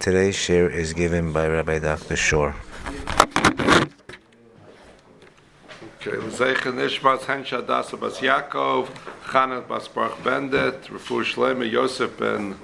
Today's 0.00 0.34
share 0.34 0.68
is 0.70 0.94
given 0.94 1.30
by 1.32 1.46
Rabbi 1.46 1.78
Dr. 1.78 2.16
Shore. 2.16 2.54
Okay, 6.00 6.16
L'zeichen 6.16 6.72
Nishmas 6.76 7.20
Hensha 7.20 7.62
Adasa 7.62 8.00
Bas 8.00 8.18
Yaakov, 8.20 8.88
Chanat 9.26 9.68
Bas 9.68 9.88
Baruch 9.88 10.24
Bendit, 10.24 10.84
Refu 10.84 11.22
Shlema 11.22 11.70
Yosef 11.70 12.18
ben 12.18 12.56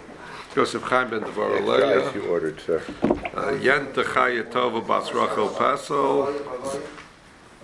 Yosef 0.54 0.80
Chaim 0.84 1.10
ben 1.10 1.20
Devar 1.20 1.50
Aleya, 1.50 2.14
you 2.14 2.22
ordered, 2.26 2.58
sir. 2.60 2.82
uh, 3.02 3.52
Yenta 3.60 4.02
Chaya 4.02 4.42
Tova 4.50 4.80
Bas 4.86 5.12
Rachel 5.12 5.50
Pesel, 5.50 6.28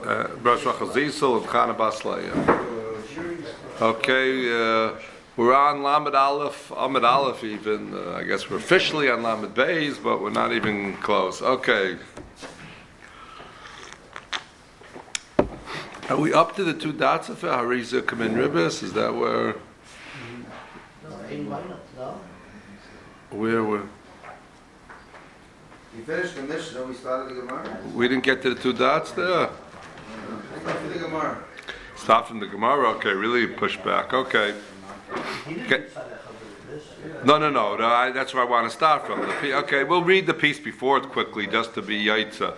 uh, 0.04 0.28
Bas 0.42 0.66
Rachel 0.66 0.88
Zisel, 0.88 1.38
and 1.38 1.46
Chana 1.46 1.76
Bas 1.76 2.04
Leah. 2.04 2.58
Okay, 3.80 4.52
uh, 4.52 4.92
we're 5.36 5.54
on 5.54 5.82
Lamed 5.82 6.14
Aleph, 6.14 6.70
Amid 6.76 7.04
Aleph 7.04 7.42
even. 7.44 7.94
Uh, 7.94 8.12
I 8.12 8.24
guess 8.24 8.50
we're 8.50 8.58
officially 8.58 9.08
on 9.08 9.22
Lamed 9.22 9.54
Beis, 9.54 10.02
but 10.02 10.20
we're 10.20 10.30
not 10.30 10.52
even 10.52 10.96
close. 10.98 11.40
Okay. 11.40 11.96
Are 16.08 16.16
we 16.16 16.34
up 16.34 16.54
to 16.56 16.64
the 16.64 16.74
two 16.74 16.92
dots 16.92 17.30
of 17.30 17.42
it? 17.42 17.46
Hariza 17.46 18.02
Kamin 18.02 18.34
Ribis? 18.34 18.82
Is 18.82 18.92
that 18.92 19.14
where, 19.14 19.54
where 23.30 23.64
we're, 23.64 23.82
You 25.96 26.04
finished 26.04 26.34
the 26.34 26.42
Mishnah, 26.42 26.84
we 26.84 26.94
started 26.94 27.34
the 27.34 27.40
Gemara? 27.40 27.78
we 27.94 28.08
didn't 28.08 28.24
get 28.24 28.42
to 28.42 28.52
the 28.52 28.60
two 28.60 28.74
dots 28.74 29.12
there? 29.12 29.46
Go 29.46 29.52
for 30.60 30.88
the 30.88 30.98
Gemara. 30.98 31.42
Stop 31.96 32.28
from 32.28 32.40
the 32.40 32.46
Gemara? 32.46 32.90
Okay, 32.90 33.12
really 33.14 33.46
push 33.46 33.78
back. 33.78 34.12
Okay. 34.12 34.54
Okay. 35.64 35.86
No, 37.24 37.38
no, 37.38 37.50
no. 37.50 37.76
no 37.76 37.86
I, 37.86 38.10
that's 38.10 38.34
where 38.34 38.42
I 38.42 38.46
want 38.46 38.68
to 38.68 38.74
start 38.74 39.06
from. 39.06 39.20
The, 39.20 39.54
okay, 39.58 39.84
we'll 39.84 40.04
read 40.04 40.26
the 40.26 40.34
piece 40.34 40.58
before 40.58 40.98
it 40.98 41.08
quickly, 41.08 41.46
just 41.46 41.74
to 41.74 41.82
be 41.82 42.10
uh, 42.10 42.16
yaitza. 42.16 42.50
Uh, 42.50 42.54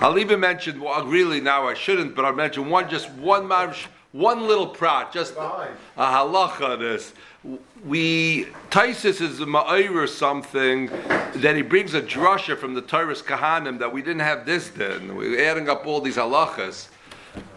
I'll 0.00 0.18
even 0.18 0.40
mention. 0.40 0.80
Well, 0.80 1.06
really, 1.06 1.40
now 1.40 1.68
I 1.68 1.74
shouldn't, 1.74 2.14
but 2.16 2.24
I'll 2.24 2.34
mention 2.34 2.68
one, 2.68 2.88
just 2.90 3.10
one, 3.12 3.46
marsh, 3.46 3.86
one 4.12 4.46
little 4.48 4.66
prat, 4.66 5.12
just 5.12 5.36
a, 5.36 5.68
a 5.96 6.06
halacha. 6.06 6.70
on 6.70 6.80
This 6.80 7.12
we 7.84 8.46
Taisus 8.70 9.20
is 9.20 9.40
a 9.40 9.46
ma'ir 9.46 9.94
or 9.94 10.06
something 10.06 10.86
that 11.36 11.54
he 11.56 11.62
brings 11.62 11.94
a 11.94 12.00
drasha 12.00 12.56
from 12.56 12.74
the 12.74 12.80
Torah's 12.80 13.20
kahanim 13.20 13.78
that 13.78 13.92
we 13.92 14.00
didn't 14.00 14.20
have 14.22 14.46
this 14.46 14.70
din. 14.70 15.14
We're 15.14 15.44
adding 15.44 15.68
up 15.68 15.86
all 15.86 16.00
these 16.00 16.16
halachas. 16.16 16.88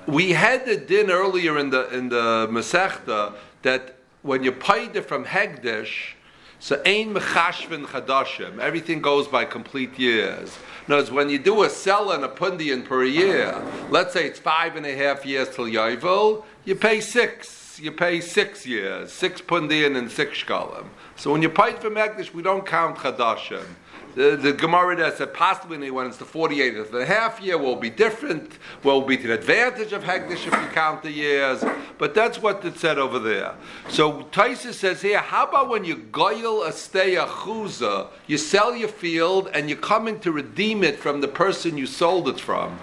We 0.06 0.34
had 0.34 0.66
the 0.66 0.78
din 0.78 1.10
earlier 1.10 1.58
in 1.58 1.70
the 1.70 1.88
in 1.96 2.10
the 2.10 2.48
Masechta 2.52 3.36
that 3.62 3.96
when 4.22 4.44
you 4.44 4.52
paid 4.52 4.96
it 4.96 5.06
from 5.06 5.26
Hegdish, 5.26 6.14
so 6.60 6.82
ein 6.86 7.14
mechashvin 7.14 7.86
chadashim, 7.86 8.60
everything 8.60 9.02
goes 9.02 9.28
by 9.28 9.46
complete 9.46 9.98
years. 10.00 10.58
In 10.88 10.94
other 10.94 11.04
words, 11.04 11.12
when 11.12 11.30
you 11.30 11.38
do 11.38 11.64
a 11.64 11.70
sell 11.70 12.12
and 12.12 12.24
a 12.24 12.30
pundian 12.30 12.82
per 12.84 13.04
year, 13.04 13.62
let's 13.90 14.14
say 14.14 14.26
it's 14.26 14.40
five 14.40 14.76
and 14.76 14.86
a 14.86 14.96
half 14.96 15.26
years 15.26 15.50
till 15.50 15.66
Yovel, 15.66 16.44
you 16.66 16.76
pay 16.76 17.00
six. 17.00 17.80
You 17.80 17.92
pay 17.92 18.22
six 18.22 18.66
years, 18.66 19.12
six 19.12 19.40
pundian 19.40 19.96
and 19.96 20.12
six 20.12 20.44
shkalim. 20.44 20.86
So 21.18 21.32
when 21.32 21.42
you 21.42 21.50
pay 21.50 21.74
from 21.74 21.96
Hegdish, 21.96 22.32
we 22.32 22.44
don't 22.44 22.66
count 22.66 22.98
chadashim. 22.98 23.66
The, 24.14 24.36
the 24.36 24.54
Gemara 24.54 24.96
there 24.96 25.16
said 25.16 25.34
possibly 25.34 25.92
when 25.92 26.08
it's 26.08 26.18
the 26.18 26.26
48 26.26 26.78
of 26.78 26.92
the 26.92 27.06
half 27.06 27.42
year 27.42 27.58
will 27.58 27.76
be 27.76 27.90
different, 27.90 28.58
will 28.84 29.02
be 29.02 29.18
to 29.18 29.28
the 29.28 29.34
advantage 29.34 29.94
of 29.94 30.04
Hegdish 30.04 30.48
if 30.48 30.54
you 30.54 30.68
count 30.74 31.04
the 31.04 31.12
years, 31.12 31.64
but 31.98 32.14
that's 32.14 32.40
what 32.40 32.64
it 32.66 32.78
said 32.78 32.98
over 32.98 33.20
there. 33.20 33.56
So 33.90 34.24
Taisa 34.32 34.74
says 34.74 35.02
here, 35.02 35.20
how 35.20 35.48
about 35.48 35.70
when 35.70 35.86
you 35.86 35.98
goyel 35.98 36.68
a 36.68 36.72
stay 36.72 37.16
a 37.16 37.26
chuza, 37.26 38.08
you 38.26 38.38
sell 38.38 38.76
your 38.76 38.90
field 38.90 39.50
and 39.54 39.70
you're 39.70 39.78
coming 39.78 40.20
to 40.22 40.32
redeem 40.32 40.84
it 40.84 41.00
from 41.00 41.22
the 41.22 41.28
person 41.28 41.78
you 41.78 41.86
sold 41.86 42.28
it 42.28 42.40
from. 42.40 42.80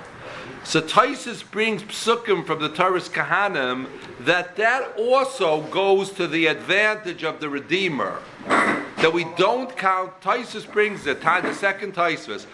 So 0.64 0.80
Taisus 0.80 1.48
brings 1.48 1.82
psukim 1.82 2.46
from 2.46 2.60
the 2.60 2.70
Taurus 2.70 3.08
Kahanim 3.08 3.86
that 4.20 4.56
that 4.56 4.98
also 4.98 5.60
goes 5.62 6.10
to 6.12 6.26
the 6.26 6.46
advantage 6.46 7.22
of 7.22 7.40
the 7.40 7.48
Redeemer. 7.48 8.20
That 8.46 9.12
we 9.12 9.24
don't 9.36 9.76
count, 9.76 10.18
Taisus 10.22 10.70
brings 10.70 11.06
it, 11.06 11.20
the 11.20 11.52
second 11.52 11.94
Taisus, 11.94 12.46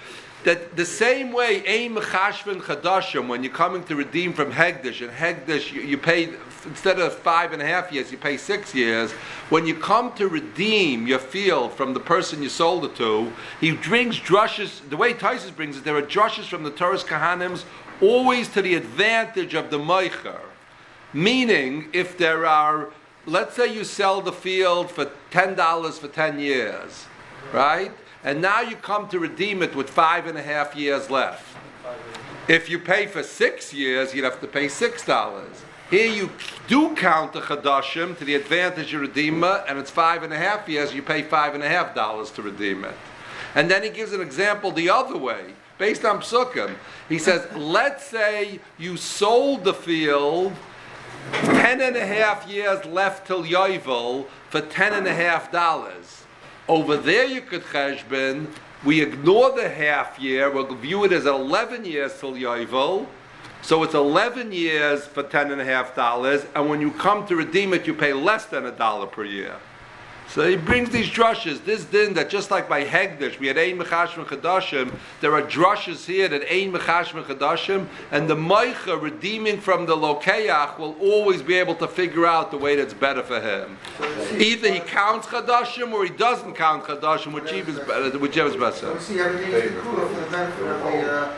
that 0.42 0.74
the 0.74 0.84
same 0.84 1.32
way, 1.32 1.62
Ein 1.66 1.94
Mechashvin 1.94 2.60
Chadashim, 2.62 3.28
when 3.28 3.44
you're 3.44 3.52
coming 3.52 3.84
to 3.84 3.94
redeem 3.94 4.32
from 4.32 4.50
Hegdish, 4.50 5.02
and 5.02 5.10
Hegdish 5.10 5.70
you, 5.70 5.82
you 5.82 5.98
pay, 5.98 6.30
instead 6.64 6.98
of 6.98 7.14
five 7.14 7.52
and 7.52 7.60
a 7.60 7.66
half 7.66 7.92
years, 7.92 8.10
you 8.10 8.16
pay 8.16 8.36
six 8.36 8.74
years. 8.74 9.12
When 9.50 9.66
you 9.66 9.74
come 9.74 10.14
to 10.14 10.28
redeem 10.28 11.06
your 11.06 11.18
field 11.18 11.74
from 11.74 11.92
the 11.92 12.00
person 12.00 12.42
you 12.42 12.48
sold 12.48 12.86
it 12.86 12.96
to, 12.96 13.30
he 13.60 13.72
brings 13.72 14.18
drushes, 14.18 14.88
the 14.88 14.96
way 14.96 15.12
Taisus 15.12 15.54
brings 15.54 15.76
it, 15.76 15.84
there 15.84 15.96
are 15.96 16.02
drushes 16.02 16.46
from 16.46 16.62
the 16.62 16.70
Torah's 16.70 17.04
Kahanims 17.04 17.64
always 18.00 18.48
to 18.48 18.62
the 18.62 18.74
advantage 18.74 19.54
of 19.54 19.70
the 19.70 19.78
Meicher. 19.78 20.40
Meaning, 21.12 21.88
if 21.92 22.16
there 22.16 22.46
are, 22.46 22.90
let's 23.26 23.56
say 23.56 23.72
you 23.72 23.84
sell 23.84 24.20
the 24.20 24.32
field 24.32 24.90
for 24.90 25.10
$10 25.30 25.92
for 25.98 26.08
10 26.08 26.38
years, 26.38 27.06
right? 27.52 27.92
And 28.22 28.40
now 28.40 28.60
you 28.60 28.76
come 28.76 29.08
to 29.08 29.18
redeem 29.18 29.62
it 29.62 29.74
with 29.74 29.90
five 29.90 30.26
and 30.26 30.36
a 30.36 30.42
half 30.42 30.76
years 30.76 31.10
left. 31.10 31.56
If 32.48 32.68
you 32.68 32.78
pay 32.78 33.06
for 33.06 33.22
six 33.22 33.72
years, 33.72 34.14
you'd 34.14 34.24
have 34.24 34.40
to 34.40 34.46
pay 34.46 34.66
$6. 34.66 35.46
Here 35.90 36.12
you 36.12 36.30
do 36.68 36.94
count 36.94 37.32
the 37.32 37.40
Chadashim 37.40 38.16
to 38.18 38.24
the 38.24 38.36
advantage 38.36 38.94
of 38.94 39.00
the 39.00 39.08
Redeemer, 39.08 39.64
and 39.68 39.78
it's 39.78 39.90
five 39.90 40.22
and 40.22 40.32
a 40.32 40.36
half 40.38 40.68
years, 40.68 40.94
you 40.94 41.02
pay 41.02 41.22
five 41.22 41.54
and 41.54 41.64
a 41.64 41.68
half 41.68 41.94
dollars 41.94 42.30
to 42.32 42.42
redeem 42.42 42.84
it. 42.84 42.94
And 43.56 43.68
then 43.68 43.82
he 43.82 43.90
gives 43.90 44.12
an 44.12 44.20
example 44.20 44.70
the 44.70 44.88
other 44.88 45.16
way, 45.16 45.54
based 45.80 46.04
on 46.04 46.20
Psukkim. 46.20 46.76
He 47.08 47.18
says, 47.18 47.48
let's 47.56 48.04
say 48.04 48.60
you 48.78 48.98
sold 48.98 49.64
the 49.64 49.72
field, 49.72 50.52
ten 51.32 51.80
and 51.80 51.96
a 51.96 52.06
half 52.06 52.46
years 52.46 52.84
left 52.84 53.26
till 53.26 53.42
Yovel 53.42 54.26
for 54.50 54.60
ten 54.60 54.92
and 54.92 55.06
a 55.06 55.14
half 55.14 55.50
dollars. 55.50 56.24
Over 56.68 56.98
there 56.98 57.24
you 57.24 57.40
could 57.40 57.62
cheshbon, 57.62 58.48
we 58.84 59.00
ignore 59.00 59.52
the 59.56 59.70
half 59.70 60.18
year, 60.18 60.50
we'll 60.50 60.72
view 60.74 61.04
it 61.04 61.12
as 61.12 61.24
11 61.24 61.86
years 61.86 62.20
till 62.20 62.34
Yovel, 62.34 63.06
so 63.62 63.82
it's 63.82 63.94
11 63.94 64.52
years 64.52 65.06
for 65.06 65.22
ten 65.22 65.50
and 65.50 65.62
a 65.62 65.64
half 65.64 65.96
dollars, 65.96 66.44
and 66.54 66.68
when 66.68 66.82
you 66.82 66.90
come 66.90 67.26
to 67.26 67.34
redeem 67.34 67.72
it, 67.72 67.86
you 67.86 67.94
pay 67.94 68.12
less 68.12 68.44
than 68.44 68.66
a 68.66 68.70
dollar 68.70 69.06
per 69.06 69.24
year. 69.24 69.56
So 70.32 70.48
he 70.48 70.54
brings 70.54 70.90
these 70.90 71.08
drushes. 71.08 71.64
This 71.64 71.84
din 71.84 72.14
that 72.14 72.30
just 72.30 72.52
like 72.52 72.68
by 72.68 72.84
Hegdish, 72.84 73.40
we 73.40 73.48
had 73.48 73.58
Ein 73.58 73.78
Mechashim 73.78 74.24
Chadashim, 74.24 74.92
there 75.20 75.34
are 75.34 75.42
drushes 75.42 76.04
here 76.06 76.28
that 76.28 76.42
Ein 76.42 76.72
Mechashim 76.72 77.24
Chadashim, 77.24 77.88
and 78.12 78.30
the 78.30 78.36
Meicha 78.36 79.00
redeeming 79.02 79.60
from 79.60 79.86
the 79.86 79.96
Lokeach 79.96 80.78
will 80.78 80.94
always 81.00 81.42
be 81.42 81.54
able 81.54 81.74
to 81.74 81.88
figure 81.88 82.26
out 82.26 82.52
the 82.52 82.56
way 82.56 82.76
that's 82.76 82.94
better 82.94 83.24
for 83.24 83.40
him. 83.40 83.76
Either 84.38 84.72
he 84.72 84.78
counts 84.78 85.26
Chadashim 85.26 85.92
or 85.92 86.04
he 86.04 86.10
doesn't 86.10 86.54
count 86.54 86.84
Chadashim, 86.84 87.32
whichever 87.32 87.70
is 87.70 87.78
better. 87.80 88.16
Whichever 88.16 88.50
is 88.50 88.56
better. 88.56 88.94
We 88.94 89.00
see 89.00 89.18
everything 89.18 89.50
is 89.50 89.82
cool 89.82 90.06
for 90.06 90.14
the 90.14 90.30
benefit 90.30 90.64
of 90.64 90.80
the, 90.80 91.12
uh. 91.12 91.36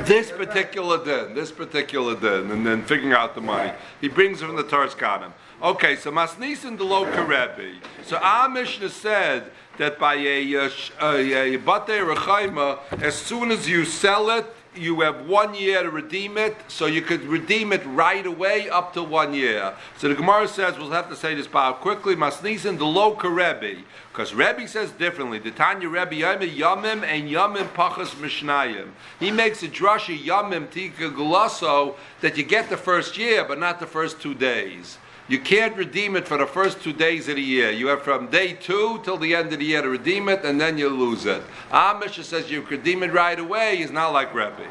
This 0.00 0.30
particular 0.30 1.02
din, 1.02 1.34
this 1.34 1.50
particular 1.50 2.14
din, 2.14 2.50
and 2.50 2.66
then 2.66 2.82
figuring 2.82 3.14
out 3.14 3.34
the 3.34 3.40
money. 3.40 3.72
He 4.02 4.08
brings 4.08 4.42
it 4.42 4.46
from 4.46 4.56
the 4.56 4.64
Torah's 4.64 4.94
Kanim. 4.94 5.32
Okay, 5.62 5.94
so 5.94 6.10
Masnisin 6.10 6.76
the 6.76 6.84
Loka 6.84 7.24
Rebbe. 7.24 7.78
So 8.04 8.16
our 8.16 8.48
Mishnah 8.48 8.88
said 8.88 9.52
that 9.78 9.96
by 9.96 10.16
a, 10.16 10.54
a, 10.54 10.68
a 11.00 11.56
Rechaima, 11.56 12.80
as 13.00 13.14
soon 13.14 13.52
as 13.52 13.68
you 13.68 13.84
sell 13.84 14.28
it, 14.30 14.44
you 14.74 15.02
have 15.02 15.28
one 15.28 15.54
year 15.54 15.84
to 15.84 15.90
redeem 15.90 16.36
it, 16.36 16.56
so 16.66 16.86
you 16.86 17.00
could 17.00 17.22
redeem 17.26 17.72
it 17.72 17.82
right 17.86 18.26
away 18.26 18.68
up 18.70 18.92
to 18.94 19.04
one 19.04 19.34
year. 19.34 19.72
So 19.98 20.08
the 20.08 20.16
Gemara 20.16 20.48
says, 20.48 20.76
we'll 20.78 20.90
have 20.90 21.08
to 21.10 21.14
say 21.14 21.36
this 21.36 21.46
part 21.46 21.80
quickly, 21.80 22.16
Masnisin 22.16 22.76
the 22.76 22.84
Loka 22.84 23.30
Rebbe. 23.30 23.82
Because 24.12 24.34
Rebbe 24.34 24.66
says 24.66 24.90
differently. 24.90 25.38
The 25.38 25.52
Tanya 25.52 25.88
Rebbe 25.88 26.16
Yomim 26.16 26.56
Yomim 26.56 27.04
and 27.04 27.30
Yomim 27.30 27.68
Pachas 27.68 28.16
Mishnayim. 28.16 28.88
He 29.20 29.30
makes 29.30 29.62
a 29.62 29.68
drasha 29.68 30.18
Yomim 30.18 30.72
Tika 30.72 31.10
Gulasso 31.10 31.94
that 32.20 32.36
you 32.36 32.42
get 32.42 32.68
the 32.68 32.76
first 32.76 33.16
year, 33.16 33.44
but 33.44 33.60
not 33.60 33.78
the 33.78 33.86
first 33.86 34.20
two 34.20 34.34
days. 34.34 34.98
You 35.32 35.40
can't 35.40 35.74
redeem 35.78 36.14
it 36.16 36.28
for 36.28 36.36
the 36.36 36.46
first 36.46 36.82
two 36.82 36.92
days 36.92 37.26
of 37.26 37.36
the 37.36 37.42
year. 37.42 37.70
You 37.70 37.86
have 37.86 38.02
from 38.02 38.26
day 38.26 38.52
two 38.52 39.00
till 39.02 39.16
the 39.16 39.34
end 39.34 39.50
of 39.54 39.60
the 39.60 39.64
year 39.64 39.80
to 39.80 39.88
redeem 39.88 40.28
it, 40.28 40.44
and 40.44 40.60
then 40.60 40.76
you 40.76 40.90
lose 40.90 41.24
it. 41.24 41.42
Amish 41.70 42.22
says 42.22 42.50
you 42.50 42.60
redeem 42.60 43.02
it 43.02 43.14
right 43.14 43.40
away. 43.40 43.76
He's 43.76 43.90
not 43.90 44.12
like 44.12 44.34
Rebbe. 44.34 44.70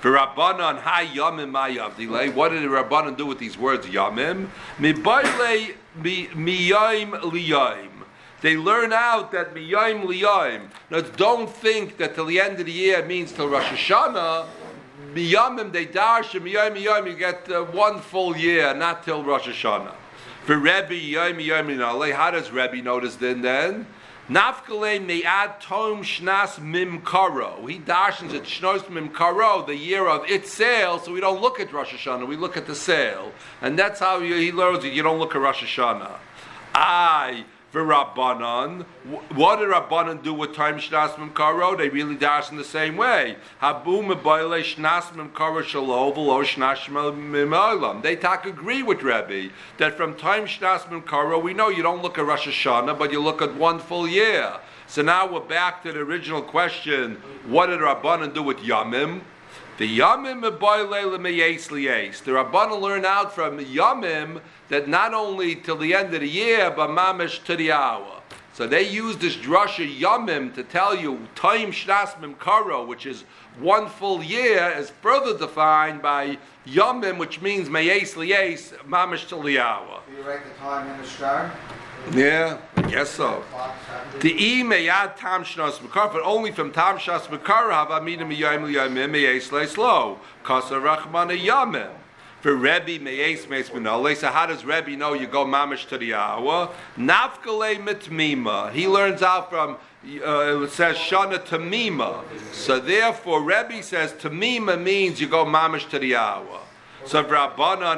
For 0.00 0.10
Rabbanon, 0.10 0.80
hi 0.80 1.06
yamim 1.06 1.52
yavdile. 1.52 2.34
What 2.34 2.48
did 2.48 2.62
Rabbanon 2.62 3.16
do 3.16 3.26
with 3.26 3.38
these 3.38 3.56
words? 3.56 3.86
Yamim 3.86 4.48
mibayle 4.80 5.76
miyayim 5.96 7.20
liyayim. 7.20 7.90
They 8.40 8.56
learn 8.56 8.92
out 8.92 9.30
that 9.30 9.54
miyayim 9.54 10.02
liyayim. 10.02 10.62
Now, 10.90 11.02
don't 11.02 11.48
think 11.48 11.98
that 11.98 12.16
till 12.16 12.26
the 12.26 12.40
end 12.40 12.58
of 12.58 12.66
the 12.66 12.72
year 12.72 13.06
means 13.06 13.30
till 13.30 13.48
Rosh 13.48 13.66
Hashanah. 13.66 14.46
Miyamim 15.14 15.72
they 15.72 15.86
dash 15.86 16.32
miyayim 16.32 16.76
miyayim. 16.76 17.06
You 17.06 17.16
get 17.16 17.50
uh, 17.50 17.64
one 17.64 18.00
full 18.00 18.36
year, 18.36 18.74
not 18.74 19.02
till 19.04 19.22
Rosh 19.22 19.48
Hashanah. 19.48 19.94
For 20.44 20.56
Rebbe 20.56 20.94
yayim 20.94 21.76
nale. 21.76 22.14
How 22.14 22.30
does 22.30 22.50
Rebbe 22.50 22.82
notice 22.82 23.16
then? 23.16 23.42
Then 23.42 23.86
Nafkale 24.30 25.04
me'ad 25.04 25.60
tom 25.60 26.02
shnas 26.02 26.60
mimkaro. 26.60 27.68
He 27.68 27.78
dashens 27.78 28.32
at 28.32 28.44
shnos 28.44 28.82
mimkaro, 28.84 29.66
the 29.66 29.74
year 29.74 30.06
of 30.06 30.24
its 30.30 30.52
sale, 30.52 31.00
so 31.00 31.12
we 31.12 31.20
don't 31.20 31.42
look 31.42 31.58
at 31.58 31.72
Rosh 31.72 31.92
Hashanah, 31.92 32.26
we 32.26 32.36
look 32.36 32.56
at 32.56 32.66
the 32.66 32.74
sale. 32.74 33.32
And 33.60 33.76
that's 33.76 33.98
how 33.98 34.20
he 34.20 34.52
learns 34.52 34.84
it, 34.84 34.92
you 34.92 35.02
don't 35.02 35.18
look 35.18 35.34
at 35.34 35.40
Rosh 35.40 35.64
Hashanah. 35.64 36.18
I, 36.72 37.44
V'Rabbanan, 37.72 38.84
what 39.34 39.58
did 39.58 39.70
Rabbanan 39.70 40.22
do 40.22 40.34
with 40.34 40.54
time 40.54 40.76
shnas 40.78 41.14
mimkaro? 41.14 41.78
They 41.78 41.88
really 41.88 42.16
dash 42.16 42.50
in 42.50 42.58
the 42.58 42.64
same 42.64 42.98
way. 42.98 43.36
Habu 43.60 44.02
mebayle 44.02 44.62
shnas 44.62 45.04
mimkaro 45.12 45.62
shalo 45.62 46.14
v'lo 46.14 46.44
shnas 46.44 46.84
mimaylam. 46.88 48.02
They 48.02 48.14
talk 48.14 48.44
agree 48.44 48.82
with 48.82 49.02
Rebbe 49.02 49.54
that 49.78 49.96
from 49.96 50.14
time 50.16 50.44
shnas 50.44 50.80
mimkaro 50.80 51.42
we 51.42 51.54
know 51.54 51.70
you 51.70 51.82
don't 51.82 52.02
look 52.02 52.18
at 52.18 52.26
Rosh 52.26 52.46
Hashanah, 52.46 52.98
but 52.98 53.10
you 53.10 53.22
look 53.22 53.40
at 53.40 53.54
one 53.54 53.78
full 53.78 54.06
year. 54.06 54.52
So 54.86 55.00
now 55.00 55.32
we're 55.32 55.40
back 55.40 55.82
to 55.84 55.92
the 55.92 56.00
original 56.00 56.42
question: 56.42 57.22
What 57.46 57.68
did 57.68 57.80
Rabbanan 57.80 58.34
do 58.34 58.42
with 58.42 58.58
Yamim? 58.58 59.22
The 59.78 59.98
Yamim 59.98 60.42
The 60.42 62.32
Rabbanan 62.32 62.80
learn 62.80 63.06
out 63.06 63.34
from 63.34 63.58
Yamim 63.58 64.42
that 64.68 64.86
not 64.86 65.14
only 65.14 65.54
till 65.56 65.76
the 65.76 65.94
end 65.94 66.12
of 66.12 66.20
the 66.20 66.28
year, 66.28 66.70
but 66.70 66.90
mamish 66.90 67.42
to 67.44 67.56
the 67.56 67.72
hour. 67.72 68.20
So 68.52 68.66
they 68.66 68.82
use 68.82 69.16
this 69.16 69.34
drasha 69.34 69.98
Yamim 69.98 70.54
to 70.56 70.62
tell 70.62 70.94
you 70.94 71.26
time 71.34 71.72
shnas 71.72 72.38
karo, 72.38 72.84
which 72.84 73.06
is 73.06 73.24
one 73.58 73.88
full 73.88 74.22
year, 74.22 74.74
is 74.76 74.90
further 75.00 75.38
defined 75.38 76.02
by 76.02 76.36
Yamim, 76.66 77.16
which 77.16 77.40
means 77.40 77.70
meyes 77.70 78.12
liyes, 78.14 78.74
mamish 78.86 79.26
till 79.26 79.42
the 79.42 79.58
hour. 79.58 80.02
Do 80.06 80.16
you 80.18 80.28
write 80.28 80.44
the 80.44 80.52
time 80.60 80.86
in 80.90 81.00
the 81.00 81.08
star? 81.08 81.50
Yeah, 82.12 82.58
Guess 82.92 83.08
so. 83.08 83.42
The 84.20 84.34
e 84.34 84.62
meyad 84.62 85.16
tam 85.16 85.44
shnas 85.44 85.78
mekar, 85.78 86.12
but 86.12 86.20
only 86.24 86.52
from 86.52 86.72
tam 86.72 86.98
shnas 86.98 87.22
mekar 87.22 87.72
have 87.72 87.90
amina 87.90 88.26
miyayim 88.26 88.70
liyayim 88.70 89.10
meyes 89.10 89.48
leislo. 89.48 90.18
Kasa 90.44 90.74
rachmana 90.74 91.34
yamim. 91.34 91.88
For 92.42 92.54
Rebbe 92.54 93.02
meyes 93.02 93.48
meis 93.48 93.70
minole. 93.70 94.14
So 94.14 94.28
how 94.28 94.44
does 94.44 94.66
Rebbe 94.66 94.90
know 94.90 95.14
you 95.14 95.26
go 95.26 95.46
mamish 95.46 95.88
to 95.88 95.96
the 95.96 96.12
hour? 96.12 96.68
Nafkale 96.98 97.82
mitmima. 97.82 98.70
He 98.72 98.86
learns 98.86 99.22
out 99.22 99.48
from. 99.48 99.78
Uh, 100.04 100.64
it 100.64 100.70
says 100.72 100.96
shana 100.96 101.38
tamima. 101.38 102.22
So 102.52 102.78
therefore, 102.78 103.42
Rebbe 103.42 103.82
says 103.82 104.12
tamima 104.12 104.78
means 104.78 105.18
you 105.18 105.28
go 105.28 105.46
mamish 105.46 105.88
to 105.88 105.98
the 105.98 106.16
hour. 106.16 106.60
So 107.04 107.24
Rabbana 107.24 107.96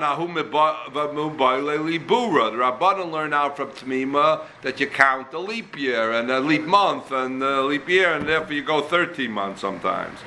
Bura. 1.99 2.51
The 2.51 2.59
Rabbana 2.59 3.11
learn 3.11 3.33
out 3.33 3.57
from 3.57 3.71
Tamima 3.71 4.43
that 4.63 4.81
you 4.81 4.87
count 4.87 5.33
a 5.35 5.39
leap 5.39 5.77
year 5.79 6.13
and 6.13 6.31
a 6.31 6.41
leap 6.41 6.63
month 6.63 7.13
and 7.13 7.43
a 7.43 7.63
leap 7.63 7.89
year, 7.89 8.13
and 8.15 8.27
therefore 8.29 8.55
you 8.55 8.63
go 8.63 8.81
13 8.81 9.31
months 9.31 9.61
sometimes. 9.61 10.19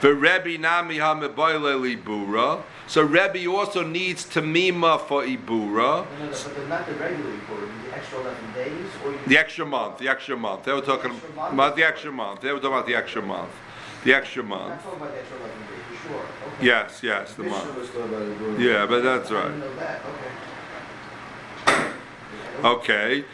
For 0.00 0.14
Rebbe 0.14 0.58
Nami 0.58 0.96
Bura. 0.98 2.62
So 2.86 3.02
Rebbe 3.02 3.46
also 3.46 3.82
needs 3.82 4.24
Tamima 4.26 5.00
for 5.00 5.22
Ibura. 5.22 6.04
No, 6.18 6.26
no, 6.26 6.30
but 6.30 6.68
not 6.68 6.86
the 6.86 6.92
regular 6.94 7.30
Ibura, 7.30 7.68
the 7.84 7.96
extra 7.96 8.20
11 8.20 8.52
days? 8.54 8.86
Or 9.04 9.14
The 9.26 9.38
extra 9.38 9.64
month, 9.64 9.98
the 9.98 10.08
extra 10.08 10.36
month. 10.36 10.64
They 10.64 10.72
were 10.72 10.82
talking 10.82 11.12
month? 11.34 11.52
about 11.54 11.76
the 11.76 11.84
extra 11.84 12.12
month. 12.12 12.40
They 12.42 12.52
were 12.52 12.58
talking 12.58 12.72
about 12.74 12.86
the 12.86 12.94
extra 12.94 13.22
month. 13.22 13.50
The 14.04 14.12
extra 14.12 14.42
I'm 14.42 14.48
month. 14.50 14.82
talking 14.84 15.00
about 15.00 15.12
the 15.12 15.18
extra 15.20 15.36
11 15.38 15.56
days, 15.60 15.98
for 16.02 16.08
sure. 16.08 16.26
Yes, 16.60 17.00
yes, 17.02 17.34
the 17.34 17.44
Mishnah 17.44 17.64
month. 17.64 17.76
was 17.76 17.88
talking 17.88 18.02
about 18.04 18.18
the 18.20 18.44
Bura. 18.44 18.58
Yeah, 18.58 18.86
but 18.86 19.02
that's 19.02 19.30
right. 19.30 19.44
didn't 19.44 19.60
know 19.60 19.74
that, 19.76 20.00
okay. 22.64 23.24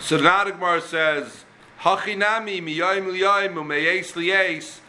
So 0.00 0.16
the 0.16 0.52
Gemara 0.52 0.80
says, 0.80 1.44
Hachinami 1.80 2.60
miyoim 2.62 3.06
liyoim 3.12 3.54
umeyes 3.54 4.12
liyes. 4.14 4.80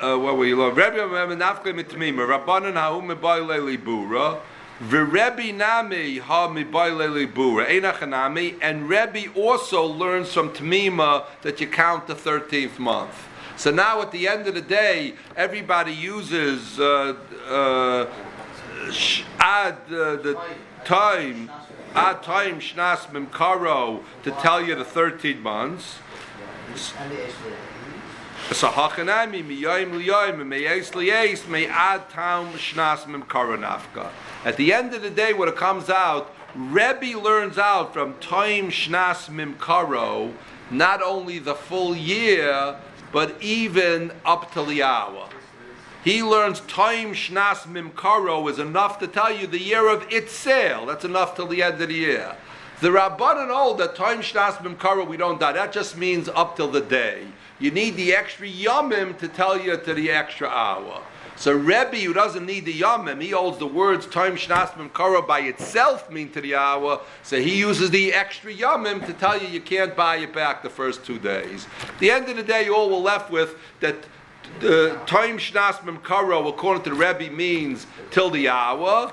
Uh, 0.00 0.16
what 0.18 0.36
were 0.36 0.46
you 0.46 0.56
love? 0.56 0.76
Rebbe 0.76 0.98
nafke 0.98 1.74
mitmima. 1.74 2.26
Rabbanan 2.26 2.74
ha'u 2.74 3.00
mibayle 3.02 3.58
libura. 3.58 4.40
V'Rebbe 4.80 5.52
nami 5.54 6.18
ha 6.18 6.48
mibayle 6.48 7.08
libura. 7.08 7.66
Einachanami. 7.66 8.56
And 8.62 8.88
Rebbe 8.88 9.32
also 9.34 9.84
learns 9.84 10.32
from 10.32 10.50
Tamima 10.50 11.26
that 11.42 11.60
you 11.60 11.66
count 11.66 12.06
the 12.06 12.14
13th 12.14 12.78
month. 12.78 13.27
So 13.58 13.72
now 13.72 14.00
at 14.02 14.12
the 14.12 14.28
end 14.28 14.46
of 14.46 14.54
the 14.54 14.60
day, 14.60 15.14
everybody 15.34 15.92
uses 15.92 16.78
uh, 16.78 17.16
uh, 17.48 18.06
sh- 18.92 19.24
add 19.40 19.78
uh, 19.90 20.14
the 20.14 20.40
time, 20.84 21.50
add 21.92 22.22
time 22.22 22.60
shnas 22.60 23.08
mimkaro 23.08 24.04
to 24.22 24.30
tell 24.30 24.64
you 24.64 24.76
the 24.76 24.84
13 24.84 25.40
months. 25.42 25.98
So 28.52 28.68
hachanami 28.68 29.44
miyoim 29.44 29.90
liyoim 29.90 30.46
meyes 30.46 30.92
liyes 30.92 31.48
may 31.48 31.66
add 31.66 32.08
tam 32.10 32.52
shnas 32.52 33.06
mimkaro 33.06 33.58
nafka. 33.58 34.10
At 34.44 34.56
the 34.56 34.72
end 34.72 34.94
of 34.94 35.02
the 35.02 35.10
day, 35.10 35.32
when 35.32 35.48
it 35.48 35.56
comes 35.56 35.90
out, 35.90 36.32
Rebbe 36.54 37.18
learns 37.18 37.58
out 37.58 37.92
from 37.92 38.14
time 38.20 38.70
shnas 38.70 39.28
mimkaro 39.28 40.32
not 40.70 41.02
only 41.02 41.38
the 41.38 41.54
full 41.54 41.96
year, 41.96 42.76
but 43.12 43.40
even 43.42 44.12
up 44.24 44.52
till 44.52 44.66
the 44.66 44.82
hour. 44.82 45.28
He 46.04 46.22
learns 46.22 46.60
time 46.60 47.12
shnas 47.12 47.66
mimkaro 47.66 48.48
is 48.50 48.58
enough 48.58 48.98
to 49.00 49.06
tell 49.06 49.32
you 49.34 49.46
the 49.46 49.60
year 49.60 49.88
of 49.88 50.10
its 50.12 50.32
sale. 50.32 50.86
That's 50.86 51.04
enough 51.04 51.34
till 51.34 51.48
the 51.48 51.62
end 51.62 51.80
of 51.80 51.88
the 51.88 51.94
year. 51.94 52.36
The 52.80 52.88
Rabbanan 52.88 53.52
hold 53.52 53.78
that 53.78 53.96
time 53.96 54.20
shnas 54.20 54.56
mimkaro 54.58 55.06
we 55.06 55.16
don't 55.16 55.40
die. 55.40 55.52
That 55.52 55.72
just 55.72 55.96
means 55.96 56.28
up 56.28 56.56
till 56.56 56.70
the 56.70 56.80
day. 56.80 57.26
You 57.58 57.72
need 57.72 57.96
the 57.96 58.14
extra 58.14 58.46
yamim 58.46 59.18
to 59.18 59.26
tell 59.26 59.60
you 59.60 59.76
to 59.76 59.94
the 59.94 60.10
extra 60.10 60.48
hour. 60.48 61.02
So 61.38 61.52
Rebbe, 61.52 61.98
who 61.98 62.12
doesn't 62.12 62.44
need 62.44 62.64
the 62.64 62.80
yamim, 62.80 63.22
he 63.22 63.30
holds 63.30 63.58
the 63.58 63.66
words 63.66 64.06
time 64.06 64.34
shnas 64.34 64.70
mimkaro 64.72 65.24
by 65.24 65.38
itself 65.40 66.10
mean 66.10 66.30
to 66.30 66.40
the 66.40 66.56
hour. 66.56 67.00
So 67.22 67.40
he 67.40 67.56
uses 67.56 67.90
the 67.90 68.12
extra 68.12 68.52
yamim 68.52 69.06
to 69.06 69.12
tell 69.12 69.40
you 69.40 69.46
you 69.46 69.60
can't 69.60 69.94
buy 69.94 70.16
it 70.16 70.34
back 70.34 70.64
the 70.64 70.70
first 70.70 71.04
two 71.04 71.20
days. 71.20 71.68
At 71.88 71.98
the 72.00 72.10
end 72.10 72.28
of 72.28 72.36
the 72.36 72.42
day, 72.42 72.68
all 72.68 72.90
we're 72.90 72.96
left 72.96 73.30
with 73.30 73.54
that 73.78 73.94
the 74.58 74.98
time 75.06 75.38
shnas 75.38 75.74
memkaro, 75.78 76.48
according 76.48 76.82
to 76.82 76.90
the 76.90 76.96
Rebbe, 76.96 77.30
means 77.32 77.86
till 78.10 78.30
the 78.30 78.48
hour. 78.48 79.12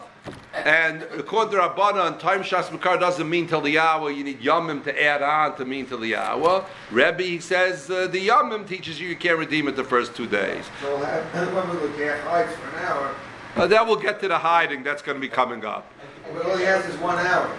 And 0.54 1.04
according 1.18 1.52
to 1.52 1.58
Rabbanan, 1.62 2.18
time 2.20 2.42
shnas 2.42 2.70
memkaro 2.70 3.00
doesn't 3.00 3.30
mean 3.30 3.46
till 3.48 3.62
the 3.62 3.78
hour. 3.78 4.10
You 4.10 4.24
need 4.24 4.42
yamim 4.42 4.84
to 4.86 5.04
add 5.04 5.22
on 5.22 5.58
to 5.58 5.66
mean 5.66 5.86
till 5.86 6.00
the 6.00 6.16
hour. 6.16 6.66
Rebbe 6.92 7.22
he 7.24 7.40
says 7.40 7.90
uh, 7.90 8.08
the 8.08 8.28
yamim 8.28 8.68
teaches 8.68 9.00
you 9.00 9.08
you 9.08 9.16
can't 9.16 9.38
redeem 9.38 9.68
it 9.68 9.76
the 9.76 9.84
first 9.84 10.16
two 10.16 10.26
days. 10.28 10.66
So 10.82 10.96
we'll 10.98 11.06
have, 11.06 11.24
when 11.54 11.70
we 11.70 11.88
look 11.88 12.00
at 12.00 12.20
hides 12.22 12.54
for 12.56 12.70
an 12.78 12.86
hour, 12.86 13.16
Uh, 13.56 13.68
then 13.68 13.86
we'll 13.88 13.96
get 14.08 14.20
to 14.22 14.28
the 14.28 14.38
hiding. 14.38 14.84
That's 14.84 15.02
going 15.02 15.16
to 15.18 15.22
be 15.22 15.30
coming 15.30 15.64
up. 15.66 15.86
but 16.34 16.46
all 16.46 16.58
he 16.58 16.64
has 16.66 16.86
is 16.86 16.98
one 17.00 17.18
hour. 17.20 17.50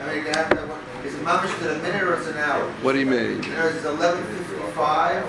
I 0.00 0.06
mean, 0.14 0.24
you 0.24 0.30
have 0.32 0.48
to, 0.50 1.06
is 1.06 1.14
it 1.14 1.22
mamish 1.24 1.56
to 1.58 1.64
the 1.64 1.78
minute 1.80 2.02
or 2.02 2.14
it's 2.14 2.28
an 2.28 2.38
hour? 2.38 2.64
What 2.82 2.92
do 2.94 3.00
you 3.00 3.06
mean? 3.06 3.42
You 3.42 3.50
know, 3.50 3.66
it's 3.68 3.84
eleven 3.84 4.22
fifty-five, 4.24 5.24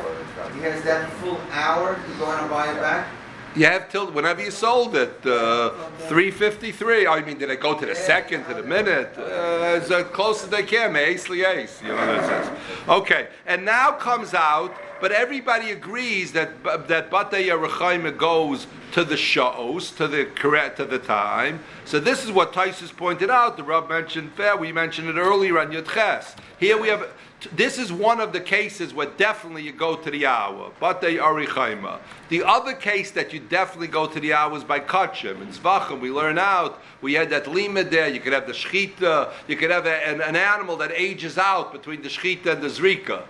he 0.55 0.61
has 0.61 0.81
that 0.83 1.11
full 1.19 1.39
hour 1.51 1.95
to 1.95 2.11
go 2.19 2.31
in 2.33 2.39
and 2.39 2.49
buy 2.49 2.71
it 2.71 2.79
back? 2.79 3.07
You 3.55 3.65
have 3.65 3.89
till 3.89 4.11
whenever 4.11 4.41
you 4.43 4.51
sold 4.51 4.95
it, 4.95 5.25
uh, 5.25 5.71
three 6.09 6.31
fifty 6.31 6.71
three. 6.71 7.07
I 7.07 7.21
mean, 7.21 7.37
did 7.37 7.49
I 7.51 7.55
go 7.55 7.79
to 7.79 7.85
the 7.85 7.95
second, 7.95 8.45
to 8.45 8.55
the 8.55 8.63
minute? 8.63 9.13
Uh, 9.17 9.77
as 9.77 9.91
uh, 9.91 10.03
close 10.03 10.43
as 10.43 10.49
they 10.49 10.63
can, 10.63 10.95
ace 10.95 11.29
ace. 11.29 11.81
You 11.81 11.89
know 11.89 11.95
what 11.95 12.09
it. 12.09 12.89
Okay, 12.89 13.27
and 13.45 13.63
now 13.63 13.91
comes 13.91 14.33
out, 14.33 14.75
but 14.99 15.11
everybody 15.11 15.69
agrees 15.71 16.31
that 16.33 16.63
that 16.87 17.11
Batei 17.11 17.47
Yeruchayim 17.47 18.17
goes 18.17 18.67
to 18.91 19.03
the 19.03 19.15
sha'os, 19.15 19.95
to 19.97 20.07
the 20.07 20.25
correct 20.25 20.77
to 20.77 20.85
the 20.85 20.99
time. 20.99 21.59
So 21.85 21.99
this 21.99 22.23
is 22.25 22.31
what 22.31 22.51
Tysus 22.53 22.91
pointed 22.95 23.29
out. 23.29 23.55
The 23.55 23.63
Rav 23.63 23.87
mentioned 23.87 24.33
fair. 24.33 24.57
We 24.57 24.71
mentioned 24.71 25.07
it 25.07 25.15
earlier 25.15 25.59
on 25.59 25.71
Yud 25.71 25.87
Ches. 25.93 26.35
Here 26.59 26.77
we 26.77 26.89
have. 26.89 27.07
This 27.53 27.77
is 27.77 27.91
one 27.91 28.19
of 28.19 28.33
the 28.33 28.41
cases 28.41 28.93
where 28.93 29.07
definitely 29.07 29.63
you 29.63 29.71
go 29.71 29.95
to 29.95 30.11
the 30.11 30.25
hour. 30.25 30.71
Batei 30.81 31.19
Arichaima. 31.19 31.99
The 32.27 32.43
other 32.43 32.73
case 32.73 33.11
that 33.11 33.31
you 33.31 33.39
definitely 33.39 33.87
go 33.87 34.07
to 34.07 34.19
the 34.19 34.33
hour 34.33 34.57
is 34.57 34.63
by 34.65 34.81
Kachim. 34.81 35.41
In 35.41 35.47
Zvachim, 35.47 36.01
we 36.01 36.11
learn 36.11 36.37
out. 36.37 36.81
We 37.01 37.13
had 37.13 37.29
that 37.29 37.47
lima 37.47 37.85
there. 37.85 38.09
You 38.09 38.19
could 38.19 38.33
have 38.33 38.45
the 38.45 38.53
shchita. 38.53 39.31
You 39.47 39.55
could 39.55 39.71
have 39.71 39.85
a, 39.85 40.07
an, 40.07 40.21
an 40.21 40.35
animal 40.35 40.75
that 40.77 40.91
ages 40.93 41.37
out 41.37 41.71
between 41.71 42.01
the 42.01 42.09
shchita 42.09 42.47
and 42.47 42.61
the 42.61 42.67
zrika 42.67 43.23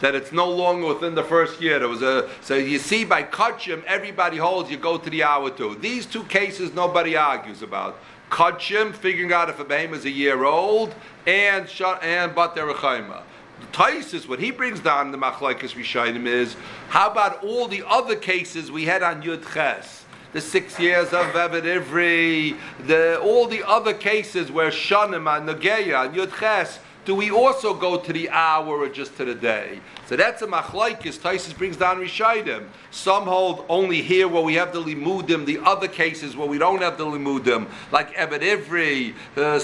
that 0.00 0.14
it's 0.14 0.30
no 0.30 0.50
longer 0.50 0.88
within 0.88 1.14
the 1.14 1.24
first 1.24 1.60
year. 1.60 1.78
There 1.78 1.88
was 1.88 2.02
a 2.02 2.28
so 2.42 2.54
you 2.54 2.78
see 2.78 3.04
by 3.04 3.22
Kachim, 3.22 3.82
everybody 3.84 4.36
holds 4.36 4.70
you 4.70 4.76
go 4.76 4.98
to 4.98 5.10
the 5.10 5.22
hour 5.22 5.50
too. 5.50 5.76
These 5.80 6.06
two 6.06 6.24
cases 6.24 6.72
nobody 6.74 7.16
argues 7.16 7.62
about. 7.62 7.98
Kachim 8.30 8.94
figuring 8.94 9.32
out 9.32 9.48
if 9.48 9.58
a 9.58 9.64
behemoth 9.64 10.00
is 10.00 10.04
a 10.04 10.10
year 10.10 10.44
old 10.44 10.94
and 11.26 11.68
and 12.02 12.34
Bat 12.34 12.56
Derechayma. 12.56 13.22
The 13.60 13.66
Taisus, 13.68 14.28
what 14.28 14.38
he 14.38 14.50
brings 14.50 14.80
down 14.80 15.12
the 15.12 15.18
Machlaikas 15.18 15.74
Rishayim 15.74 16.26
is 16.26 16.56
how 16.88 17.10
about 17.10 17.42
all 17.42 17.68
the 17.68 17.82
other 17.86 18.16
cases 18.16 18.70
we 18.70 18.84
had 18.84 19.02
on 19.02 19.22
Yud 19.22 19.52
Ches? 19.52 20.04
The 20.32 20.40
six 20.40 20.78
years 20.78 21.08
of 21.14 21.26
Eved 21.26 21.62
Ivri, 21.62 22.58
the 22.86 23.18
all 23.20 23.46
the 23.46 23.66
other 23.66 23.94
cases 23.94 24.50
where 24.50 24.70
Shanim 24.70 25.26
and 25.34 25.48
Nageya 25.48 26.06
and 26.06 26.14
Yud 26.14 26.38
Ches 26.38 26.80
do 27.06 27.14
we 27.14 27.30
also 27.30 27.72
go 27.72 27.98
to 27.98 28.12
the 28.12 28.28
hour 28.30 28.80
or 28.80 28.88
just 28.88 29.16
to 29.16 29.24
the 29.24 29.34
day? 29.34 29.80
So 30.06 30.14
that's 30.14 30.40
a 30.40 30.46
machlaikis. 30.46 31.18
Taisus 31.18 31.56
brings 31.56 31.76
down 31.76 31.98
Rishaidim. 31.98 32.68
Some 32.92 33.24
hold 33.24 33.64
only 33.68 34.02
here 34.02 34.28
where 34.28 34.42
we 34.42 34.54
have 34.54 34.72
the 34.72 34.80
limudim, 34.80 35.44
the 35.46 35.58
other 35.58 35.88
cases 35.88 36.36
where 36.36 36.46
we 36.46 36.58
don't 36.58 36.80
have 36.80 36.96
the 36.96 37.04
limudim, 37.04 37.66
like 37.90 38.14
Eved 38.14 38.40
Ivri, 38.40 39.14
uh, 39.36 39.60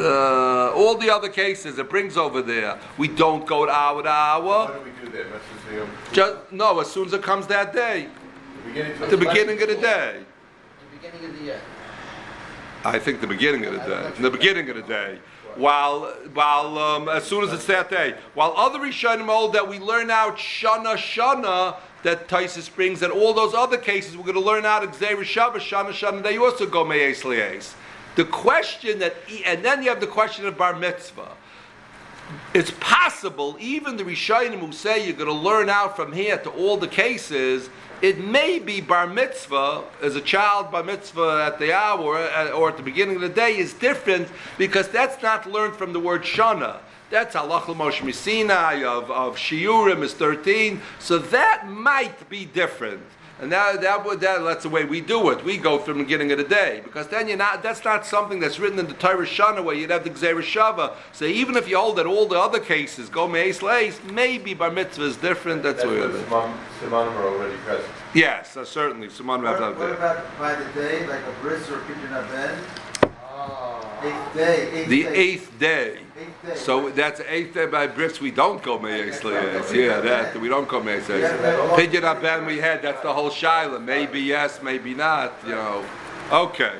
uh, 0.00 0.72
all 0.72 0.96
the 0.96 1.10
other 1.10 1.28
cases 1.28 1.78
it 1.78 1.90
brings 1.90 2.16
over 2.16 2.40
there. 2.40 2.78
We 2.96 3.08
don't 3.08 3.46
go 3.46 3.66
to 3.66 3.72
hour 3.72 4.02
to 4.02 4.08
hour. 4.08 4.42
What 4.42 4.84
do 4.84 4.90
we 4.90 5.06
do 5.06 5.12
there? 5.12 5.26
What's 5.28 5.44
the 5.66 5.74
deal? 5.74 5.88
Just, 6.12 6.52
no, 6.52 6.80
as 6.80 6.90
soon 6.90 7.06
as 7.06 7.12
it 7.12 7.22
comes 7.22 7.46
that 7.48 7.74
day, 7.74 8.08
The 8.64 8.70
beginning 8.70 9.10
the 9.10 9.16
beginning 9.18 9.62
of 9.62 9.68
the 9.68 9.74
day. 9.74 10.24
The 10.80 10.96
beginning 10.96 11.30
of 11.30 11.38
the 11.38 11.44
year. 11.44 11.60
I 12.86 12.98
think 12.98 13.20
the 13.20 13.26
beginning 13.26 13.66
of 13.66 13.74
the 13.74 13.80
day. 13.80 14.12
The 14.18 14.30
beginning 14.30 14.70
of 14.70 14.76
the 14.76 14.82
day. 14.82 15.18
While, 15.56 16.06
while 16.32 16.78
um, 16.78 17.08
as 17.08 17.24
soon 17.24 17.44
as 17.44 17.52
it's 17.52 17.66
that 17.66 17.90
day, 17.90 18.14
while 18.34 18.54
other 18.56 18.78
Rishonim 18.78 19.26
hold 19.26 19.52
that 19.52 19.68
we 19.68 19.78
learn 19.78 20.10
out 20.10 20.36
Shana 20.36 20.96
Shana 20.96 21.76
that 22.02 22.28
Taisus 22.28 22.74
brings, 22.74 23.02
and 23.02 23.12
all 23.12 23.32
those 23.32 23.54
other 23.54 23.78
cases 23.78 24.16
we're 24.16 24.24
going 24.24 24.34
to 24.34 24.40
learn 24.40 24.64
out 24.64 24.82
Xer 24.92 25.24
Shabbos 25.24 25.62
Shana 25.62 25.90
Shana. 25.90 26.22
They 26.22 26.36
also 26.38 26.66
go 26.66 26.84
Me'es 26.84 27.22
Le'es. 27.22 27.74
The 28.16 28.24
question 28.24 28.98
that, 29.00 29.16
and 29.44 29.64
then 29.64 29.82
you 29.82 29.88
have 29.88 30.00
the 30.00 30.06
question 30.06 30.46
of 30.46 30.56
Bar 30.56 30.76
Mitzvah. 30.76 31.32
It's 32.52 32.70
possible, 32.80 33.56
even 33.60 33.96
the 33.96 34.04
Rishonim 34.04 34.60
who 34.60 34.72
say 34.72 35.04
you're 35.04 35.16
going 35.16 35.28
to 35.28 35.32
learn 35.32 35.68
out 35.68 35.96
from 35.96 36.12
here 36.12 36.38
to 36.38 36.50
all 36.50 36.76
the 36.76 36.88
cases, 36.88 37.68
it 38.00 38.22
may 38.22 38.58
be 38.58 38.80
bar 38.80 39.06
mitzvah 39.06 39.82
as 40.02 40.14
a 40.14 40.20
child 40.20 40.70
bar 40.70 40.82
mitzvah 40.82 41.44
at 41.46 41.58
the 41.58 41.72
hour 41.72 42.16
uh, 42.16 42.50
or 42.50 42.68
at 42.68 42.76
the 42.76 42.82
beginning 42.82 43.16
of 43.16 43.22
the 43.22 43.28
day 43.28 43.56
is 43.56 43.72
different 43.72 44.28
because 44.58 44.88
that's 44.88 45.22
not 45.22 45.50
learned 45.50 45.74
from 45.74 45.92
the 45.92 46.00
word 46.00 46.22
shana. 46.22 46.78
That's 47.10 47.34
halach 47.34 47.62
Moshe 47.62 48.12
Sinai 48.14 48.84
of, 48.84 49.10
of 49.10 49.36
shiurim 49.36 50.02
is 50.02 50.14
13. 50.14 50.80
So 50.98 51.18
that 51.18 51.68
might 51.68 52.28
be 52.28 52.44
different. 52.44 53.02
And 53.40 53.50
that, 53.50 53.80
that, 53.80 54.04
would, 54.04 54.20
that, 54.20 54.42
that's 54.44 54.62
the 54.62 54.68
way 54.68 54.84
we 54.84 55.00
do 55.00 55.30
it. 55.30 55.44
We 55.44 55.56
go 55.58 55.78
from 55.78 55.98
the 55.98 56.04
beginning 56.04 56.30
of 56.30 56.38
the 56.38 56.44
day. 56.44 56.80
Because 56.84 57.08
then 57.08 57.26
you're 57.26 57.36
not, 57.36 57.62
that's 57.64 57.84
not 57.84 58.06
something 58.06 58.38
that's 58.38 58.60
written 58.60 58.78
in 58.78 58.86
the 58.86 58.94
Torah 58.94 59.26
Shana 59.26 59.62
where 59.62 59.74
you'd 59.74 59.90
have 59.90 60.04
the 60.04 60.10
Gzera 60.10 60.40
Shava. 60.40 60.94
So 61.12 61.24
even 61.24 61.56
if 61.56 61.68
you 61.68 61.76
hold 61.76 61.96
that 61.96 62.06
all 62.06 62.26
the 62.26 62.38
other 62.38 62.60
cases 62.60 63.08
go 63.08 63.26
Meis 63.26 63.60
Leis, 63.60 64.00
maybe 64.12 64.54
Bar 64.54 64.70
Mitzvah 64.70 65.04
is 65.04 65.16
different. 65.16 65.64
That's, 65.64 65.82
That's 65.82 65.86
what 65.86 65.94
where 65.98 66.08
it 66.10 66.14
is. 66.14 66.20
the 66.22 66.86
Simanim 66.86 67.12
are 67.16 67.26
already 67.28 67.56
present. 67.64 67.92
Yes, 68.14 68.56
uh, 68.56 68.64
certainly. 68.64 69.10
Someone 69.10 69.42
What, 69.42 69.54
have 69.54 69.62
out 69.62 69.78
what 69.78 69.90
about 69.90 70.38
by 70.38 70.54
the 70.54 70.72
day, 70.72 71.04
like 71.08 71.22
a 71.26 71.32
bris 71.42 71.68
or 71.70 71.78
pidyon 71.80 72.12
aben? 72.12 72.64
Eighth 74.02 74.34
day, 74.34 74.70
eighth 74.72 74.88
The 74.88 75.02
day. 75.02 75.14
eighth 75.14 75.58
day. 75.58 75.98
Eighth 76.20 76.46
day. 76.46 76.54
So 76.56 76.90
that's 76.90 77.18
the 77.20 77.32
eighth 77.34 77.54
day 77.54 77.66
by 77.66 77.86
Bris. 77.86 78.20
We 78.20 78.30
don't 78.30 78.62
go 78.62 78.78
Meis 78.78 79.24
Leis. 79.24 79.72
Yeah, 79.72 80.00
that 80.00 80.36
we 80.38 80.48
don't 80.48 80.68
go 80.68 80.82
Meis 80.82 81.08
Leis. 81.08 81.22
Yeah. 81.22 81.76
Pidyon 81.76 82.02
Aben 82.02 82.44
we 82.46 82.58
had. 82.58 82.82
That's 82.82 83.00
the 83.02 83.12
whole 83.12 83.30
shaila. 83.30 83.82
Maybe 83.82 84.20
yes, 84.20 84.60
maybe 84.62 84.94
not. 84.94 85.32
You 85.46 85.52
know. 85.52 85.84
Okay. 86.30 86.74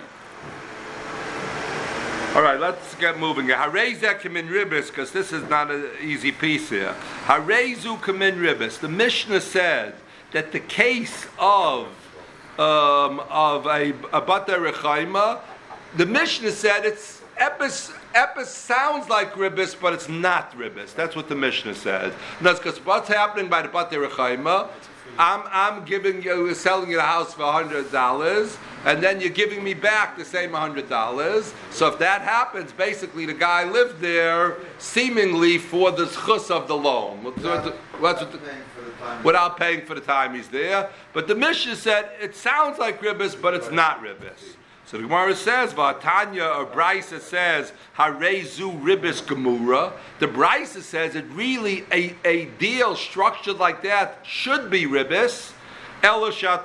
All 2.35 2.43
right, 2.43 2.59
let's 2.59 2.95
get 2.97 3.19
moving. 3.19 3.47
Hareza 3.47 4.19
kamin 4.21 4.49
ribis, 4.49 4.89
because 4.89 5.13
this 5.13 5.33
is 5.33 5.49
not 5.49 5.71
an 5.71 5.87
easy 6.03 6.33
piece 6.33 6.69
here. 6.69 6.95
Harezu 7.27 7.97
kamin 8.01 8.39
ribis. 8.39 8.81
The 8.81 8.89
Mishnah 8.89 9.41
said 9.41 9.95
that 10.33 10.51
the 10.51 10.59
case 10.59 11.27
of 11.39 11.87
um, 12.59 13.21
of 13.31 13.67
a, 13.67 13.95
a 14.13 14.21
the 15.97 16.07
Mishnah 16.07 16.51
said 16.53 16.85
it's 16.85 17.23
epis. 17.39 17.93
Epis 18.15 18.47
sounds 18.47 19.09
like 19.09 19.33
ribis, 19.35 19.75
but 19.81 19.93
it's 19.93 20.09
not 20.09 20.53
ribis. 20.57 20.95
That's 20.95 21.17
what 21.17 21.29
the 21.29 21.35
Mishnah 21.35 21.75
said. 21.75 22.13
And 22.39 22.47
that's 22.47 22.59
because 22.61 22.79
what's 22.85 23.09
happening 23.09 23.49
by 23.49 23.63
the 23.63 23.69
bata 23.69 23.97
rechaima. 23.97 24.69
I'm, 25.19 25.43
I'm 25.47 25.85
giving 25.85 26.23
you, 26.23 26.53
selling 26.55 26.91
you 26.91 26.97
the 26.97 27.03
house 27.03 27.35
for 27.35 27.45
hundred 27.45 27.93
dollars, 27.93 28.57
and 28.85 29.03
then 29.03 29.21
you're 29.21 29.31
giving 29.31 29.63
me 29.63 29.75
back 29.75 30.17
the 30.17 30.25
same 30.25 30.53
hundred 30.53 30.89
dollars. 30.89 31.53
So 31.71 31.87
if 31.87 31.99
that 32.01 32.23
happens, 32.23 32.73
basically 32.73 33.25
the 33.27 33.35
guy 33.35 33.71
lived 33.71 34.01
there 34.01 34.57
seemingly 34.79 35.59
for 35.59 35.93
the 35.93 36.07
schus 36.07 36.51
of 36.51 36.67
the 36.67 36.77
loan. 36.77 37.23
What's 37.23 37.43
what 37.43 37.65
the- 37.65 37.71
what's 37.99 38.21
what 38.23 38.33
the- 38.33 38.39
Paying 38.39 39.23
without 39.23 39.57
paying 39.57 39.85
for 39.85 39.95
the 39.95 40.01
time 40.01 40.35
he's 40.35 40.49
there. 40.49 40.89
But 41.13 41.29
the 41.29 41.35
Mishnah 41.35 41.77
said 41.77 42.11
it 42.21 42.35
sounds 42.35 42.79
like 42.79 43.01
ribbis, 43.01 43.41
but 43.41 43.55
it's 43.55 43.71
not 43.71 44.03
ribbis. 44.03 44.54
So 44.87 44.99
the 44.99 45.05
Gemara 45.05 45.35
says, 45.35 45.73
Vatanya 45.73 46.59
or 46.59 46.67
Brisa 46.67 47.19
says, 47.19 47.73
Harezu 47.97 48.83
ribbis 48.83 49.23
gemura. 49.23 49.93
The 50.19 50.29
Brisa 50.29 50.83
says 50.83 51.15
it 51.15 51.25
really 51.31 51.87
a, 51.91 52.15
a 52.25 52.47
deal 52.59 52.95
structured 52.95 53.57
like 53.57 53.83
that 53.83 54.19
should 54.25 54.69
be 54.71 54.85
ribbis. 54.85 55.53
Elisha 56.05 56.63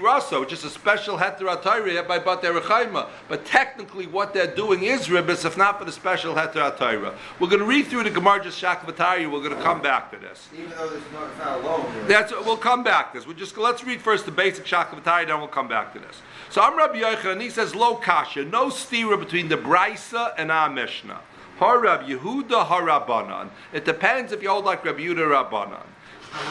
Rasa, 0.00 0.38
which 0.38 0.52
is 0.52 0.62
a 0.62 0.70
special 0.70 1.18
heteratayra 1.18 2.06
by 2.06 2.20
Batei 2.20 2.56
Rechaima. 2.56 3.08
But 3.28 3.44
technically, 3.44 4.06
what 4.06 4.32
they're 4.32 4.54
doing 4.54 4.84
is 4.84 5.08
ribbis, 5.08 5.44
if 5.44 5.56
not 5.56 5.80
for 5.80 5.84
the 5.84 5.90
special 5.90 6.34
heteratayra. 6.34 7.12
We're 7.40 7.48
going 7.48 7.58
to 7.58 7.66
read 7.66 7.88
through 7.88 8.04
the 8.04 8.10
Gemara 8.10 8.44
just 8.44 8.62
Shakvatari. 8.62 9.28
We're 9.28 9.40
going 9.42 9.56
to 9.56 9.62
come 9.62 9.82
back 9.82 10.12
to 10.12 10.18
this. 10.18 10.48
Even 10.54 10.70
though 10.70 10.88
there's 10.88 11.02
no, 11.12 11.24
it's 11.24 11.38
not 11.38 11.58
a 11.58 11.62
loan. 11.66 11.94
really. 11.96 12.06
That's 12.06 12.32
we'll 12.44 12.56
come 12.56 12.84
back 12.84 13.12
to 13.12 13.18
this. 13.18 13.26
We 13.26 13.34
just 13.34 13.58
let's 13.58 13.82
read 13.82 14.00
first 14.00 14.24
the 14.24 14.30
basic 14.30 14.64
shakavatari, 14.64 15.26
then 15.26 15.40
we'll 15.40 15.48
come 15.48 15.66
back 15.66 15.92
to 15.94 15.98
this. 15.98 16.22
So 16.50 16.62
I'm 16.62 16.78
Rabbi 16.78 17.00
Yochanan, 17.00 17.32
and 17.32 17.42
he 17.42 17.50
says 17.50 17.74
lo 17.74 17.96
kasha, 17.96 18.44
no 18.44 18.68
stira 18.68 19.18
between 19.18 19.48
the 19.48 19.56
brisa 19.56 20.32
and 20.38 20.52
our 20.52 20.70
mishnah. 20.70 21.20
Har 21.58 21.80
Rabbi 21.80 22.10
Yehuda 22.10 22.66
har 22.66 22.82
Rabbanan. 22.82 23.48
It 23.72 23.84
depends 23.84 24.30
if 24.30 24.42
you 24.42 24.50
hold 24.50 24.64
like 24.64 24.84
Rabbi 24.84 25.00
Yehuda 25.00 25.50
Rabbanan. 25.50 25.82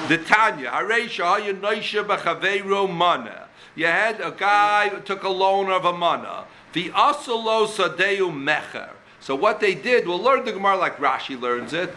The 0.07 0.17
Tanya, 0.19 0.69
Haresha 0.69 1.39
Hayanosha 1.39 2.05
B'Chaveiro 2.05 2.91
Mana. 2.91 3.47
You 3.75 3.87
had 3.87 4.21
a 4.21 4.31
guy 4.31 4.89
took 5.03 5.23
a 5.23 5.29
loan 5.29 5.69
of 5.69 5.83
a 5.85 5.93
mana. 5.93 6.45
The 6.73 6.89
Asalo 6.89 7.67
Sadeu 7.67 8.31
Mecher. 8.31 8.91
So 9.19 9.35
what 9.35 9.59
they 9.59 9.75
did, 9.75 10.07
we'll 10.07 10.21
learn 10.21 10.45
the 10.45 10.53
Gemara 10.53 10.77
like 10.77 10.97
Rashi 10.97 11.39
learns 11.39 11.73
it. 11.73 11.93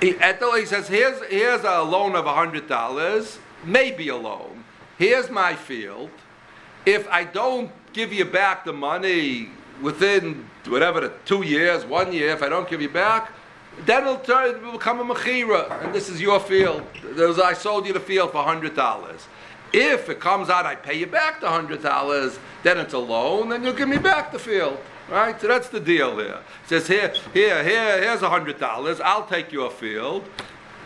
He, 0.00 0.12
he 0.12 0.64
says, 0.64 0.88
here's, 0.88 1.22
here's 1.26 1.62
a 1.62 1.82
loan 1.82 2.16
of 2.16 2.24
$100, 2.24 3.38
maybe 3.64 4.08
a 4.08 4.16
loan. 4.16 4.64
Here's 4.96 5.30
my 5.30 5.54
field. 5.54 6.10
If 6.86 7.06
I 7.08 7.24
don't 7.24 7.70
give 7.92 8.12
you 8.12 8.24
back 8.24 8.64
the 8.64 8.72
money 8.72 9.50
within 9.82 10.48
whatever 10.66 11.12
two 11.26 11.42
years, 11.42 11.84
one 11.84 12.12
year, 12.12 12.30
if 12.30 12.42
I 12.42 12.48
don't 12.48 12.68
give 12.68 12.80
you 12.80 12.88
back, 12.88 13.30
then 13.86 14.02
it'll, 14.02 14.18
turn, 14.18 14.56
it 14.56 14.62
will 14.62 14.72
become 14.72 15.00
a 15.00 15.14
mechira, 15.14 15.84
and 15.84 15.94
this 15.94 16.08
is 16.08 16.20
your 16.20 16.40
field. 16.40 16.82
I 17.18 17.54
sold 17.54 17.86
you 17.86 17.92
the 17.92 18.00
field 18.00 18.32
for 18.32 18.42
hundred 18.42 18.74
dollars. 18.76 19.26
If 19.72 20.08
it 20.08 20.18
comes 20.20 20.50
out, 20.50 20.66
I 20.66 20.74
pay 20.74 20.94
you 20.98 21.06
back 21.06 21.40
the 21.40 21.48
hundred 21.48 21.82
dollars, 21.82 22.38
then 22.62 22.78
it's 22.78 22.92
a 22.92 22.98
loan, 22.98 23.52
and 23.52 23.64
you'll 23.64 23.74
give 23.74 23.88
me 23.88 23.98
back 23.98 24.32
the 24.32 24.38
field. 24.38 24.78
Right? 25.08 25.40
So 25.40 25.48
that's 25.48 25.68
the 25.68 25.80
deal 25.80 26.14
there. 26.14 26.36
It 26.36 26.68
says 26.68 26.86
here, 26.86 27.12
here, 27.34 27.64
here, 27.64 28.00
here's 28.00 28.22
a 28.22 28.28
hundred 28.28 28.60
dollars. 28.60 29.00
I'll 29.00 29.26
take 29.26 29.50
your 29.50 29.70
field. 29.70 30.24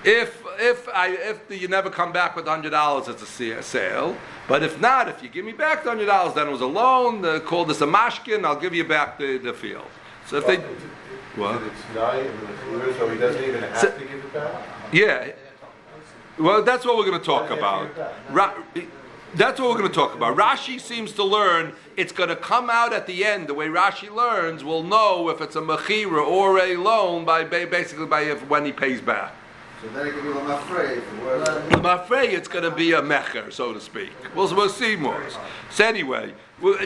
If 0.04 0.42
if 0.58 0.88
I 0.88 1.08
if 1.08 1.40
you 1.50 1.68
never 1.68 1.90
come 1.90 2.12
back 2.12 2.36
with 2.36 2.46
hundred 2.46 2.70
dollars, 2.70 3.08
it's 3.08 3.22
a 3.22 3.26
sa- 3.26 3.62
sale. 3.62 4.16
But 4.46 4.62
if 4.62 4.78
not, 4.80 5.08
if 5.08 5.22
you 5.22 5.28
give 5.30 5.44
me 5.44 5.52
back 5.52 5.82
the 5.82 5.90
hundred 5.90 6.06
dollars, 6.06 6.34
then 6.34 6.46
it 6.48 6.50
was 6.50 6.60
a 6.60 6.66
loan. 6.66 7.24
Uh, 7.24 7.40
call 7.40 7.64
this 7.64 7.80
a 7.80 7.86
mashkin. 7.86 8.44
I'll 8.44 8.60
give 8.60 8.74
you 8.74 8.84
back 8.84 9.18
the, 9.18 9.38
the 9.38 9.52
field. 9.52 9.86
So 10.26 10.36
if 10.36 10.46
they, 10.46 10.56
what? 11.36 11.60
So 11.94 13.08
he 13.08 13.18
doesn't 13.18 13.42
even 13.42 13.62
have 13.62 13.78
So- 13.78 13.90
to 13.90 13.98
give 14.00 14.10
it 14.12 14.32
back? 14.32 14.62
Yeah. 14.92 15.32
Well, 16.38 16.62
that's 16.62 16.84
what 16.84 16.96
we're 16.96 17.06
going 17.06 17.20
to 17.20 17.24
talk 17.24 17.50
about. 17.50 17.90
Ra- 18.30 18.54
that's 19.34 19.60
what 19.60 19.70
we're 19.70 19.78
going 19.78 19.88
to 19.88 19.94
talk 19.94 20.14
about. 20.14 20.36
Rashi 20.36 20.80
seems 20.80 21.12
to 21.12 21.24
learn 21.24 21.74
it's 21.96 22.12
going 22.12 22.28
to 22.28 22.36
come 22.36 22.70
out 22.70 22.92
at 22.92 23.06
the 23.06 23.24
end. 23.24 23.48
The 23.48 23.54
way 23.54 23.66
Rashi 23.68 24.10
learns, 24.12 24.62
we'll 24.64 24.82
know 24.82 25.28
if 25.28 25.40
it's 25.40 25.56
a 25.56 25.60
mechira 25.60 26.24
or 26.26 26.58
a 26.58 26.76
loan 26.76 27.24
by 27.24 27.44
basically 27.44 28.06
by 28.06 28.22
if, 28.22 28.48
when 28.48 28.64
he 28.64 28.72
pays 28.72 29.00
back. 29.00 29.32
So 29.82 29.88
then 29.88 30.06
it 30.06 30.12
can 30.12 30.22
be 30.22 30.28
lamafrei 30.28 30.98
if 30.98 31.12
it 31.12 31.22
were. 31.22 31.44
I'm 31.72 32.00
afraid 32.00 32.30
it's 32.30 32.48
going 32.48 32.64
to 32.64 32.70
be 32.70 32.92
a 32.92 33.02
mecher, 33.02 33.52
so 33.52 33.72
to 33.72 33.80
speak. 33.80 34.10
We'll, 34.34 34.54
we'll 34.54 34.68
see 34.68 34.96
more. 34.96 35.22
So 35.70 35.84
anyway, 35.84 36.34
well, 36.60 36.78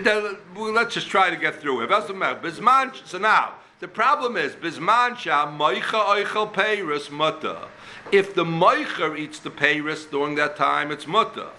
let's 0.73 0.95
just 0.95 1.09
try 1.09 1.31
to 1.31 1.37
get 1.37 1.57
through 1.61 1.83
it. 1.83 1.89
That's 1.89 2.07
the 2.07 2.15
mecher. 2.15 3.07
So 3.07 3.19
now 3.19 3.55
the 3.81 3.89
problem 3.89 4.37
is 4.37 4.53
bisman 4.55 5.17
sham 5.17 5.57
moicha 5.57 6.05
oichel 6.05 6.53
peiris 6.53 7.11
muta. 7.11 7.69
If 8.11 8.35
the 8.35 8.45
moicher 8.45 9.17
eats 9.17 9.39
the 9.39 9.51
peiris 9.51 10.11
during 10.11 10.35
that 10.35 10.57
time, 10.57 10.91
it's 10.91 11.07
muta. 11.07 11.51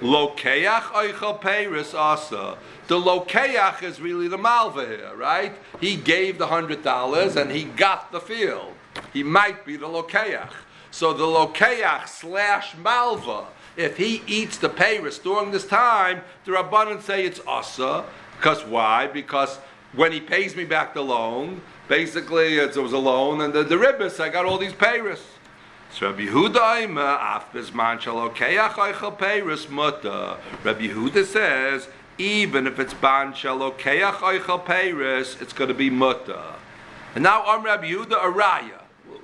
Lokeach 0.00 0.80
oichel 0.92 1.40
peiris 1.40 1.94
asa. 1.94 2.58
The 2.88 2.96
lokeach 2.96 3.82
is 3.82 4.00
really 4.00 4.26
the 4.26 4.38
malva 4.38 4.86
here, 4.86 5.14
right? 5.16 5.56
He 5.80 5.94
gave 5.94 6.38
the 6.38 6.48
hundred 6.48 6.82
dollars 6.82 7.36
and 7.36 7.50
he 7.50 7.64
got 7.64 8.10
the 8.10 8.20
field. 8.20 8.72
He 9.12 9.22
might 9.22 9.64
be 9.64 9.76
the 9.76 9.86
lokeach. 9.86 10.52
So 10.90 11.12
the 11.12 11.24
lokeach 11.24 12.08
slash 12.08 12.76
malva, 12.76 13.46
if 13.76 13.96
he 13.98 14.22
eats 14.26 14.58
the 14.58 14.68
peiris 14.68 15.22
during 15.22 15.52
this 15.52 15.66
time, 15.66 16.22
the 16.44 16.52
rabbanon 16.52 17.02
say 17.02 17.24
it's 17.24 17.40
asa. 17.46 18.04
Because 18.36 18.64
why? 18.64 19.06
Because 19.06 19.58
when 19.94 20.12
he 20.12 20.20
pays 20.20 20.54
me 20.54 20.64
back 20.64 20.94
the 20.94 21.02
loan, 21.02 21.60
Basically, 21.88 22.58
it 22.58 22.76
was 22.76 22.92
a 22.92 22.98
loan, 22.98 23.40
and 23.40 23.54
the, 23.54 23.64
the 23.64 23.76
ribbis, 23.76 24.20
I 24.20 24.28
got 24.28 24.44
all 24.44 24.58
these 24.58 24.74
payers. 24.74 25.22
So 25.90 26.10
Rabbi 26.10 26.26
Yehuda 26.26 26.84
says 31.24 31.88
even 32.18 32.66
if 32.66 32.78
it's 32.78 32.92
ban 32.92 33.32
shalokeach 33.32 35.40
it's 35.40 35.54
going 35.54 35.68
to 35.68 35.74
be 35.74 35.88
muta. 35.88 36.56
And 37.14 37.24
now 37.24 37.42
Am 37.46 37.64
Rabbi 37.64 37.90
Yehuda 37.90 38.20
araya. 38.20 38.82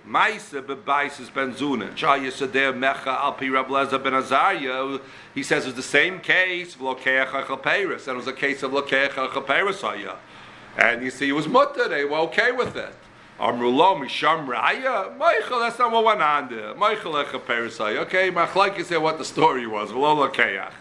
Maisa 0.08 0.62
bebaisis 0.62 1.30
ben 1.34 1.52
zuna. 1.52 1.94
Chaya 1.94 2.32
sadeh 2.32 2.72
mecha 2.72 3.08
al 3.08 3.34
pi 3.34 3.50
Rab 3.50 3.68
ben 3.68 4.14
Azariah. 4.14 5.00
He 5.34 5.42
says 5.42 5.66
it's 5.66 5.76
the 5.76 5.82
same 5.82 6.20
case 6.20 6.76
of 6.76 6.80
lokeach 6.80 7.26
oichel. 7.26 7.92
And 7.92 8.08
it 8.08 8.16
was 8.16 8.26
a 8.26 8.32
case 8.32 8.62
of 8.62 8.70
lokeach 8.70 9.10
oichel 9.10 9.44
peiros 9.44 9.82
haya. 9.82 10.16
And 10.76 11.02
you 11.02 11.10
see, 11.10 11.28
it 11.28 11.32
was 11.32 11.46
muta. 11.46 11.86
They 11.88 12.04
were 12.04 12.18
okay 12.18 12.52
with 12.52 12.76
it. 12.76 12.94
Amrulo 13.38 14.00
misham 14.00 14.46
raya. 14.46 15.16
Michael, 15.16 15.60
that's 15.60 15.78
not 15.78 15.90
what 15.90 16.04
went 16.04 16.22
on 16.22 16.48
there. 16.48 16.74
Michael 16.74 17.14
echa 17.14 17.40
perisai. 17.40 17.96
Okay, 17.98 18.30
machlaikis 18.30 18.86
said 18.86 18.98
what 18.98 19.18
the 19.18 19.24
story 19.24 19.66
was. 19.66 19.90
Lakeach. 19.90 20.72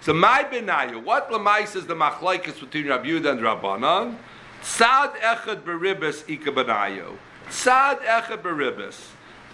So 0.00 0.12
my 0.14 0.44
benayu. 0.44 1.02
What 1.02 1.30
lemais 1.30 1.74
is 1.74 1.86
the 1.86 1.94
machlaikis 1.94 2.60
between 2.60 2.86
Rabbi 2.86 3.08
Yehuda 3.08 3.32
and 3.32 3.40
Rabbanan? 3.40 4.16
Tzad 4.62 5.16
echad 5.16 5.62
beribis 5.62 6.28
ika 6.28 6.52
benayu. 6.52 7.16
Tzad 7.48 7.98
echad 8.00 8.42
beribis. 8.42 9.08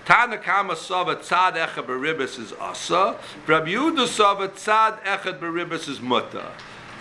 Tana 0.05 0.37
kama 0.37 0.77
sava 0.77 1.17
tzad 1.17 1.55
echad 1.55 1.87
beribis 1.87 2.39
is 2.39 2.53
asa. 2.61 3.17
Rabbi 3.47 3.73
Yehuda 3.73 4.07
sava 4.07 4.49
tzad 4.49 5.03
echad 5.05 5.39
beribis 5.39 5.89
is 5.89 6.01
muta. 6.03 6.51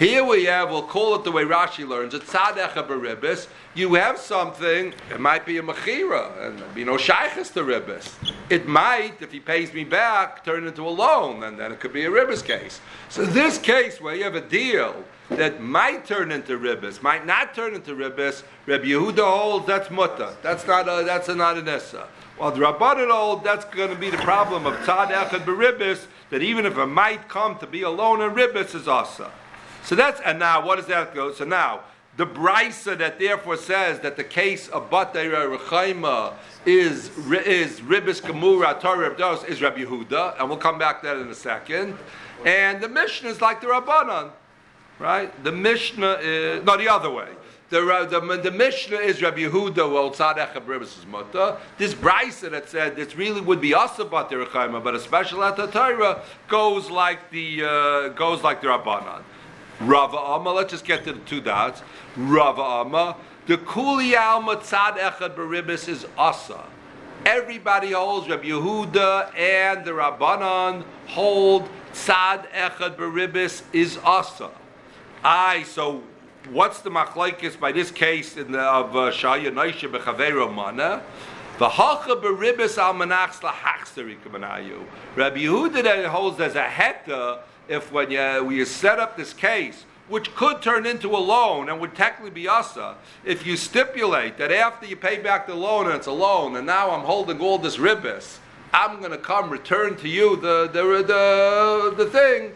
Here 0.02 0.24
we 0.24 0.46
have, 0.46 0.72
we'll 0.72 0.82
call 0.82 1.14
it 1.14 1.24
the 1.24 1.32
way 1.32 1.44
Rashi 1.44 1.88
learns, 1.88 2.16
a 2.16 2.20
tzadecha 2.20 2.88
beribis. 2.88 3.46
You 3.76 3.94
have 3.94 4.18
something, 4.18 4.96
it 5.12 5.20
might 5.20 5.46
be 5.46 5.60
a 5.60 5.62
mechira, 5.62 6.44
and 6.44 6.74
be 6.74 6.84
no 6.84 6.96
shaykhis 6.96 7.54
to 7.54 7.60
ribis. 7.60 8.12
It 8.50 8.68
might, 8.68 9.22
if 9.22 9.32
he 9.32 9.40
pays 9.40 9.72
me 9.76 9.84
back, 9.84 10.44
turn 10.44 10.66
into 10.66 10.88
a 10.88 10.90
loan, 10.90 11.44
and 11.44 11.60
then 11.60 11.72
it 11.72 11.80
could 11.80 11.94
be 11.94 12.06
a 12.06 12.10
ribis 12.10 12.44
case. 12.44 12.82
So 13.10 13.28
this 13.28 13.60
case 13.60 14.02
where 14.02 14.16
you 14.16 14.24
have 14.24 14.34
a 14.34 14.42
deal 14.42 15.04
that 15.30 15.62
might 15.62 16.04
turn 16.08 16.32
into 16.32 16.58
ribis, 16.58 17.04
might 17.04 17.28
not 17.28 17.54
turn 17.54 17.76
into 17.76 17.92
ribis, 17.92 18.42
Rabbi 18.66 18.86
Yehuda 18.86 19.20
holds 19.20 19.68
that's 19.68 19.92
mutta. 19.92 20.34
That's 20.42 20.66
not 20.66 20.88
a, 20.90 21.04
that's 21.04 21.30
a, 21.30 21.36
not 21.36 21.60
an 21.60 21.68
issa. 21.68 22.08
While 22.38 22.54
the 22.54 22.62
Rabbanan 22.62 23.12
hold, 23.12 23.44
that's 23.44 23.66
going 23.66 23.92
to 23.92 23.96
be 23.96 24.10
the 24.10 24.18
problem 24.18 24.66
of 24.66 24.74
tzad 24.78 25.12
beribis, 25.12 26.08
that 26.32 26.42
even 26.42 26.66
if 26.66 26.76
it 26.76 26.88
might 26.88 27.30
come 27.30 27.60
to 27.60 27.68
be 27.68 27.84
a 27.84 27.90
loan 27.92 28.20
in 28.22 28.32
ribis 28.32 28.74
is 28.74 28.88
asa. 28.88 29.32
So 29.84 29.96
that's 29.96 30.22
and 30.22 30.40
now 30.40 30.66
what 30.66 30.78
does 30.78 30.88
that 30.88 31.14
go? 31.14 31.32
So 31.34 31.46
now 31.46 31.82
the 32.18 32.26
brisa 32.26 32.98
that 32.98 33.20
therefore 33.20 33.58
says 33.58 34.00
that 34.02 34.18
the 34.18 34.24
case 34.24 34.68
of 34.68 34.90
Batayra 34.90 35.58
Rechaima 35.58 36.34
is 36.66 37.10
is 37.18 37.80
Ribis 37.82 38.22
Gemura 38.22 38.80
Torah 38.80 39.16
Dos 39.18 39.44
is 39.46 39.62
Rabbi 39.62 39.84
Yehuda, 39.84 40.40
and 40.40 40.50
we'll 40.50 40.58
come 40.58 40.78
back 40.78 41.02
to 41.02 41.08
that 41.08 41.18
in 41.18 41.30
a 41.30 41.36
second. 41.36 41.98
And 42.46 42.82
the 42.82 42.90
Mishnah 42.90 43.30
is 43.30 43.42
like 43.42 43.62
the 43.62 43.68
Rabbanan, 43.68 44.32
right? 45.00 45.44
The 45.44 45.52
Mishnah 45.52 46.20
is 46.22 46.66
no 46.66 46.78
the 46.78 46.90
other 46.90 47.10
way. 47.10 47.30
The, 47.70 47.80
the, 48.10 48.38
the 48.44 48.52
Mishnah 48.52 48.98
is 48.98 49.22
Rabbi 49.22 49.44
Yehuda, 49.44 49.90
well, 49.90 50.12
is 50.82 51.06
Mutta. 51.06 51.58
This 51.78 51.94
Brisa 51.94 52.52
that 52.52 52.68
said 52.68 52.98
this 52.98 53.16
really 53.16 53.40
would 53.40 53.62
be 53.62 53.74
Asa 53.74 54.04
Batayra 54.04 54.46
Rechaima, 54.46 54.84
but 54.84 54.94
a 54.94 55.00
special 55.00 55.42
at 55.44 55.56
the 55.56 55.68
Torah 55.68 56.22
goes 56.50 56.92
like 56.92 57.32
the 57.32 57.64
uh, 57.64 58.10
goes 58.10 58.44
like 58.44 58.60
the 58.60 58.68
Rabbanan. 58.68 59.24
Rava 59.82 60.18
Amma, 60.18 60.52
let's 60.52 60.72
just 60.72 60.86
get 60.86 61.04
to 61.06 61.14
the 61.14 61.20
two 61.22 61.42
dots. 61.42 61.82
Rava 62.16 62.62
Amma, 62.62 63.18
the 63.48 63.58
Kuli 63.58 64.16
Alma 64.16 64.58
Tzad 64.58 64.98
Echad 64.98 65.36
Baribis 65.36 65.90
is 65.90 66.06
Asa. 66.18 66.64
Everybody 67.26 67.92
holds, 67.92 68.30
Rabbi 68.30 68.46
Yehuda 68.46 69.36
and 69.38 69.86
the 69.86 69.92
Rabbanan 69.92 70.84
hold 71.08 71.68
Tzad 71.94 72.50
Echad 72.52 72.96
Baribis 72.96 73.64
is 73.74 73.98
Asa. 74.04 74.52
I, 75.24 75.64
so 75.64 76.04
what's 76.50 76.82
the 76.82 76.90
machlaikis 76.90 77.60
by 77.60 77.72
this 77.72 77.92
case 77.92 78.38
in 78.38 78.52
the, 78.52 78.60
of 78.60 78.96
uh, 78.96 79.12
Shaya 79.12 79.52
Naisha 79.52 79.92
Bechavero 79.92 80.54
Mana? 80.54 81.04
The 81.60 81.70
hacha 81.70 82.16
beribis 82.16 82.80
al 82.80 82.96
manachs 82.96 83.40
lahachsteri 83.42 84.18
kamanayu. 84.22 84.84
Rabbi 85.16 85.42
Yehuda 85.42 85.84
that 85.84 86.06
holds 86.06 86.40
as 86.40 86.56
a 86.56 86.64
heta 86.64 87.42
if 87.72 87.92
when 87.92 88.08
uh, 88.08 88.10
you, 88.10 88.44
when 88.46 88.56
you 88.58 88.66
set 88.66 89.00
up 89.00 89.16
this 89.16 89.34
case, 89.34 89.86
which 90.10 90.36
could 90.36 90.62
turn 90.62 90.86
into 90.86 91.16
a 91.16 91.18
loan 91.18 91.70
and 91.70 91.80
would 91.80 91.96
technically 91.96 92.30
be 92.32 92.48
asa, 92.48 92.82
uh, 92.84 92.96
if 93.24 93.46
you 93.46 93.56
stipulate 93.56 94.38
that 94.38 94.52
after 94.52 94.86
you 94.86 94.96
pay 94.98 95.18
back 95.18 95.48
the 95.48 95.56
loan 95.56 95.86
and 95.86 95.96
it's 95.96 96.08
a 96.08 96.12
loan, 96.12 96.58
and 96.58 96.66
now 96.68 96.92
I'm 96.92 97.06
holding 97.06 97.40
all 97.40 97.58
this 97.58 97.78
ribbis, 97.78 98.40
I'm 98.74 99.00
going 99.00 99.12
to 99.12 99.18
come 99.18 99.50
return 99.50 99.96
to 99.98 100.10
you 100.10 100.36
the 100.36 100.70
the 100.72 100.84
the, 101.04 101.94
the 102.04 102.10
thing. 102.10 102.52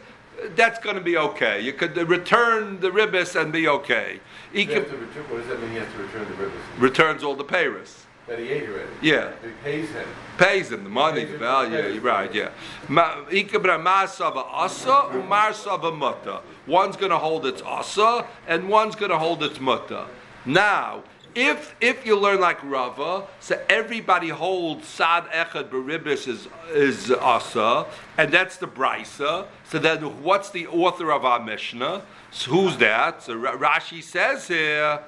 That's 0.57 0.79
going 0.79 0.97
to 0.97 1.01
be 1.01 1.15
okay. 1.17 1.61
You 1.61 1.71
could 1.71 1.95
return 1.95 2.81
the 2.81 2.89
ribbis 2.91 3.39
and 3.41 3.53
be 3.53 3.69
okay. 3.69 4.19
He 4.51 4.63
You 4.63 4.67
have 4.73 4.83
could, 4.89 4.91
to 4.91 4.97
return, 4.97 5.23
what 5.29 5.37
does 5.37 5.47
that 5.47 5.61
mean 5.61 5.71
he 5.71 5.77
has 5.77 5.89
to 5.93 5.97
return 6.03 6.25
the 6.27 6.33
rivers? 6.35 6.61
returns 6.77 7.23
all 7.23 7.35
the 7.35 7.45
payers. 7.45 8.03
That 8.27 8.39
he 8.39 8.49
ate 8.49 8.67
already? 8.67 8.89
Yeah. 9.01 9.31
He 9.41 9.51
pays 9.63 9.89
him. 9.91 10.05
Pays 10.37 10.71
him 10.71 10.83
the 10.83 10.89
money, 10.89 11.25
the 11.25 11.37
value. 11.37 11.75
pays 11.77 11.85
You're 11.85 12.01
him. 12.01 12.03
right, 12.03 12.33
yeah. 12.33 12.49
Ma- 12.87 13.15
ikabra 13.29 13.81
masava 13.81 14.45
asa, 14.51 15.09
umarsava 15.11 15.95
mutta. 15.95 16.41
One's 16.67 16.95
going 16.97 17.11
to 17.11 17.17
hold 17.17 17.45
its 17.45 17.61
asa, 17.61 18.25
and 18.47 18.69
one's 18.69 18.95
going 18.95 19.11
to 19.11 19.17
hold 19.17 19.43
its 19.43 19.59
mutta. 19.59 20.07
Now, 20.45 21.03
if 21.35 21.75
if 21.81 22.05
you 22.05 22.17
learn 22.17 22.39
like 22.39 22.63
Rava, 22.63 23.27
so 23.41 23.61
everybody 23.69 24.29
holds 24.29 24.87
sad 24.87 25.25
echad 25.25 25.69
beribis 25.69 26.27
is 26.27 26.47
is 26.71 27.11
asa, 27.11 27.85
and 28.17 28.31
that's 28.31 28.57
the 28.57 28.67
brisa. 28.67 29.45
So 29.65 29.77
then, 29.79 30.23
what's 30.23 30.49
the 30.49 30.67
author 30.67 31.11
of 31.11 31.25
our 31.25 31.43
mishnah? 31.43 32.03
So 32.31 32.51
who's 32.51 32.77
that? 32.77 33.23
So 33.23 33.35
Rashi 33.35 34.01
says 34.01 34.47
here. 34.47 34.99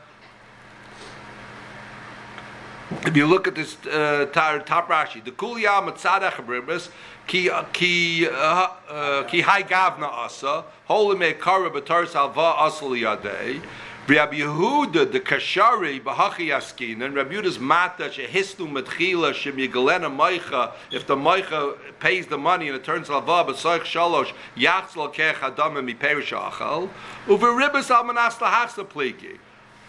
If 2.90 3.18
you 3.18 3.26
look 3.26 3.50
at 3.50 3.56
this 3.56 3.76
uh, 3.86 4.28
top 4.32 4.88
Rashi, 4.88 5.22
the 5.22 5.32
Kuliyam 5.32 5.92
Tzadach 5.92 6.46
Bribis, 6.46 6.88
ki 7.28 7.50
ki 7.74 8.30
uh, 8.30 8.68
uh, 8.90 9.24
ki 9.24 9.42
hai 9.42 9.64
gavna 9.64 10.08
asa, 10.10 10.64
holy 10.86 11.18
me 11.18 11.34
kara 11.34 11.70
b'tar 11.70 12.08
salva 12.08 12.56
asal 12.58 12.92
yadei. 12.92 13.62
Rabbi 14.08 14.38
Yehuda 14.38 15.12
the 15.12 15.20
Kashari 15.20 16.02
b'hachi 16.02 16.56
askin 16.56 17.02
and 17.02 17.14
Rabbi 17.14 17.34
Yehuda's 17.34 17.60
mata 17.60 18.04
shehisnu 18.04 18.72
metchila 18.72 19.34
shem 19.34 19.58
yigalena 19.58 20.10
moicha 20.10 20.72
if 20.90 21.06
the 21.06 21.18
moicha 21.18 21.76
pays 22.00 22.28
the 22.28 22.38
money 22.38 22.70
and 22.70 22.78
it 22.78 22.86
turns 22.86 23.08
salva 23.08 23.52
b'soich 23.52 23.82
shalosh 23.82 24.32
yachzal 24.56 25.14
kech 25.14 25.44
adam 25.44 25.86
miperish 25.86 26.30
achal 26.30 26.88
uver 27.28 27.54
ribis 27.62 27.92
al 27.92 28.06
manas 28.06 28.36
lahachsa 28.36 28.88
pliki. 28.88 29.40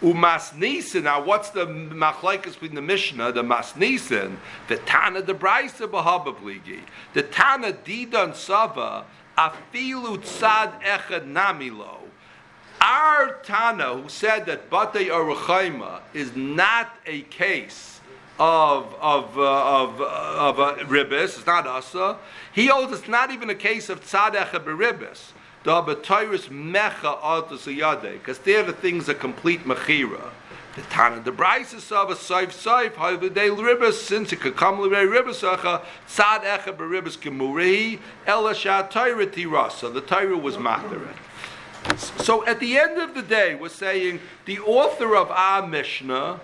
Umas 0.02 0.56
Nisan. 0.56 1.04
Now, 1.04 1.22
what's 1.22 1.50
the 1.50 1.66
machlaikas 1.66 2.52
between 2.52 2.74
the 2.74 2.82
Mishnah, 2.82 3.32
the 3.32 3.42
Mas 3.42 3.74
Nisan, 3.74 4.38
the 4.68 4.76
Tana, 4.76 5.22
the 5.22 5.34
Brisa 5.34 5.88
Bahaba 5.88 6.34
Pligi, 6.34 6.80
the 7.14 7.22
Tana 7.22 7.72
Didan 7.72 8.34
Sava, 8.34 9.04
Afilu 9.36 10.18
Tzad 10.18 10.80
Echad 10.82 11.32
Namilo. 11.32 11.96
Our 12.80 13.40
Tana, 13.42 13.94
who 13.94 14.08
said 14.08 14.46
that 14.46 14.70
Batei 14.70 15.08
Aruchaima 15.08 16.00
is 16.14 16.34
not 16.36 16.94
a 17.04 17.22
case 17.22 18.00
of 18.38 18.94
of 19.00 19.36
uh, 19.36 19.82
of 19.82 20.00
uh, 20.00 20.04
of 20.04 20.60
uh, 20.60 20.74
ribis, 20.84 21.36
it's 21.36 21.46
not 21.46 21.66
asa. 21.66 22.18
He 22.52 22.66
holds 22.66 22.92
it's 22.92 23.08
not 23.08 23.32
even 23.32 23.50
a 23.50 23.54
case 23.54 23.88
of 23.88 24.00
tzad 24.00 24.34
echad 24.34 24.64
beribis. 24.64 25.32
Because 25.64 25.98
there 28.38 28.62
the 28.62 28.72
things 28.72 29.08
are 29.08 29.14
complete 29.14 29.64
mechira. 29.64 30.30
The 30.76 30.82
Tana, 30.82 31.20
the 31.20 31.32
Brisa 31.32 31.92
of 31.92 32.10
a 32.10 32.14
saif 32.14 32.52
saif, 32.52 32.94
however 32.94 33.28
they 33.28 33.48
ribis, 33.48 33.94
since 33.94 34.32
it 34.32 34.40
could 34.40 34.54
come 34.54 34.80
l'rei 34.80 35.04
ribis 35.04 35.42
acha, 35.42 35.64
uh, 35.64 35.80
tzad 36.06 36.44
echad 36.44 36.76
beribis 36.76 37.18
kemurihi, 37.18 37.98
ela 38.26 38.54
sha 38.54 38.82
Torah 38.82 39.26
tirasa. 39.26 39.92
The 39.92 40.00
Torah 40.00 40.38
was 40.38 40.56
materet. 40.56 41.16
So 42.22 42.46
at 42.46 42.60
the 42.60 42.78
end 42.78 42.98
of 42.98 43.14
the 43.14 43.22
day, 43.22 43.56
we're 43.56 43.70
saying 43.70 44.20
the 44.44 44.60
author 44.60 45.16
of 45.16 45.32
our 45.32 45.66
Mishnah, 45.66 46.38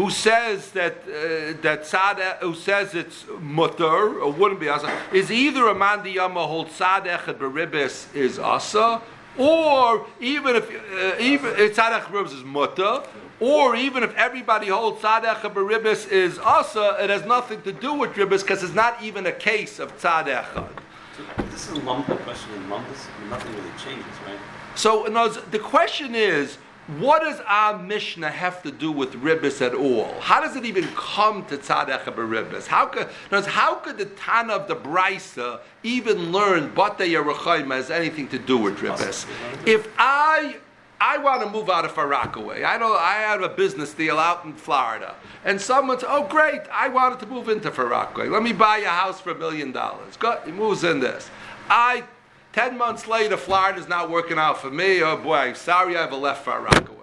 who 0.00 0.08
says 0.08 0.70
that 0.70 0.96
uh, 1.04 1.60
that 1.60 1.82
tzad, 1.82 2.38
who 2.38 2.54
says 2.54 2.94
it's 2.94 3.26
mutter 3.38 3.98
or 4.22 4.32
wouldn't 4.32 4.60
be 4.64 4.68
asa, 4.68 4.90
is 5.12 5.30
either 5.30 5.68
a 5.68 5.74
man 5.74 6.02
the 6.02 6.12
yama 6.12 6.46
hold 6.46 6.68
tzad 6.68 7.04
echad 7.04 7.36
beribis 7.42 7.94
is 8.14 8.38
asa, 8.38 9.02
or 9.36 10.06
even 10.18 10.56
if 10.56 10.66
uh, 10.70 11.30
even 11.32 11.50
if 11.64 11.76
tzad 11.76 11.92
echad 11.98 12.10
beribis 12.12 12.34
is 12.38 12.44
mutter, 12.44 13.02
or 13.40 13.76
even 13.76 14.02
if 14.02 14.14
everybody 14.16 14.68
holds 14.68 15.02
tzad 15.02 15.22
echad 15.24 15.52
beribis 15.52 16.08
is 16.10 16.38
asa, 16.38 16.96
it 17.00 17.10
has 17.10 17.24
nothing 17.26 17.60
to 17.60 17.72
do 17.72 17.92
with 17.92 18.10
ribis 18.14 18.40
because 18.40 18.62
it's 18.62 18.78
not 18.84 19.02
even 19.02 19.26
a 19.26 19.32
case 19.50 19.78
of 19.78 19.88
tzad 20.00 20.24
echad. 20.24 20.72
So 21.14 21.42
this 21.50 21.68
is 21.68 21.72
a 21.76 21.80
lump 21.80 22.06
question 22.06 22.54
in 22.54 22.70
lumpus. 22.70 23.06
Nothing 23.28 23.52
really 23.54 23.74
changes, 23.84 24.16
right? 24.26 24.38
So 24.76 25.10
words, 25.12 25.38
the 25.50 25.58
question 25.58 26.14
is, 26.14 26.56
what 26.98 27.22
does 27.22 27.40
our 27.46 27.78
Mishnah 27.78 28.30
have 28.30 28.62
to 28.62 28.72
do 28.72 28.90
with 28.90 29.14
ribbis 29.14 29.64
at 29.64 29.74
all? 29.74 30.18
How 30.20 30.40
does 30.40 30.56
it 30.56 30.64
even 30.64 30.88
come 30.94 31.44
to 31.46 31.56
tzadech 31.56 32.04
ribbis? 32.04 32.66
How 32.66 32.86
could, 32.86 33.08
words, 33.30 33.46
how 33.46 33.76
could 33.76 33.98
the 33.98 34.06
Tana 34.06 34.54
of 34.54 34.68
the 34.68 34.76
Brisa 34.76 35.60
even 35.82 36.32
learn 36.32 36.74
Bata 36.74 37.04
Yerachayim 37.04 37.72
has 37.74 37.90
anything 37.90 38.28
to 38.28 38.38
do 38.38 38.56
with 38.56 38.78
ribbis? 38.78 39.26
If 39.66 39.88
I 39.98 40.56
I 41.02 41.16
want 41.16 41.42
to 41.42 41.48
move 41.48 41.70
out 41.70 41.86
of 41.86 41.92
Far 41.92 42.06
Rockaway. 42.06 42.62
I 42.62 42.76
know 42.76 42.92
I 42.94 43.14
have 43.14 43.40
a 43.40 43.48
business 43.48 43.94
deal 43.94 44.18
out 44.18 44.44
in 44.44 44.52
Florida, 44.52 45.14
and 45.46 45.58
someone 45.58 45.98
says, 45.98 46.10
"Oh, 46.12 46.26
great! 46.26 46.60
I 46.70 46.88
wanted 46.88 47.20
to 47.20 47.26
move 47.26 47.48
into 47.48 47.70
Far 47.70 47.86
Rockaway. 47.86 48.28
Let 48.28 48.42
me 48.42 48.52
buy 48.52 48.78
a 48.78 48.88
house 48.88 49.18
for 49.18 49.30
a 49.30 49.34
million 49.34 49.72
dollars." 49.72 50.18
Go, 50.18 50.38
he 50.44 50.52
moves 50.52 50.84
in 50.84 51.00
this. 51.00 51.30
I, 51.70 52.04
ten 52.52 52.76
months 52.76 53.06
later, 53.06 53.36
Florida's 53.36 53.88
not 53.88 54.10
working 54.10 54.38
out 54.38 54.60
for 54.60 54.70
me. 54.70 55.02
Oh 55.02 55.16
boy, 55.16 55.52
sorry, 55.54 55.96
I've 55.96 56.12
left 56.12 56.44
Far 56.44 56.62
Rockaway. 56.62 56.96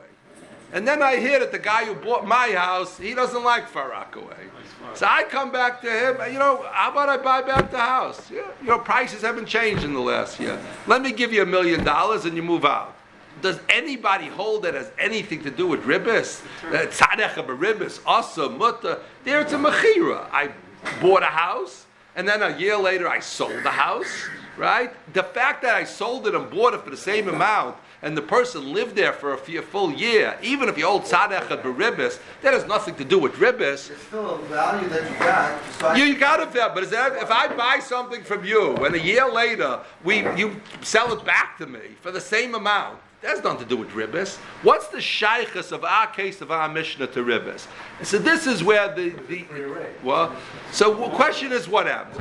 And 0.73 0.85
then 0.85 1.01
I 1.01 1.15
hear 1.15 1.39
that 1.39 1.51
the 1.53 1.59
guy 1.59 1.85
who 1.85 1.95
bought 1.95 2.27
my 2.27 2.51
house, 2.51 2.97
he 2.97 3.13
doesn't 3.13 3.43
like 3.43 3.67
Far 3.69 3.89
Rockaway. 3.89 4.35
So 4.93 5.05
I 5.09 5.23
come 5.23 5.51
back 5.51 5.81
to 5.81 5.89
him, 5.89 6.17
you 6.31 6.39
know, 6.39 6.65
how 6.71 6.91
about 6.91 7.09
I 7.09 7.17
buy 7.17 7.41
back 7.41 7.71
the 7.71 7.77
house? 7.77 8.29
Yeah, 8.29 8.41
you 8.61 8.67
know, 8.67 8.79
prices 8.79 9.21
haven't 9.21 9.45
changed 9.45 9.83
in 9.83 9.93
the 9.93 9.99
last 9.99 10.39
year. 10.39 10.59
Let 10.87 11.01
me 11.01 11.11
give 11.11 11.31
you 11.31 11.41
a 11.41 11.45
million 11.45 11.83
dollars 11.83 12.25
and 12.25 12.35
you 12.35 12.43
move 12.43 12.65
out. 12.65 12.95
Does 13.41 13.59
anybody 13.69 14.27
hold 14.27 14.63
that 14.63 14.73
has 14.73 14.91
anything 14.97 15.43
to 15.43 15.51
do 15.51 15.67
with 15.67 15.83
ribbis? 15.83 16.43
Uh, 16.65 16.87
Tzadech 16.87 17.35
ribbis, 17.45 17.99
asa, 18.05 18.49
mutta. 18.49 18.99
There 19.23 19.41
it's 19.41 19.53
a 19.53 19.57
mechira. 19.57 20.27
I 20.31 20.51
bought 21.01 21.21
a 21.21 21.27
house, 21.27 21.85
and 22.15 22.27
then 22.27 22.41
a 22.41 22.57
year 22.57 22.77
later 22.77 23.07
I 23.07 23.19
sold 23.19 23.63
the 23.63 23.69
house, 23.69 24.27
right? 24.57 24.91
The 25.13 25.23
fact 25.23 25.61
that 25.61 25.75
I 25.75 25.83
sold 25.83 26.27
it 26.27 26.35
and 26.35 26.49
bought 26.49 26.73
it 26.73 26.81
for 26.81 26.89
the 26.89 26.97
same 26.97 27.29
amount, 27.29 27.77
and 28.01 28.15
the 28.15 28.21
person 28.21 28.73
lived 28.73 28.95
there 28.95 29.13
for 29.13 29.33
a 29.33 29.37
few, 29.37 29.61
full 29.61 29.91
year, 29.91 30.37
even 30.41 30.69
if 30.69 30.77
you 30.77 30.85
hold 30.85 31.03
tzadech 31.03 31.47
ribbis, 31.47 32.19
that 32.41 32.53
has 32.53 32.65
nothing 32.67 32.95
to 32.95 33.03
do 33.03 33.17
with 33.17 33.33
ribbis. 33.33 33.89
It's 33.89 34.01
still 34.03 34.35
a 34.35 34.37
value 34.43 34.87
that 34.89 35.11
you 35.11 35.17
got. 35.17 35.97
You, 35.97 36.03
you 36.03 36.17
got 36.17 36.39
it 36.39 36.51
there, 36.51 36.69
but 36.69 36.83
is 36.83 36.91
that, 36.91 37.13
if 37.13 37.31
I 37.31 37.47
buy 37.55 37.79
something 37.79 38.23
from 38.23 38.45
you 38.45 38.75
and 38.77 38.95
a 38.95 38.99
year 38.99 39.29
later 39.31 39.79
we 40.03 40.19
you 40.37 40.61
sell 40.81 41.11
it 41.13 41.25
back 41.25 41.57
to 41.57 41.65
me 41.65 41.79
for 42.01 42.11
the 42.11 42.21
same 42.21 42.55
amount, 42.55 42.99
that 43.21 43.29
has 43.31 43.43
nothing 43.43 43.59
to 43.59 43.65
do 43.65 43.77
with 43.77 43.89
ribbis. 43.89 44.37
What's 44.61 44.89
the 44.89 44.99
shaykhus 44.99 45.71
of 45.71 45.83
our 45.83 46.05
case 46.07 46.39
of 46.41 46.51
our 46.51 46.69
Mishnah 46.69 47.07
to 47.07 47.23
ribbis? 47.23 47.65
So 48.03 48.19
this 48.19 48.45
is 48.45 48.63
where 48.63 48.93
the, 48.93 49.09
the 49.27 49.45
well. 50.03 50.35
So 50.71 50.93
the 50.93 51.09
question 51.09 51.51
is 51.51 51.67
what 51.67 51.87
happens. 51.87 52.17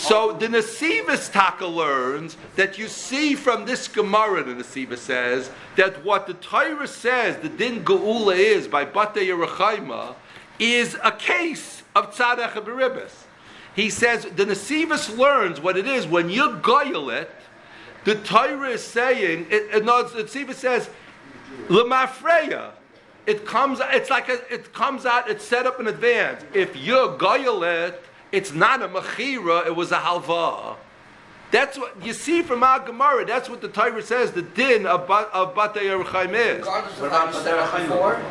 So 0.00 0.32
the 0.32 0.46
Nasivis 0.46 1.32
Taka 1.32 1.66
learns 1.66 2.36
that 2.54 2.78
you 2.78 2.86
see 2.86 3.34
from 3.34 3.64
this 3.64 3.88
Gemara, 3.88 4.44
the 4.44 4.62
Nasiva 4.62 4.96
says 4.96 5.50
that 5.76 6.04
what 6.04 6.28
the 6.28 6.34
Torah 6.34 6.86
says 6.86 7.38
the 7.38 7.48
din 7.48 7.84
geula 7.84 8.36
is 8.36 8.68
by 8.68 8.84
Bate 8.84 9.14
Yerachayma 9.16 10.14
is 10.60 10.96
a 11.02 11.10
case 11.10 11.82
of 11.96 12.14
tzadach 12.14 12.52
beribis. 12.52 13.24
He 13.74 13.90
says 13.90 14.22
the 14.24 14.44
Nasivis 14.44 15.16
learns 15.16 15.60
what 15.60 15.76
it 15.76 15.86
is 15.86 16.06
when 16.06 16.30
you 16.30 16.58
goyel 16.58 17.10
it. 17.10 17.30
The 18.04 18.14
Torah 18.16 18.70
is 18.70 18.82
saying 18.82 19.46
it. 19.50 19.74
it 19.74 19.84
no, 19.84 20.02
the 20.02 20.24
Nasivis 20.24 20.54
says 20.54 20.88
lemafreya. 21.68 22.72
It 23.26 23.46
comes. 23.46 23.80
It's 23.82 24.10
like 24.10 24.28
a, 24.28 24.52
it 24.52 24.72
comes 24.72 25.04
out. 25.04 25.28
It's 25.28 25.44
set 25.44 25.66
up 25.66 25.78
in 25.78 25.86
advance. 25.86 26.44
If 26.54 26.76
you 26.76 27.16
goyel 27.18 27.62
it, 27.86 28.02
it's 28.32 28.52
not 28.52 28.82
a 28.82 28.88
mechira. 28.88 29.66
It 29.66 29.76
was 29.76 29.92
a 29.92 29.98
halva. 29.98 30.76
That's 31.50 31.76
what 31.76 32.00
you 32.04 32.12
see 32.12 32.42
from 32.42 32.62
our 32.62 32.78
Gemara. 32.78 33.26
That's 33.26 33.50
what 33.50 33.60
the 33.60 33.68
Torah 33.68 34.02
says. 34.02 34.30
The 34.30 34.42
din 34.42 34.86
of, 34.86 35.10
of 35.10 35.54
Batei 35.54 35.82
is. 35.82 36.58
Regardless 36.58 37.00
of 37.00 37.10
how 37.10 37.26
you 37.26 37.32
set 37.32 37.54
it 37.54 37.60
up 37.60 37.76
before, 37.76 38.22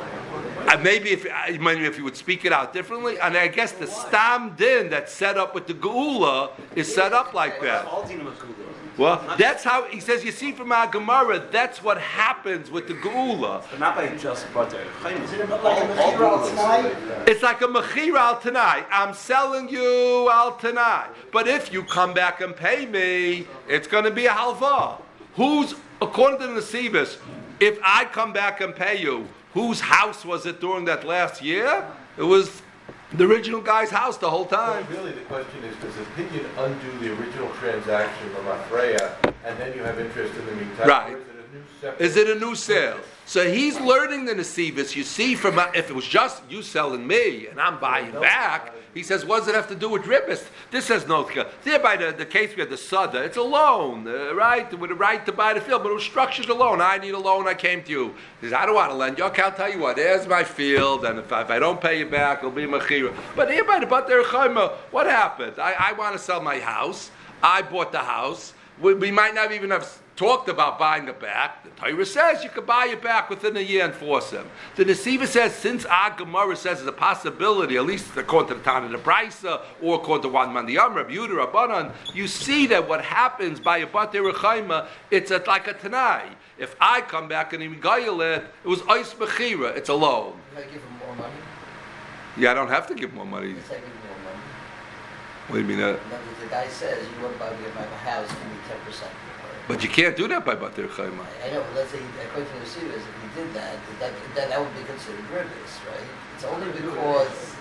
Uh, 0.67 0.77
maybe 0.83 1.09
if 1.09 1.25
I 1.33 1.57
mean, 1.57 1.83
if 1.83 1.97
you 1.97 2.03
would 2.03 2.15
speak 2.15 2.45
it 2.45 2.53
out 2.53 2.73
differently, 2.73 3.19
and 3.19 3.35
I 3.35 3.47
guess 3.47 3.71
the 3.71 3.87
stam 3.87 4.55
din 4.55 4.89
that's 4.89 5.11
set 5.11 5.37
up 5.37 5.55
with 5.55 5.67
the 5.67 5.73
geula 5.73 6.51
is 6.75 6.93
set 6.93 7.11
up 7.11 7.33
like 7.33 7.59
that. 7.61 7.85
Well, 8.99 9.23
that's 9.37 9.63
how 9.63 9.85
he 9.85 10.01
says. 10.01 10.25
You 10.25 10.33
see 10.33 10.51
from 10.51 10.73
our 10.73 10.85
Gemara, 10.85 11.39
that's 11.51 11.81
what 11.81 11.97
happens 11.97 12.69
with 12.69 12.89
the 12.89 12.95
geula. 12.95 13.63
But 13.71 13.79
not 13.79 13.95
by 13.95 14.13
just 14.17 14.53
butter. 14.53 14.77
is 14.81 15.31
like 15.31 15.79
a 15.81 15.87
mechira 15.87 16.49
tonight? 16.49 17.25
It's 17.25 17.41
like 17.41 17.61
a 17.61 17.67
mechira 17.67 18.17
al 18.17 18.39
tanai. 18.41 18.83
I'm 18.91 19.13
selling 19.13 19.69
you 19.69 20.29
al 20.29 20.57
tanai. 20.57 21.07
But 21.31 21.47
if 21.47 21.71
you 21.71 21.83
come 21.83 22.13
back 22.13 22.41
and 22.41 22.53
pay 22.53 22.85
me, 22.85 23.47
it's 23.69 23.87
going 23.87 24.03
to 24.03 24.11
be 24.11 24.25
a 24.25 24.31
halva. 24.31 24.99
Who's 25.35 25.75
according 26.01 26.39
to 26.41 26.47
the 26.47 26.59
Nesivis, 26.59 27.19
if 27.61 27.79
I 27.81 28.03
come 28.03 28.33
back 28.33 28.59
and 28.59 28.75
pay 28.75 29.01
you, 29.01 29.29
whose 29.53 29.79
house 29.79 30.25
was 30.25 30.45
it 30.45 30.59
during 30.59 30.83
that 30.85 31.05
last 31.05 31.41
year? 31.41 31.85
It 32.17 32.23
was 32.23 32.61
the 33.13 33.25
original 33.25 33.61
guy's 33.61 33.89
house 33.89 34.17
the 34.17 34.29
whole 34.29 34.45
time. 34.45 34.85
Really, 34.89 35.11
the 35.11 35.21
question 35.21 35.63
is, 35.63 35.75
does 35.77 35.97
opinion 35.97 36.45
undo 36.57 36.99
the 36.99 37.13
original 37.19 37.49
transaction 37.55 38.27
of 38.35 38.45
Afreya, 38.45 39.15
and 39.45 39.57
then 39.57 39.75
you 39.75 39.83
have 39.83 39.99
interest 39.99 40.33
in 40.35 40.45
the 40.45 40.51
meantime? 40.53 40.87
Right. 40.87 41.17
Is 41.99 42.17
it 42.17 42.29
a 42.29 42.39
new 42.39 42.55
sale? 42.55 42.99
So 43.25 43.49
he's 43.49 43.79
learning 43.79 44.25
the 44.25 44.33
Nesivis. 44.33 44.95
You 44.95 45.03
see, 45.03 45.35
from 45.35 45.59
if 45.75 45.89
it 45.89 45.95
was 45.95 46.07
just 46.07 46.41
you 46.49 46.63
selling 46.63 47.05
me 47.05 47.47
and 47.47 47.61
I'm 47.61 47.79
buying 47.79 48.11
back, 48.11 48.73
he 48.93 49.03
says, 49.03 49.23
what 49.23 49.39
does 49.39 49.49
it 49.49 49.55
have 49.55 49.67
to 49.67 49.75
do 49.75 49.87
with 49.87 50.01
ribbis? 50.03 50.47
This 50.71 50.87
has 50.87 51.07
no. 51.07 51.29
There 51.63 51.77
by 51.77 51.95
the, 51.95 52.11
the 52.11 52.25
case 52.25 52.55
we 52.55 52.61
had 52.61 52.71
the 52.71 52.77
Sada, 52.77 53.23
it's 53.23 53.37
a 53.37 53.41
loan, 53.43 54.07
uh, 54.07 54.33
right? 54.33 54.77
With 54.77 54.89
a 54.89 54.95
right 54.95 55.23
to 55.27 55.31
buy 55.31 55.53
the 55.53 55.61
field, 55.61 55.83
but 55.83 55.91
it 55.91 55.93
was 55.93 56.03
structured 56.03 56.49
a 56.49 56.55
loan. 56.55 56.81
I 56.81 56.97
need 56.97 57.13
a 57.13 57.19
loan, 57.19 57.47
I 57.47 57.53
came 57.53 57.83
to 57.83 57.91
you. 57.91 58.15
He 58.41 58.47
says, 58.47 58.53
I 58.53 58.65
don't 58.65 58.73
want 58.73 58.91
to 58.91 58.97
lend 58.97 59.19
you. 59.19 59.25
Okay, 59.25 59.43
I'll 59.43 59.51
tell 59.51 59.71
you 59.71 59.77
what, 59.77 59.95
there's 59.95 60.27
my 60.27 60.43
field, 60.43 61.05
and 61.05 61.19
if 61.19 61.31
I, 61.31 61.43
if 61.43 61.51
I 61.51 61.59
don't 61.59 61.79
pay 61.79 61.99
you 61.99 62.07
back, 62.07 62.39
it'll 62.39 62.49
be 62.49 62.65
machira. 62.65 63.15
But 63.35 63.51
here 63.51 63.63
by 63.63 63.79
the 63.79 63.85
Bater 63.85 64.23
what 64.89 65.05
happened? 65.05 65.59
I, 65.59 65.75
I 65.77 65.93
want 65.93 66.13
to 66.13 66.19
sell 66.19 66.41
my 66.41 66.59
house. 66.59 67.11
I 67.43 67.61
bought 67.61 67.91
the 67.91 67.99
house. 67.99 68.53
We, 68.81 68.95
we 68.95 69.11
might 69.11 69.35
not 69.35 69.51
even 69.51 69.69
have 69.69 69.87
talked 70.19 70.49
about 70.49 70.77
buying 70.77 71.07
it 71.07 71.17
back. 71.17 71.63
The 71.63 71.69
Torah 71.69 72.05
says 72.05 72.43
you 72.43 72.49
could 72.49 72.65
buy 72.65 72.87
it 72.87 73.01
back 73.01 73.29
within 73.29 73.55
a 73.55 73.61
year 73.61 73.85
and 73.85 73.93
force 73.95 74.31
him. 74.31 74.45
The 74.75 74.83
Nesiva 74.83 75.25
says 75.25 75.55
since 75.55 75.85
our 75.85 76.11
Gemara 76.13 76.57
says 76.57 76.79
there's 76.79 76.89
a 76.89 76.91
possibility, 76.91 77.77
at 77.77 77.85
least 77.85 78.17
according 78.17 78.49
to 78.49 78.55
the 78.55 78.61
Tana 78.61 78.89
the 78.89 78.97
Brisa 78.97 79.61
or 79.81 79.95
according 79.95 80.23
to 80.23 80.27
one 80.27 80.51
man 80.53 80.65
the 80.65 80.77
Amr, 80.77 81.05
Yehuda, 81.05 81.45
Rabbanan, 81.45 81.93
you 82.13 82.27
see 82.27 82.67
that 82.67 82.89
what 82.89 83.01
happens 83.01 83.61
by 83.61 83.77
a 83.77 83.87
Batei 83.87 84.21
Rechaima, 84.29 84.87
it's 85.09 85.31
a, 85.31 85.41
like 85.47 85.67
a 85.67 85.73
Tanai. 85.73 86.23
If 86.57 86.75
I 86.81 86.99
come 86.99 87.29
back 87.29 87.53
and 87.53 87.63
Imigayel 87.63 88.19
it, 88.35 88.43
it 88.65 88.67
was 88.67 88.81
Ice 88.89 89.13
Mechira, 89.13 89.73
it's 89.77 89.87
a 89.87 89.93
loan. 89.93 90.33
If 90.51 90.57
I 90.57 90.61
give 90.63 90.81
him 90.83 90.97
more 90.99 91.15
money, 91.15 91.33
Yeah, 92.37 92.51
I 92.51 92.55
don't 92.55 92.67
have 92.67 92.87
to 92.87 92.93
give 92.93 93.13
more 93.13 93.25
money. 93.25 93.51
if 93.51 93.71
I 93.71 93.75
give 93.75 93.85
him 93.85 93.91
more 94.09 94.19
money. 94.25 94.43
What 95.47 95.55
do 95.55 95.61
you 95.61 95.67
mean? 95.67 95.79
Uh, 95.79 95.87
other 95.87 95.97
words, 95.97 96.39
the 96.43 96.47
guy 96.49 96.67
says, 96.67 97.07
you 97.07 97.23
want 97.23 97.35
to 97.35 97.39
buy 97.39 97.51
me 97.51 97.63
my 97.73 97.83
house, 98.03 98.27
give 98.27 98.51
me 98.51 98.57
ten 98.67 98.77
percent. 98.85 99.11
But 99.69 99.83
you 99.83 99.89
can't 99.89 100.17
do 100.17 100.27
that 100.27 100.43
by 100.43 100.55
Batei 100.55 100.87
Rechaima. 100.87 101.23
I 101.45 101.51
know, 101.51 101.61
but 101.61 101.75
let's 101.75 101.91
say, 101.91 101.99
according 102.25 102.51
to 102.51 102.59
the 102.59 102.65
Sears, 102.65 102.95
if 102.95 103.35
he 103.35 103.39
did 103.39 103.53
that, 103.53 103.77
that, 103.99 104.11
that, 104.33 104.49
that 104.49 104.59
would 104.59 104.73
be 104.75 104.83
considered 104.83 105.23
ribbis, 105.31 105.73
right? 105.87 106.07
It's 106.33 106.43
only 106.43 106.71
because. 106.71 107.55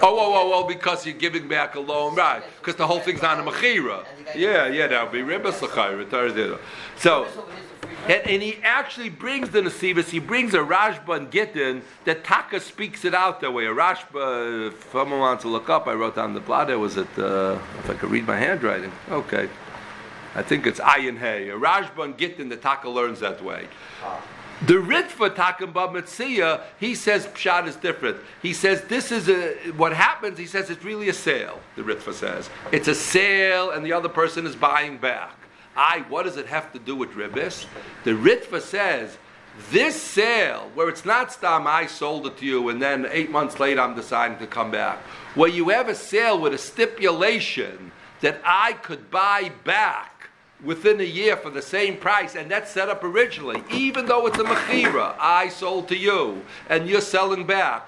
Oh, 0.00 0.16
oh, 0.16 0.32
oh, 0.34 0.52
oh, 0.54 0.68
because 0.68 1.04
you're 1.04 1.16
giving 1.16 1.48
back 1.48 1.74
a 1.74 1.80
loan, 1.80 2.14
right? 2.14 2.42
Because 2.60 2.76
the 2.76 2.86
whole 2.86 3.00
thing's 3.00 3.20
not 3.20 3.38
a 3.40 3.42
mechira. 3.42 4.06
Yeah, 4.34 4.68
yeah, 4.68 4.86
that 4.86 5.02
would 5.02 5.12
be 5.12 5.20
ribbis 5.20 5.60
l'chayra. 5.60 6.58
So, 6.96 7.26
and, 8.04 8.22
and 8.24 8.40
he 8.40 8.60
actually 8.62 9.10
brings 9.10 9.50
the 9.50 9.60
Nesivis, 9.60 10.10
he 10.10 10.20
brings 10.20 10.54
a 10.54 10.58
Rashba 10.58 11.16
and 11.16 11.30
Gittin 11.32 11.82
that 12.04 12.22
Taka 12.22 12.60
speaks 12.60 13.04
it 13.04 13.12
out 13.12 13.40
that 13.40 13.52
way. 13.52 13.66
A 13.66 13.74
Rashba, 13.74 14.68
if 14.68 14.90
someone 14.92 15.18
wants 15.18 15.42
to 15.42 15.48
look 15.48 15.68
up, 15.68 15.88
I 15.88 15.94
wrote 15.94 16.14
down 16.14 16.32
the 16.32 16.40
blot, 16.40 16.68
was 16.78 16.96
it, 16.96 17.08
uh, 17.18 17.58
if 17.80 17.90
I 17.90 17.94
could 17.94 18.10
read 18.10 18.26
my 18.26 18.36
handwriting. 18.36 18.92
Okay. 19.10 19.48
I 20.38 20.42
think 20.42 20.68
it's 20.68 20.78
Ayin 20.78 21.18
Hay. 21.18 21.48
A 21.48 21.58
Rashba 21.58 22.04
and 22.04 22.16
Gittin 22.16 22.48
that 22.50 22.62
Taka 22.62 22.88
learns 22.88 23.18
that 23.18 23.42
way. 23.42 23.66
The 24.66 24.74
Ritva 24.74 25.34
Bava 25.34 25.92
Metzia, 25.92 26.62
he 26.78 26.94
says 26.94 27.26
Pshat 27.26 27.66
is 27.66 27.74
different. 27.74 28.18
He 28.40 28.52
says 28.52 28.82
this 28.82 29.10
is 29.10 29.28
a 29.28 29.54
what 29.72 29.92
happens. 29.92 30.38
He 30.38 30.46
says 30.46 30.70
it's 30.70 30.84
really 30.84 31.08
a 31.08 31.12
sale. 31.12 31.58
The 31.74 31.82
Ritva 31.82 32.12
says 32.12 32.50
it's 32.70 32.86
a 32.86 32.94
sale, 32.94 33.72
and 33.72 33.84
the 33.84 33.92
other 33.92 34.08
person 34.08 34.46
is 34.46 34.54
buying 34.54 34.98
back. 34.98 35.36
I, 35.76 36.04
what 36.08 36.22
does 36.22 36.36
it 36.36 36.46
have 36.46 36.72
to 36.72 36.78
do 36.78 36.94
with 36.94 37.10
ribbis? 37.14 37.66
The 38.04 38.12
Ritva 38.12 38.60
says 38.60 39.18
this 39.72 40.00
sale, 40.00 40.70
where 40.74 40.88
it's 40.88 41.04
not 41.04 41.32
stam, 41.32 41.66
I 41.66 41.86
sold 41.86 42.28
it 42.28 42.36
to 42.38 42.46
you, 42.46 42.68
and 42.68 42.80
then 42.80 43.08
eight 43.10 43.32
months 43.32 43.58
later 43.58 43.80
I'm 43.80 43.96
deciding 43.96 44.38
to 44.38 44.46
come 44.46 44.70
back. 44.70 44.98
Where 45.34 45.50
you 45.50 45.70
have 45.70 45.88
a 45.88 45.96
sale 45.96 46.40
with 46.40 46.54
a 46.54 46.58
stipulation 46.58 47.90
that 48.20 48.40
I 48.44 48.74
could 48.74 49.10
buy 49.10 49.50
back 49.64 50.17
within 50.64 51.00
a 51.00 51.04
year 51.04 51.36
for 51.36 51.50
the 51.50 51.62
same 51.62 51.96
price, 51.96 52.34
and 52.34 52.50
that's 52.50 52.70
set 52.70 52.88
up 52.88 53.04
originally, 53.04 53.62
even 53.72 54.06
though 54.06 54.26
it's 54.26 54.38
a 54.38 54.44
mechira, 54.44 55.14
I 55.18 55.48
sold 55.48 55.88
to 55.88 55.96
you, 55.96 56.42
and 56.68 56.88
you're 56.88 57.00
selling 57.00 57.46
back. 57.46 57.84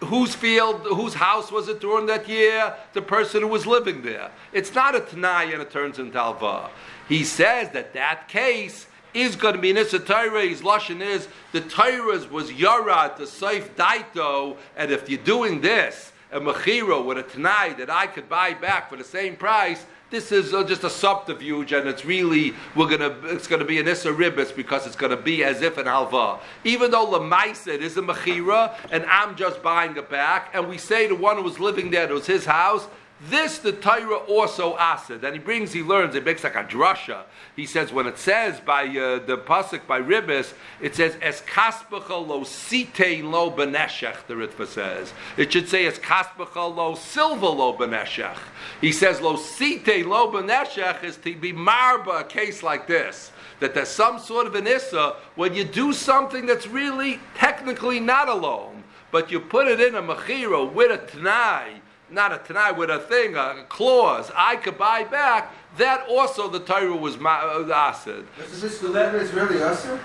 Whose 0.00 0.34
field, 0.34 0.82
whose 0.82 1.14
house 1.14 1.50
was 1.50 1.68
it 1.68 1.80
during 1.80 2.06
that 2.06 2.28
year? 2.28 2.74
The 2.92 3.00
person 3.02 3.42
who 3.42 3.48
was 3.48 3.66
living 3.66 4.02
there. 4.02 4.30
It's 4.52 4.74
not 4.74 4.94
a 4.94 5.00
Tanai 5.00 5.52
and 5.52 5.62
it 5.62 5.70
turns 5.70 5.98
into 5.98 6.18
Alva. 6.18 6.68
He 7.08 7.24
says 7.24 7.70
that 7.70 7.94
that 7.94 8.28
case 8.28 8.86
is 9.14 9.36
going 9.36 9.54
to 9.54 9.60
be 9.60 9.70
an 9.70 9.78
Issa 9.78 10.00
Torah. 10.00 10.44
His 10.44 10.60
Lashon 10.60 11.00
is 11.00 11.28
the 11.52 11.62
Torah 11.62 12.26
was 12.28 12.50
Yarad, 12.50 13.16
the 13.16 13.24
Saif 13.24 13.70
Daito, 13.76 14.56
and 14.76 14.90
if 14.90 15.08
you're 15.08 15.22
doing 15.22 15.62
this, 15.62 16.12
a 16.32 16.40
Mechira 16.40 17.02
with 17.02 17.16
a 17.16 17.22
Tanai 17.22 17.74
that 17.78 17.88
I 17.88 18.06
could 18.06 18.28
buy 18.28 18.52
back 18.52 18.90
for 18.90 18.96
the 18.96 19.04
same 19.04 19.36
price, 19.36 19.86
this 20.14 20.30
is 20.30 20.54
uh, 20.54 20.62
just 20.62 20.84
a 20.84 20.90
subterfuge, 20.90 21.72
and 21.72 21.88
it's 21.88 22.04
really 22.04 22.54
we're 22.76 22.88
gonna 22.88 23.16
it's 23.24 23.48
gonna 23.48 23.64
be 23.64 23.80
an 23.80 23.88
issa 23.88 24.08
ribis 24.08 24.54
because 24.54 24.86
it's 24.86 24.94
gonna 24.94 25.16
be 25.16 25.42
as 25.42 25.60
if 25.60 25.76
an 25.76 25.86
halva. 25.86 26.38
Even 26.62 26.92
though 26.92 27.06
lemaisa 27.06 27.74
it 27.74 27.82
is 27.82 27.96
a 27.96 28.02
mechira, 28.02 28.76
and 28.92 29.04
I'm 29.06 29.34
just 29.34 29.60
buying 29.60 29.96
it 29.96 30.08
back, 30.08 30.50
and 30.54 30.68
we 30.68 30.78
say 30.78 31.08
the 31.08 31.16
one 31.16 31.36
who 31.36 31.42
was 31.42 31.58
living 31.58 31.90
there, 31.90 32.08
it 32.08 32.12
was 32.12 32.26
his 32.26 32.44
house. 32.44 32.86
This 33.30 33.58
the 33.58 33.72
Torah 33.72 34.16
also 34.16 34.76
asid, 34.76 35.24
and 35.24 35.34
he 35.34 35.38
brings, 35.38 35.72
he 35.72 35.82
learns, 35.82 36.14
it 36.14 36.24
makes 36.24 36.44
like 36.44 36.56
a 36.56 36.64
drasha. 36.64 37.22
He 37.56 37.64
says 37.64 37.92
when 37.92 38.06
it 38.06 38.18
says 38.18 38.60
by 38.60 38.84
uh, 38.84 39.24
the 39.24 39.38
pasuk 39.38 39.86
by 39.86 40.00
Ribis, 40.00 40.52
it 40.80 40.94
says 40.94 41.16
es 41.22 41.40
kaspacha 41.40 42.26
lo 42.26 42.44
site 42.44 43.24
lo 43.24 43.50
beneshech. 43.50 44.26
The 44.26 44.34
Ritva 44.34 44.66
says 44.66 45.14
it 45.38 45.52
should 45.52 45.68
say 45.68 45.86
es 45.86 45.98
kaspacha 45.98 46.74
lo 46.74 46.96
silva 46.96 47.48
lo 47.48 47.76
beneshech. 47.76 48.36
He 48.80 48.92
says 48.92 49.20
lo 49.22 49.36
site 49.36 50.04
lo 50.04 50.30
beneshech 50.30 51.02
is 51.02 51.16
to 51.18 51.34
be 51.34 51.52
marba 51.52 52.20
a 52.20 52.24
case 52.24 52.62
like 52.62 52.86
this. 52.86 53.32
That 53.60 53.74
there's 53.74 53.88
some 53.88 54.18
sort 54.18 54.46
of 54.46 54.54
an 54.54 54.66
issa 54.66 55.16
when 55.36 55.54
you 55.54 55.64
do 55.64 55.92
something 55.92 56.44
that's 56.44 56.66
really 56.66 57.20
technically 57.36 58.00
not 58.00 58.28
a 58.28 58.34
loan, 58.34 58.82
but 59.10 59.30
you 59.30 59.40
put 59.40 59.68
it 59.68 59.80
in 59.80 59.94
a 59.94 60.02
mechira 60.02 60.70
with 60.70 60.90
a 60.90 60.98
t'nai 60.98 61.80
not 62.14 62.32
a 62.32 62.38
tanai 62.38 62.72
with 62.72 62.90
a 62.90 63.00
thing, 63.00 63.36
a 63.36 63.64
clause, 63.68 64.30
I 64.34 64.56
could 64.56 64.78
buy 64.78 65.04
back, 65.04 65.52
that 65.76 66.06
also 66.08 66.48
the 66.48 66.60
Torah 66.60 66.94
was 66.96 67.18
ma- 67.18 67.40
uh, 67.42 67.70
acid. 67.74 68.26
Is 68.38 68.62
this 68.62 68.78
the 68.78 68.88
letter 68.88 69.18
is 69.18 69.32
really 69.32 69.62
usher? 69.62 69.98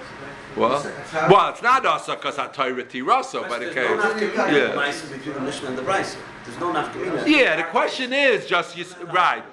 Well, 0.58 0.84
well, 1.30 1.50
it's 1.50 1.62
not 1.62 1.86
asa 1.86 2.16
because 2.16 2.40
I 2.40 2.48
Torah 2.48 2.84
tirasa, 2.84 3.48
but 3.48 3.62
it 3.62 3.74
There's 3.76 4.14
came. 4.14 4.54
Yeah. 4.54 4.72
The 5.34 5.40
Mishnah 5.42 5.70
and 5.70 5.78
the 5.78 5.84
Brisa. 5.84 6.18
There's 6.44 6.60
no 6.60 6.74
nafkamina. 6.74 7.28
Yeah, 7.28 7.56
the 7.58 7.64
question 7.66 8.12
is 8.12 8.48
just 8.48 8.76
you, 8.76 8.84
s- 8.84 8.96
right. 9.14 9.44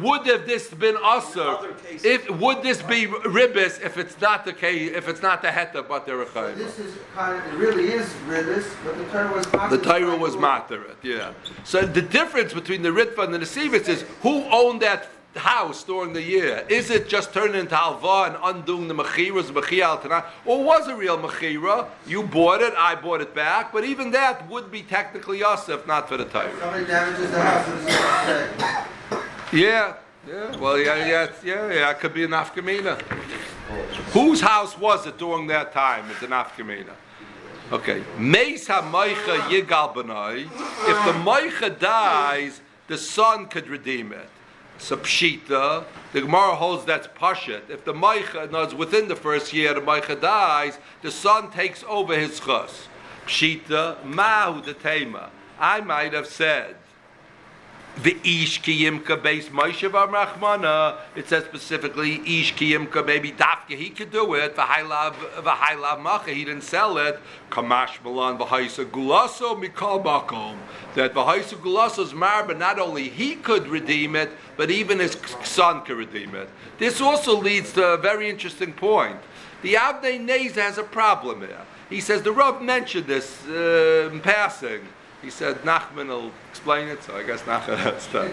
Would 0.00 0.26
have 0.26 0.46
this 0.46 0.68
been 0.68 0.96
cases. 0.96 2.04
If 2.04 2.30
would 2.30 2.62
this 2.62 2.82
be 2.82 3.06
uh, 3.06 3.10
ribis 3.24 3.80
if 3.80 3.96
it's 3.96 4.20
not 4.20 4.44
the 4.44 4.52
case? 4.52 4.92
If 4.92 5.08
it's 5.08 5.22
not 5.22 5.42
the 5.42 5.48
heta, 5.48 5.86
but 5.86 6.06
the 6.06 6.12
rechayim? 6.12 6.56
This 6.56 6.78
is 6.78 6.94
kind 7.14 7.38
of, 7.38 7.54
it 7.54 7.56
really 7.56 7.92
is 7.92 8.06
Ribbis, 8.26 8.66
but 8.84 8.98
the 8.98 9.04
Torah 9.04 9.32
was 9.32 9.70
The 9.70 9.78
Torah 9.78 10.16
was 10.16 10.34
materit, 10.34 10.96
yeah. 11.02 11.32
So 11.64 11.82
the 11.82 12.02
difference 12.02 12.52
between 12.52 12.82
the 12.82 12.90
Ritva 12.90 13.24
and 13.24 13.34
the 13.34 13.38
Nesivitz 13.38 13.88
is 13.88 14.04
who 14.22 14.44
owned 14.50 14.82
that 14.82 15.08
house 15.36 15.84
during 15.84 16.12
the 16.12 16.22
year? 16.22 16.64
Is 16.68 16.90
it 16.90 17.08
just 17.08 17.32
turning 17.32 17.60
into 17.60 17.74
halva 17.74 18.28
and 18.28 18.36
undoing 18.42 18.88
the 18.88 18.94
mechiras, 18.94 19.50
mechia 19.50 19.82
al 19.82 20.24
or 20.44 20.64
was 20.64 20.88
it 20.88 20.94
real 20.94 21.18
mechira? 21.18 21.88
You 22.06 22.22
bought 22.22 22.62
it, 22.62 22.74
I 22.76 22.94
bought 22.94 23.20
it 23.20 23.34
back, 23.34 23.72
but 23.72 23.84
even 23.84 24.10
that 24.12 24.48
would 24.48 24.70
be 24.70 24.82
technically 24.82 25.42
us 25.44 25.68
if 25.68 25.86
not 25.86 26.08
for 26.08 26.16
the 26.16 26.24
Torah. 26.24 26.50
Somebody 26.58 26.86
damages 26.86 27.30
the 27.30 27.40
house? 27.40 28.86
Yeah, 29.52 29.94
yeah. 30.26 30.56
Well, 30.56 30.78
yeah, 30.78 31.06
yeah, 31.06 31.30
yeah, 31.44 31.72
yeah. 31.72 31.90
It 31.90 32.00
could 32.00 32.14
be 32.14 32.24
an 32.24 32.30
afkamina. 32.30 33.00
Whose 34.12 34.40
house 34.40 34.76
was 34.78 35.06
it 35.06 35.18
during 35.18 35.46
that 35.48 35.72
time? 35.72 36.10
It's 36.10 36.22
an 36.22 36.30
afkamina. 36.30 36.92
Okay. 37.72 38.02
Meis 38.18 38.66
ha-moicha 38.66 39.38
yigal. 39.48 39.96
If 40.40 41.04
the 41.04 41.12
moicha 41.28 41.78
dies, 41.78 42.60
the 42.86 42.96
son 42.96 43.46
could 43.46 43.68
redeem 43.68 44.12
it. 44.12 44.28
So 44.78 44.96
pshita, 44.96 45.84
the 46.12 46.20
Gemara 46.20 46.54
holds 46.54 46.84
that's 46.84 47.08
pashit. 47.08 47.68
If 47.68 47.84
the 47.84 47.92
moicha, 47.92 48.50
no, 48.50 48.62
it's 48.62 48.74
within 48.74 49.08
the 49.08 49.16
first 49.16 49.52
year, 49.52 49.74
the 49.74 49.80
moicha 49.80 50.20
dies, 50.20 50.78
the 51.02 51.10
son 51.10 51.50
takes 51.50 51.82
over 51.88 52.16
his 52.16 52.38
chus. 52.38 52.88
Pshita, 53.26 54.04
mahu 54.04 54.62
the 54.62 54.74
tema. 54.74 55.30
I 55.58 55.80
might 55.80 56.12
have 56.12 56.26
said, 56.26 56.76
the 58.02 58.16
ish 58.22 58.62
kiyimka 58.62 59.22
base 59.22 59.48
Moshe 59.48 59.88
Rachmana. 59.88 60.98
It 61.14 61.28
says 61.28 61.44
specifically 61.44 62.16
ish 62.24 62.54
kiyimka. 62.54 63.04
Maybe 63.06 63.32
dafka 63.32 63.76
he 63.76 63.90
could 63.90 64.12
do 64.12 64.34
it. 64.34 64.56
V'hailav 64.56 65.14
v'hailav 65.14 66.02
macha. 66.02 66.30
He 66.30 66.44
didn't 66.44 66.64
sell 66.64 66.98
it. 66.98 67.18
Kamash 67.50 68.02
malan 68.04 68.38
v'haisa 68.38 68.84
gulaso 68.84 69.60
mikal 69.60 70.04
makom. 70.04 70.56
That 70.94 71.14
v'haisa 71.14 71.56
gulaso's 71.56 72.12
but 72.46 72.58
not 72.58 72.78
only 72.78 73.08
he 73.08 73.36
could 73.36 73.68
redeem 73.68 74.14
it, 74.14 74.30
but 74.56 74.70
even 74.70 74.98
his 74.98 75.16
son 75.42 75.82
could 75.82 75.96
redeem 75.96 76.34
it. 76.34 76.48
This 76.78 77.00
also 77.00 77.40
leads 77.40 77.72
to 77.72 77.94
a 77.94 77.96
very 77.96 78.28
interesting 78.28 78.72
point. 78.72 79.18
The 79.62 79.74
Avnei 79.74 80.24
Neza 80.24 80.56
has 80.56 80.78
a 80.78 80.82
problem 80.82 81.40
here. 81.40 81.62
He 81.88 82.00
says 82.00 82.22
the 82.22 82.32
Rav 82.32 82.60
mentioned 82.62 83.06
this 83.06 83.46
uh, 83.48 84.10
in 84.12 84.20
passing. 84.20 84.80
He 85.26 85.32
said 85.32 85.56
Nachman 85.62 86.06
will 86.06 86.30
explain 86.52 86.86
it, 86.86 87.02
so 87.02 87.16
I 87.16 87.24
guess 87.24 87.42
Nachman 87.42 87.78
has 87.78 88.06
to. 88.12 88.30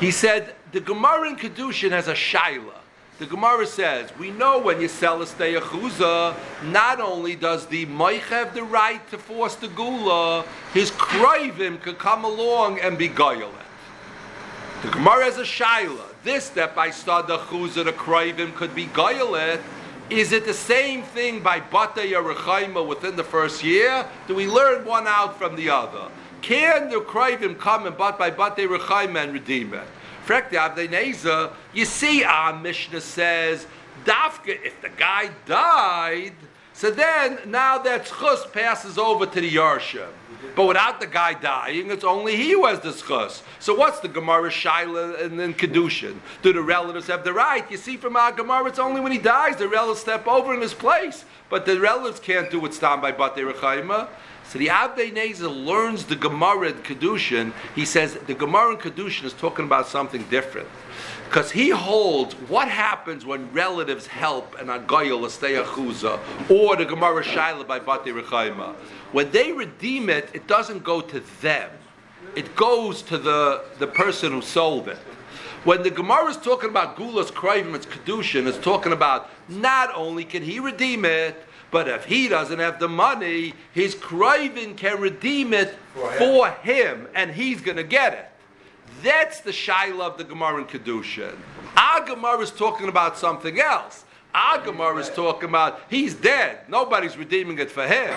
He 0.00 0.10
said 0.10 0.56
the 0.72 0.80
Gemara 0.80 1.28
in 1.28 1.36
Kedushin 1.36 1.92
has 1.92 2.08
a 2.08 2.14
shaila. 2.14 2.74
The 3.20 3.26
Gemara 3.26 3.64
says 3.64 4.10
we 4.18 4.32
know 4.32 4.58
when 4.58 4.80
you 4.80 4.88
sell 4.88 5.22
a 5.22 5.24
steyachuza, 5.24 6.34
not 6.64 6.98
only 6.98 7.36
does 7.36 7.66
the 7.66 7.86
moich 7.86 8.22
have 8.22 8.56
the 8.56 8.64
right 8.64 9.08
to 9.12 9.18
force 9.18 9.54
the 9.54 9.68
gula, 9.68 10.44
his 10.74 10.90
kroivim 10.90 11.80
could 11.80 12.00
come 12.00 12.24
along 12.24 12.80
and 12.80 12.98
be 12.98 13.08
goyal 13.08 13.50
it. 13.50 14.82
The 14.82 14.88
Gemara 14.88 15.26
has 15.26 15.38
a 15.38 15.42
shaila. 15.42 16.06
This 16.24 16.48
that 16.48 16.74
by 16.74 16.88
stada 16.88 17.38
chuza 17.38 17.84
the 17.84 17.92
kroivim 17.92 18.52
could 18.56 18.74
be 18.74 18.86
goyelet. 18.86 19.60
Is 20.08 20.30
it 20.30 20.46
the 20.46 20.54
same 20.54 21.02
thing 21.02 21.42
by 21.42 21.58
bata 21.58 22.00
yerechaima 22.00 22.86
within 22.86 23.16
the 23.16 23.24
first 23.24 23.64
year? 23.64 24.06
Do 24.28 24.36
we 24.36 24.46
learn 24.46 24.84
one 24.84 25.06
out 25.06 25.36
from 25.36 25.56
the 25.56 25.70
other? 25.70 26.08
Can 26.42 26.90
the 26.90 27.00
kroivim 27.00 27.58
come 27.58 27.86
and 27.86 27.96
but 27.96 28.16
by 28.16 28.30
bata 28.30 28.62
yerechaima 28.62 29.24
and 29.24 29.32
redeem 29.32 29.74
it? 29.74 29.86
You 31.72 31.84
see 31.84 32.24
our 32.24 32.58
Mishnah 32.58 33.00
says, 33.00 33.66
Dafka, 34.04 34.58
if 34.64 34.80
the 34.80 34.90
guy 34.90 35.30
died, 35.44 36.34
so 36.72 36.90
then 36.90 37.38
now 37.46 37.78
that 37.78 38.06
chus 38.06 38.46
passes 38.46 38.98
over 38.98 39.26
to 39.26 39.40
the 39.40 39.50
Yarshim. 39.50 40.08
But 40.54 40.66
without 40.66 41.00
the 41.00 41.06
guy 41.06 41.34
dying, 41.34 41.90
it's 41.90 42.04
only 42.04 42.36
he 42.36 42.52
who 42.52 42.66
has 42.66 42.80
the 42.80 42.90
schus. 42.90 43.42
So 43.58 43.74
what's 43.74 44.00
the 44.00 44.08
Gemara 44.08 44.50
Shaila 44.50 45.22
and 45.22 45.38
then 45.38 45.54
Kedushin? 45.54 46.18
Do 46.42 46.52
the 46.52 46.62
relatives 46.62 47.06
have 47.08 47.24
the 47.24 47.32
right? 47.32 47.68
You 47.70 47.76
see 47.76 47.96
from 47.96 48.16
our 48.16 48.32
Gemara, 48.32 48.66
it's 48.66 48.78
only 48.78 49.00
when 49.00 49.12
he 49.12 49.18
dies 49.18 49.56
the 49.56 49.68
relatives 49.68 50.00
step 50.00 50.26
over 50.26 50.54
in 50.54 50.60
his 50.60 50.74
place. 50.74 51.24
But 51.48 51.66
the 51.66 51.78
relatives 51.78 52.20
can't 52.20 52.50
do 52.50 52.58
what's 52.58 52.78
done 52.78 53.00
by 53.00 53.12
Batei 53.12 53.50
Rechaima. 53.50 54.08
So 54.48 54.60
the 54.60 54.68
Avnei 54.68 55.12
Nezer 55.12 55.50
learns 55.64 56.04
the 56.04 56.14
Gemara 56.14 56.68
in 56.68 56.74
Kedushin. 56.76 57.52
He 57.74 57.84
says 57.84 58.14
the 58.14 58.34
Gemara 58.34 58.74
in 58.74 58.78
Kedushin 58.78 59.24
is 59.24 59.32
talking 59.32 59.64
about 59.64 59.88
something 59.88 60.22
different. 60.30 60.68
Because 61.24 61.50
he 61.50 61.70
holds 61.70 62.34
what 62.48 62.68
happens 62.68 63.26
when 63.26 63.52
relatives 63.52 64.06
help 64.06 64.56
an 64.60 64.68
Agoyal 64.68 65.26
a 65.26 65.30
stay 65.30 65.56
or 65.56 66.76
the 66.76 66.84
Gemara 66.84 67.24
Shaila 67.24 67.66
by 67.66 67.80
Bati 67.80 68.10
Rechaima. 68.10 68.74
When 69.10 69.32
they 69.32 69.50
redeem 69.50 70.08
it, 70.08 70.28
it 70.32 70.46
doesn't 70.46 70.84
go 70.84 71.00
to 71.00 71.20
them. 71.40 71.68
It 72.36 72.54
goes 72.54 73.02
to 73.02 73.18
the, 73.18 73.64
the 73.80 73.88
person 73.88 74.30
who 74.30 74.42
sold 74.42 74.88
it. 74.88 74.98
When 75.64 75.82
the 75.82 75.90
Gemara 75.90 76.26
is 76.26 76.36
talking 76.36 76.70
about 76.70 76.96
Gulas 76.96 77.32
Krivim, 77.32 77.74
it's 77.74 77.86
Kedushin, 77.86 78.46
it's 78.46 78.58
talking 78.58 78.92
about 78.92 79.28
not 79.48 79.90
only 79.96 80.24
can 80.24 80.44
he 80.44 80.60
redeem 80.60 81.04
it, 81.04 81.34
but 81.70 81.88
if 81.88 82.04
he 82.04 82.28
doesn't 82.28 82.58
have 82.58 82.78
the 82.78 82.88
money, 82.88 83.54
his 83.72 83.94
Krivim 83.94 84.76
can 84.76 85.00
redeem 85.00 85.52
it 85.52 85.76
For 85.94 86.10
him. 86.12 86.18
for 86.18 86.50
him, 86.62 87.08
and 87.14 87.30
he's 87.32 87.60
going 87.60 87.76
to 87.76 87.84
get 87.84 88.12
it. 88.12 88.28
That's 89.02 89.40
the 89.40 89.50
shaila 89.50 90.00
of 90.00 90.18
the 90.18 90.24
Gemara 90.24 90.58
in 90.58 90.64
Kedushin. 90.66 91.36
Our 91.76 92.04
Gemara 92.04 92.40
is 92.40 92.50
talking 92.50 92.88
about 92.88 93.18
something 93.18 93.60
else. 93.60 94.04
Our 94.34 94.58
Gemara 94.60 94.96
is 94.98 95.10
talking 95.10 95.48
about 95.48 95.80
he's 95.90 96.14
dead. 96.14 96.60
Nobody's 96.68 97.16
redeeming 97.16 97.58
it 97.58 97.70
for 97.70 97.86
him. 97.86 98.14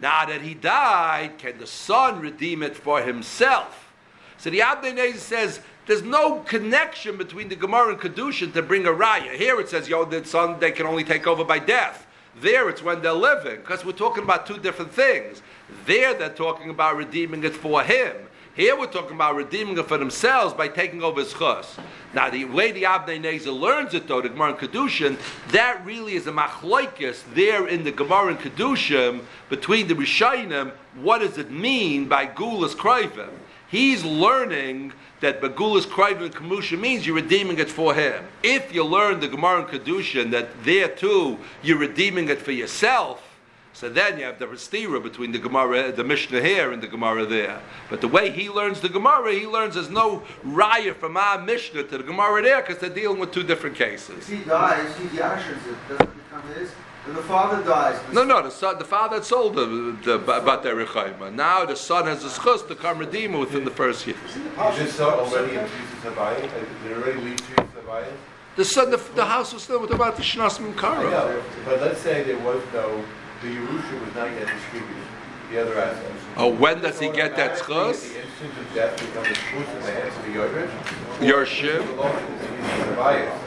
Now 0.00 0.26
that 0.26 0.42
he 0.42 0.54
died, 0.54 1.38
can 1.38 1.58
the 1.58 1.66
son 1.66 2.20
redeem 2.20 2.62
it 2.62 2.76
for 2.76 3.02
himself? 3.02 3.92
So 4.38 4.50
the 4.50 4.60
Abnei 4.60 4.94
Nezer 4.96 5.16
says 5.16 5.60
there's 5.86 6.02
no 6.02 6.40
connection 6.40 7.16
between 7.16 7.48
the 7.48 7.56
Gemara 7.56 7.90
and 7.90 8.00
Kedushin 8.00 8.52
to 8.52 8.62
bring 8.62 8.86
a 8.86 8.90
raya. 8.90 9.34
Here 9.34 9.58
it 9.60 9.68
says, 9.68 9.88
yo, 9.88 10.04
the 10.04 10.24
son 10.24 10.60
they 10.60 10.70
can 10.70 10.86
only 10.86 11.04
take 11.04 11.26
over 11.26 11.44
by 11.44 11.58
death. 11.58 12.06
There 12.40 12.68
it's 12.68 12.82
when 12.82 13.02
they're 13.02 13.12
living, 13.12 13.56
because 13.56 13.84
we're 13.84 13.92
talking 13.92 14.22
about 14.22 14.46
two 14.46 14.58
different 14.58 14.92
things. 14.92 15.42
There 15.86 16.14
they're 16.14 16.28
talking 16.28 16.70
about 16.70 16.96
redeeming 16.96 17.44
it 17.44 17.54
for 17.54 17.82
him. 17.82 18.14
Here 18.54 18.76
we're 18.76 18.86
talking 18.88 19.14
about 19.14 19.36
redeeming 19.36 19.78
it 19.78 19.86
for 19.86 19.98
themselves 19.98 20.52
by 20.52 20.66
taking 20.66 21.00
over 21.02 21.20
his 21.20 21.32
chus. 21.32 21.76
Now 22.12 22.28
the 22.28 22.44
way 22.44 22.72
the 22.72 22.82
Abnei 22.82 23.20
Nezer 23.20 23.56
learns 23.56 23.94
it 23.94 24.08
though, 24.08 24.20
the 24.20 24.28
Gemara 24.30 24.50
and 24.50 24.58
Kedushin, 24.58 25.16
that 25.52 25.84
really 25.84 26.14
is 26.14 26.26
a 26.26 26.32
machloikis 26.32 27.22
there 27.34 27.68
in 27.68 27.84
the 27.84 27.92
Gemara 27.92 28.34
and 28.34 28.38
Kedushim 28.38 29.22
between 29.48 29.86
the 29.86 29.94
Rishayim. 29.94 30.72
What 30.96 31.20
does 31.20 31.38
it 31.38 31.52
mean 31.52 32.08
by 32.08 32.26
gulas 32.26 32.74
krayvim? 32.74 33.30
He's 33.70 34.04
learning 34.04 34.92
that 35.20 35.40
Bagula's 35.40 35.86
Kriv 35.86 36.22
and 36.22 36.34
Kamusha 36.34 36.78
means 36.78 37.06
you're 37.06 37.16
redeeming 37.16 37.58
it 37.58 37.70
for 37.70 37.94
him. 37.94 38.24
If 38.42 38.74
you 38.74 38.84
learn 38.84 39.20
the 39.20 39.28
Gemara 39.28 39.62
and 39.62 39.68
Kedushin 39.68 40.30
that 40.30 40.64
there 40.64 40.88
too 40.88 41.38
you're 41.62 41.78
redeeming 41.78 42.28
it 42.28 42.40
for 42.40 42.52
yourself, 42.52 43.24
so 43.72 43.88
then 43.88 44.18
you 44.18 44.24
have 44.24 44.40
the 44.40 44.46
stira 44.46 45.00
between 45.00 45.30
the 45.30 45.38
Gemara, 45.38 45.92
the 45.92 46.02
Mishnah 46.02 46.40
here 46.40 46.72
and 46.72 46.82
the 46.82 46.88
Gemara 46.88 47.24
there. 47.24 47.60
But 47.88 48.00
the 48.00 48.08
way 48.08 48.30
he 48.30 48.48
learns 48.48 48.80
the 48.80 48.88
Gemara, 48.88 49.32
he 49.32 49.46
learns 49.46 49.74
there's 49.74 49.88
no 49.88 50.24
raya 50.44 50.96
from 50.96 51.16
our 51.16 51.40
Mishnah 51.40 51.84
to 51.84 51.98
the 51.98 52.02
Gemara 52.02 52.42
there 52.42 52.60
because 52.60 52.78
they're 52.78 52.90
dealing 52.90 53.20
with 53.20 53.30
two 53.30 53.44
different 53.44 53.76
cases. 53.76 54.28
If 54.28 54.38
he 54.38 54.44
dies, 54.44 54.96
he's 54.96 55.12
Yasher's, 55.12 55.64
it 55.64 55.76
doesn't 55.88 56.24
become 56.24 56.42
his. 56.54 56.72
When 57.08 57.16
the 57.16 57.22
father 57.22 57.64
dies, 57.64 57.98
the 58.08 58.12
No, 58.12 58.22
no, 58.24 58.42
the 58.42 58.50
son, 58.50 58.76
the 58.78 58.84
father 58.84 59.14
had 59.16 59.24
sold 59.24 59.54
the, 59.54 59.62
uh, 59.62 60.04
the 60.04 60.36
about 60.42 60.62
their 60.62 60.76
rechaima. 60.76 61.32
Now 61.32 61.64
the 61.64 61.74
son 61.74 62.04
has 62.04 62.22
a 62.22 62.28
schus 62.28 62.68
to 62.68 62.74
come 62.74 62.98
redeem 62.98 63.32
within 63.32 63.64
the 63.64 63.70
first 63.70 64.06
year. 64.06 64.14
Is 64.26 64.76
this 64.78 64.94
son 64.96 65.14
already 65.18 65.52
in 65.56 65.60
Teresa 65.60 65.96
Sabayim? 66.04 66.44
Uh, 66.44 66.82
did 66.82 66.92
it 66.92 66.98
already 66.98 67.20
leave 67.22 67.38
Teresa 67.38 67.62
Sabayim? 67.80 68.12
The 68.56 68.64
son, 68.66 68.90
the, 68.90 68.98
the 69.14 69.24
house 69.24 69.54
was 69.54 69.62
still 69.62 69.80
with 69.80 69.90
about 69.92 70.16
the 70.16 70.22
shnas 70.22 70.60
I 70.60 70.64
minkara. 70.70 71.10
know, 71.10 71.42
but 71.64 71.80
let's 71.80 72.00
say 72.02 72.24
there 72.24 72.36
was 72.40 72.62
no, 72.74 73.02
the 73.40 73.48
Yerusha 73.56 74.04
was 74.04 74.14
not 74.14 74.30
yet 74.32 74.46
distributed, 74.46 75.02
the 75.50 75.62
other 75.62 75.78
assets. 75.78 76.12
Oh, 76.36 76.48
when 76.48 76.82
does 76.82 77.00
he 77.00 77.08
get 77.10 77.36
that 77.36 77.52
Automatically, 77.62 77.74
schus? 77.74 78.04
At 78.04 78.12
the 78.12 78.20
instant 78.20 78.52
of 78.68 78.74
death, 78.74 79.00
becomes 79.00 79.28
a 79.28 79.40
schus 79.40 79.76
in 79.76 79.82
the 79.82 79.92
hands 79.92 80.14
of 80.14 80.22
the 80.26 80.32
Yoresh? 80.36 80.72
Yorshim. 81.20 81.86
Belongs 81.86 82.20
to 82.20 82.46
Teresa 82.46 82.92
Sabayim. 82.92 83.38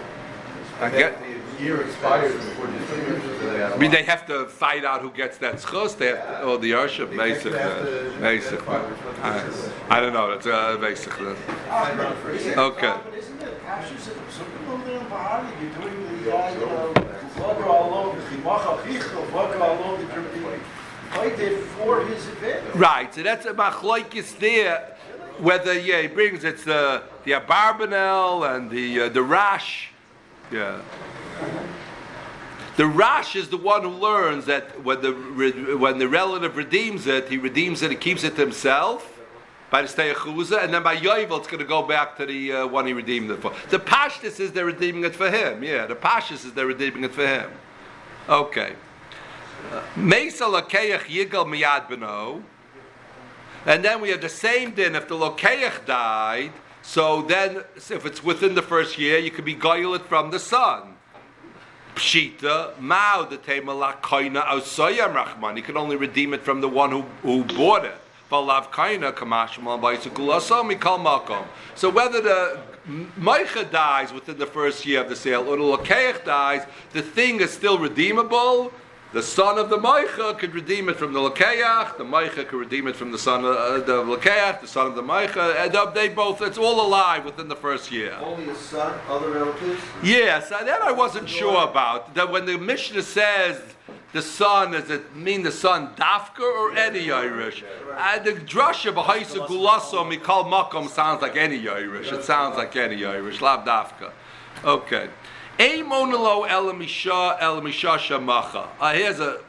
I 0.79 0.85
And 0.85 0.93
get- 0.97 1.21
then 1.21 1.29
the 1.57 1.63
year 1.63 1.81
expires 1.83 2.33
before 2.33 2.65
distribution, 2.65 2.81
so 2.89 2.95
they 2.97 3.11
have. 3.13 3.20
I 3.63 3.77
mean, 3.77 3.91
they 3.91 4.03
have 4.03 4.25
to 4.27 4.45
fight 4.45 4.83
out 4.85 5.01
who 5.01 5.11
gets 5.11 5.37
that 5.39 5.55
schus. 5.55 5.97
They 5.97 6.07
have 6.07 6.25
to, 6.25 6.41
oh, 6.41 6.57
the 6.57 6.71
Yarshim, 6.71 7.15
basic, 7.15 7.53
basic. 8.19 8.67
I, 8.67 9.43
I 9.89 9.99
don't 9.99 10.13
know. 10.13 10.31
That's 10.31 10.47
uh, 10.47 10.77
basic. 10.77 11.13
Okay. 11.21 12.93
But 13.03 13.13
isn't 13.17 13.41
it 13.41 13.65
Pashas 13.65 14.07
in 14.09 14.15
the 14.17 14.25
Psukim 14.31 15.01
in 15.01 15.09
Bahari? 15.09 15.47
You're 15.61 15.73
doing 15.75 16.23
the, 16.23 16.37
uh, 16.37 16.51
you 16.51 16.59
know, 16.59 16.93
Vaka 17.35 17.63
alone, 17.63 18.17
the 18.17 18.23
Chimacha 18.23 18.83
Chichel, 18.83 19.25
Vaka 19.27 19.57
alone, 19.57 20.07
that 20.07 20.15
you're 20.15 20.23
being 20.23 20.61
fighting 21.11 21.57
for 21.77 22.05
his 22.05 22.27
advantage. 22.27 22.75
Right. 22.75 23.13
So 23.13 23.23
that's 23.23 23.45
a 23.45 23.53
machlokes 23.53 24.37
there. 24.39 24.95
Whether 25.39 25.79
yeah, 25.79 26.01
he 26.01 26.07
brings 26.07 26.43
it's 26.43 26.63
the 26.63 27.03
the 27.23 27.31
abarbanel 27.31 28.55
and 28.55 28.69
the 28.69 29.01
uh, 29.01 29.09
the 29.09 29.23
rash. 29.23 29.89
Yeah. 30.51 30.81
The 32.77 32.85
Rash 32.85 33.35
is 33.35 33.49
the 33.49 33.57
one 33.57 33.83
who 33.83 33.89
learns 33.89 34.45
that 34.45 34.83
when 34.83 35.01
the 35.01 35.11
when 35.77 35.99
the 35.99 36.07
relative 36.07 36.55
redeems 36.55 37.05
it, 37.05 37.27
he 37.27 37.37
redeems 37.37 37.81
it, 37.81 37.91
and 37.91 37.99
keeps 37.99 38.23
it 38.23 38.35
to 38.35 38.41
himself 38.41 39.19
by 39.69 39.81
the 39.81 39.87
Steyachuza, 39.87 40.63
and 40.63 40.73
then 40.73 40.83
by 40.83 40.95
Yovel 40.95 41.39
it's 41.39 41.47
going 41.47 41.59
to 41.59 41.65
go 41.65 41.81
back 41.81 42.17
to 42.17 42.25
the 42.25 42.51
uh, 42.51 42.67
one 42.67 42.85
he 42.85 42.93
redeemed 42.93 43.29
it 43.31 43.41
for. 43.41 43.53
The 43.69 43.79
Pashtus 43.79 44.39
is 44.39 44.51
they're 44.51 44.65
redeeming 44.65 45.03
it 45.03 45.15
for 45.15 45.29
him. 45.29 45.63
Yeah, 45.63 45.85
the 45.85 45.95
Pashtus 45.95 46.45
is 46.45 46.53
they're 46.53 46.65
redeeming 46.65 47.03
it 47.03 47.11
for 47.11 47.25
him. 47.25 47.49
Okay. 48.29 48.73
Mesa 49.95 50.45
Lakeach 50.45 51.03
Yigal 51.03 51.45
Beno. 51.87 52.41
And 53.65 53.85
then 53.85 54.01
we 54.01 54.09
have 54.09 54.21
the 54.21 54.29
same 54.29 54.71
din 54.71 54.95
if 54.95 55.07
the 55.07 55.15
Lokeach 55.15 55.85
died, 55.85 56.51
so 56.81 57.21
then 57.21 57.63
if 57.75 58.05
it's 58.05 58.23
within 58.23 58.55
the 58.55 58.61
first 58.61 58.97
year, 58.97 59.19
you 59.19 59.29
could 59.29 59.45
be 59.45 59.55
goylet 59.55 60.01
from 60.01 60.31
the 60.31 60.39
son. 60.39 60.90
Pshita, 61.95 62.79
Mao, 62.79 63.25
the 63.29 63.37
Tema 63.37 63.73
Lakoina 63.73 64.43
Ausayam 64.45 65.13
Rahman. 65.13 65.57
You 65.57 65.63
can 65.63 65.77
only 65.77 65.95
redeem 65.95 66.33
it 66.33 66.41
from 66.41 66.61
the 66.61 66.67
one 66.67 66.91
who, 66.91 67.01
who 67.21 67.43
bought 67.43 67.85
it. 67.85 67.95
So 68.31 68.45
whether 71.89 72.21
the 72.21 72.59
Meicha 73.19 73.69
dies 73.71 74.13
within 74.13 74.37
the 74.37 74.45
first 74.45 74.85
year 74.85 75.01
of 75.01 75.09
the 75.09 75.15
sale 75.17 75.49
or 75.49 75.57
the 75.57 75.63
Lokeach 75.63 76.23
dies, 76.23 76.65
the 76.93 77.01
thing 77.01 77.41
is 77.41 77.51
still 77.51 77.77
redeemable. 77.77 78.71
The 79.13 79.21
son 79.21 79.57
of 79.57 79.69
the 79.69 79.77
Meicha 79.77 80.39
could 80.39 80.55
redeem 80.55 80.87
it 80.87 80.95
from 80.95 81.11
the 81.11 81.19
Lokeach, 81.19 81.97
the 81.97 82.05
Meicha 82.05 82.47
could 82.47 82.57
redeem 82.57 82.87
it 82.87 82.95
from 82.95 83.11
the 83.11 83.17
son 83.17 83.43
of 83.43 83.57
uh, 83.57 83.79
the 83.79 84.01
Lokeach, 84.03 84.61
the 84.61 84.67
son 84.67 84.87
of 84.87 84.95
the 84.95 85.03
Meicha, 85.03 85.65
and 85.65 85.75
uh, 85.75 85.91
they 85.91 86.07
both, 86.07 86.41
it's 86.41 86.57
all 86.57 86.79
alive 86.87 87.25
within 87.25 87.49
the 87.49 87.55
first 87.57 87.91
year. 87.91 88.13
only 88.21 88.45
his 88.45 88.57
son, 88.57 88.97
other 89.09 89.29
relatives. 89.29 89.81
Yes, 90.01 90.47
that 90.47 90.81
I 90.81 90.93
wasn't 90.93 91.27
sure 91.27 91.61
about. 91.61 92.15
That 92.15 92.31
when 92.31 92.45
the 92.45 92.57
Mishnah 92.57 93.01
says 93.01 93.61
the 94.13 94.21
son, 94.21 94.71
does 94.71 94.89
it 94.89 95.13
mean 95.13 95.43
the 95.43 95.51
son 95.51 95.89
Dafka 95.95 96.39
or 96.39 96.77
any 96.77 97.11
Irish? 97.11 97.65
Uh, 97.93 98.19
the 98.19 98.31
drasha 98.31 98.93
b'haisa 98.93 99.45
gulaso 99.45 100.09
mikal 100.09 100.45
makom 100.49 100.87
sounds 100.87 101.21
like 101.21 101.35
any 101.35 101.67
Irish. 101.67 102.13
It 102.13 102.23
sounds 102.23 102.55
like 102.55 102.73
any 102.77 103.03
Irish, 103.03 103.41
Lab 103.41 103.65
Dafka. 103.65 104.13
Okay. 104.63 105.09
Eimonelo 105.57 106.47
elamisha 106.47 107.39
elamisha 107.39 107.97
shamacha. 107.97 108.67
Uh, 108.79 108.93
here's 108.93 109.19
a 109.19 109.39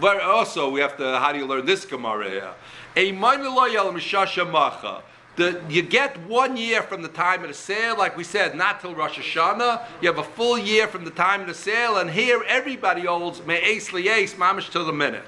very 0.00 0.20
also 0.20 0.70
we 0.70 0.80
have 0.80 0.96
to 0.96 1.18
how 1.18 1.32
do 1.32 1.38
you 1.38 1.46
learn 1.46 1.66
this 1.66 1.84
Gemara 1.84 2.28
here? 2.28 2.54
Eimonelo 2.96 3.68
elamisha 3.68 4.26
shamacha. 4.26 5.02
The, 5.36 5.62
you 5.70 5.80
get 5.80 6.18
one 6.26 6.58
year 6.58 6.82
from 6.82 7.00
the 7.00 7.08
time 7.08 7.42
of 7.42 7.48
the 7.48 7.54
sale, 7.54 7.96
like 7.96 8.18
we 8.18 8.24
said, 8.24 8.54
not 8.54 8.82
till 8.82 8.94
Rosh 8.94 9.18
Hashanah. 9.18 9.82
You 10.02 10.08
have 10.08 10.18
a 10.18 10.22
full 10.22 10.58
year 10.58 10.86
from 10.86 11.06
the 11.06 11.10
time 11.10 11.40
of 11.40 11.46
the 11.46 11.54
sale, 11.54 11.96
and 11.96 12.10
here 12.10 12.44
everybody 12.46 13.06
holds 13.06 13.40
me'es 13.46 13.88
li'es, 13.88 14.34
mamish 14.34 14.68
to 14.72 14.84
the 14.84 14.92
minute. 14.92 15.24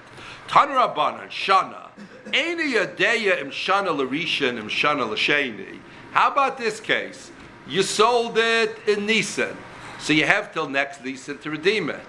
Tanrabanan, 0.46 1.28
Shana. 1.28 1.88
Eini 2.26 2.74
yadeya 2.74 3.40
im 3.40 3.50
Shana 3.50 3.96
l'rishan 3.96 4.58
im 4.58 4.68
Shana 4.68 5.10
l'sheni. 5.10 5.78
How 6.12 6.30
about 6.30 6.58
this 6.58 6.80
case? 6.80 7.30
You 7.66 7.82
sold 7.82 8.36
it 8.36 8.76
in 8.86 9.06
Nisan, 9.06 9.56
so 10.04 10.12
you 10.12 10.26
have 10.26 10.52
till 10.52 10.68
next 10.68 11.02
Nisan 11.02 11.38
to 11.38 11.50
redeem 11.50 11.88
it. 11.88 12.00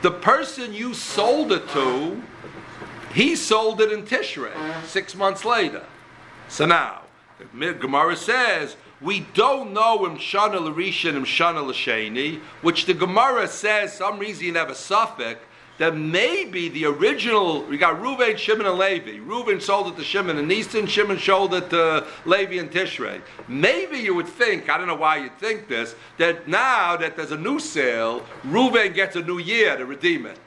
The 0.00 0.10
person 0.10 0.72
you 0.72 0.94
sold 0.94 1.52
it 1.52 1.68
to, 1.68 2.22
he 3.12 3.36
sold 3.36 3.82
it 3.82 3.92
in 3.92 4.04
Tishrei, 4.04 4.54
six 4.86 5.14
months 5.14 5.44
later. 5.44 5.84
So 6.48 6.64
now, 6.64 7.02
the 7.52 7.74
Gemara 7.74 8.16
says, 8.16 8.76
we 9.02 9.20
don't 9.34 9.74
know 9.74 10.06
im 10.06 10.16
Shana 10.16 10.58
l'rishan 10.58 11.14
im 11.14 11.26
Shana 11.26 11.62
l'sheni, 11.66 12.40
which 12.62 12.86
the 12.86 12.94
Gemara 12.94 13.48
says, 13.48 13.92
some 13.92 14.18
reason 14.18 14.46
you 14.46 14.54
have 14.54 14.70
a 14.70 14.74
suffix, 14.74 15.38
that 15.78 15.96
maybe 15.96 16.68
the 16.68 16.86
original, 16.86 17.62
we 17.64 17.76
got 17.76 18.00
Reuven, 18.00 18.38
Shimon, 18.38 18.66
and 18.66 18.78
Levi. 18.78 19.18
Reuven 19.18 19.60
sold 19.60 19.88
it 19.88 19.96
to 19.96 20.04
Shimon 20.04 20.38
and 20.38 20.50
Easton, 20.50 20.86
Shimon 20.86 21.18
sold 21.18 21.54
it 21.54 21.70
to 21.70 22.06
Levi 22.24 22.54
and 22.54 22.70
Tishrei. 22.70 23.20
Maybe 23.48 23.98
you 23.98 24.14
would 24.14 24.28
think, 24.28 24.70
I 24.70 24.78
don't 24.78 24.86
know 24.86 24.94
why 24.94 25.18
you'd 25.18 25.38
think 25.38 25.68
this, 25.68 25.94
that 26.18 26.48
now 26.48 26.96
that 26.96 27.16
there's 27.16 27.32
a 27.32 27.36
new 27.36 27.60
sale, 27.60 28.24
Reuven 28.44 28.94
gets 28.94 29.16
a 29.16 29.22
new 29.22 29.38
year 29.38 29.76
to 29.76 29.84
redeem 29.84 30.26
it. 30.26 30.38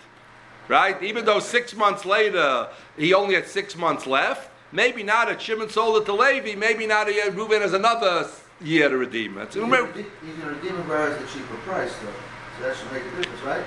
Right? 0.67 1.01
Even 1.01 1.25
though 1.25 1.39
six 1.39 1.75
months 1.75 2.05
later 2.05 2.67
he 2.95 3.13
only 3.13 3.35
had 3.35 3.47
six 3.47 3.75
months 3.75 4.05
left, 4.05 4.51
maybe 4.71 5.01
now 5.01 5.25
that 5.25 5.41
Shimon 5.41 5.69
sold 5.69 6.01
it 6.01 6.05
to 6.05 6.13
Levi, 6.13 6.55
maybe 6.55 6.85
now 6.85 7.03
that 7.03 7.13
Reuven 7.33 7.61
has 7.61 7.73
another 7.73 8.27
year 8.61 8.89
to 8.89 8.97
redeem 8.97 9.37
it. 9.37 9.53
He's 9.53 9.63
gonna 9.63 9.71
redeem 9.71 10.75
it 10.75 10.87
where 10.87 11.11
it's 11.11 11.21
the 11.21 11.39
cheaper 11.39 11.55
price, 11.57 11.93
though. 12.03 12.13
So 12.57 12.67
that 12.67 12.75
should 12.77 12.91
make 12.91 13.03
a 13.03 13.15
difference, 13.15 13.41
right? 13.43 13.63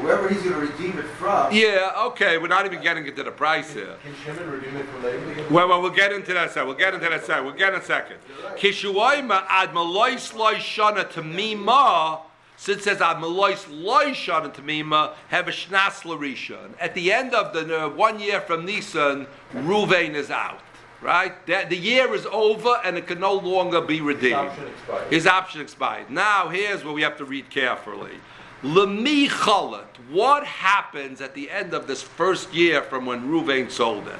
Whoever 0.00 0.28
he's 0.28 0.42
gonna 0.42 0.58
redeem 0.58 0.98
it 0.98 1.06
from. 1.06 1.52
yeah, 1.52 1.92
okay, 2.08 2.38
we're 2.38 2.48
not 2.48 2.66
even 2.66 2.82
getting 2.82 3.06
into 3.06 3.22
the 3.22 3.30
price 3.30 3.72
here. 3.72 3.96
Can 4.02 4.14
Shimon 4.24 4.50
redeem 4.50 4.76
it 4.76 4.86
from 4.86 5.02
Levi? 5.02 5.42
Well, 5.50 5.68
well, 5.68 5.80
we'll 5.80 5.90
get 5.90 6.12
into 6.12 6.34
that 6.34 6.52
side. 6.52 6.66
We'll 6.66 6.74
get 6.76 6.94
into 6.94 7.08
that 7.08 7.24
side. 7.24 7.42
We'll 7.44 7.54
get 7.54 7.72
in 7.72 7.80
a 7.80 7.84
second. 7.84 8.16
Kishuayma 8.56 9.44
ad 9.48 9.70
malois 9.72 10.34
loy 10.34 10.54
shana 10.56 11.10
tamima. 11.10 12.20
Since 12.58 12.80
it 12.80 12.84
says 12.84 13.00
ad 13.00 13.16
malois 13.18 13.66
loy 13.70 14.10
shana 14.12 14.52
tamima, 14.54 15.14
have 15.28 15.48
a 15.48 15.52
shnas 15.52 16.02
larishan. 16.02 16.70
At 16.80 16.94
the 16.94 17.12
end 17.12 17.34
of 17.34 17.52
the 17.54 17.86
uh, 17.86 17.88
one 17.88 18.20
year 18.20 18.40
from 18.40 18.64
Nisan, 18.66 19.26
Ruvain 19.54 20.14
is 20.14 20.30
out. 20.30 20.60
Right? 21.02 21.46
The, 21.46 21.66
the 21.68 21.76
year 21.76 22.14
is 22.14 22.26
over 22.32 22.80
and 22.82 22.96
it 22.96 23.06
can 23.06 23.20
no 23.20 23.34
longer 23.34 23.80
be 23.82 24.00
redeemed. 24.00 24.34
option 24.34 24.66
expired. 24.66 25.12
His 25.12 25.26
option 25.26 25.60
expired. 25.60 26.10
Now, 26.10 26.48
here's 26.48 26.84
where 26.84 26.94
we 26.94 27.02
have 27.02 27.18
to 27.18 27.24
read 27.24 27.50
carefully. 27.50 28.14
Lemi 28.62 29.28
chalat. 29.28 29.86
What 30.10 30.44
happens 30.44 31.20
at 31.20 31.34
the 31.34 31.50
end 31.50 31.74
of 31.74 31.86
this 31.86 32.02
first 32.02 32.54
year 32.54 32.82
from 32.82 33.06
when 33.06 33.28
Ruvain 33.28 33.70
sold 33.70 34.08
it? 34.08 34.18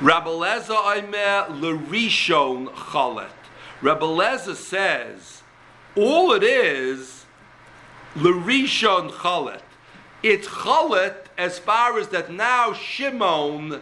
Rabbi 0.00 0.28
Lezer 0.28 0.70
Omer 0.70 1.52
Lerishon 1.60 2.68
chalat. 2.68 3.28
Rabbi 3.82 4.06
Lezer 4.06 4.54
says, 4.54 5.42
all 5.96 6.32
it 6.32 6.42
is, 6.42 7.24
Lerishon 8.14 9.10
chalat. 9.10 9.60
It's 10.22 10.46
chalat 10.46 11.16
as 11.36 11.58
far 11.58 11.98
as 11.98 12.08
that 12.08 12.32
now 12.32 12.72
Shimon, 12.72 13.80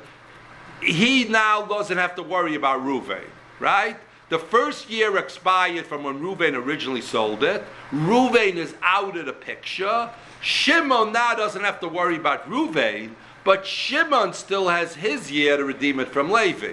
he 0.82 1.24
now 1.24 1.62
doesn't 1.66 1.98
have 1.98 2.14
to 2.16 2.22
worry 2.22 2.54
about 2.54 2.80
Ruvain, 2.80 3.28
right? 3.60 3.96
The 4.32 4.38
first 4.38 4.88
year 4.88 5.18
expired 5.18 5.84
from 5.84 6.04
when 6.04 6.20
Ruvain 6.20 6.54
originally 6.54 7.02
sold 7.02 7.44
it. 7.44 7.62
Ruvain 7.90 8.54
is 8.54 8.74
out 8.80 9.14
of 9.18 9.26
the 9.26 9.32
picture. 9.34 10.08
Shimon 10.40 11.12
now 11.12 11.34
doesn't 11.34 11.62
have 11.62 11.80
to 11.80 11.88
worry 11.88 12.16
about 12.16 12.48
Ruvain, 12.48 13.10
but 13.44 13.66
Shimon 13.66 14.32
still 14.32 14.68
has 14.68 14.94
his 14.94 15.30
year 15.30 15.58
to 15.58 15.64
redeem 15.66 16.00
it 16.00 16.08
from 16.08 16.30
Levi. 16.30 16.68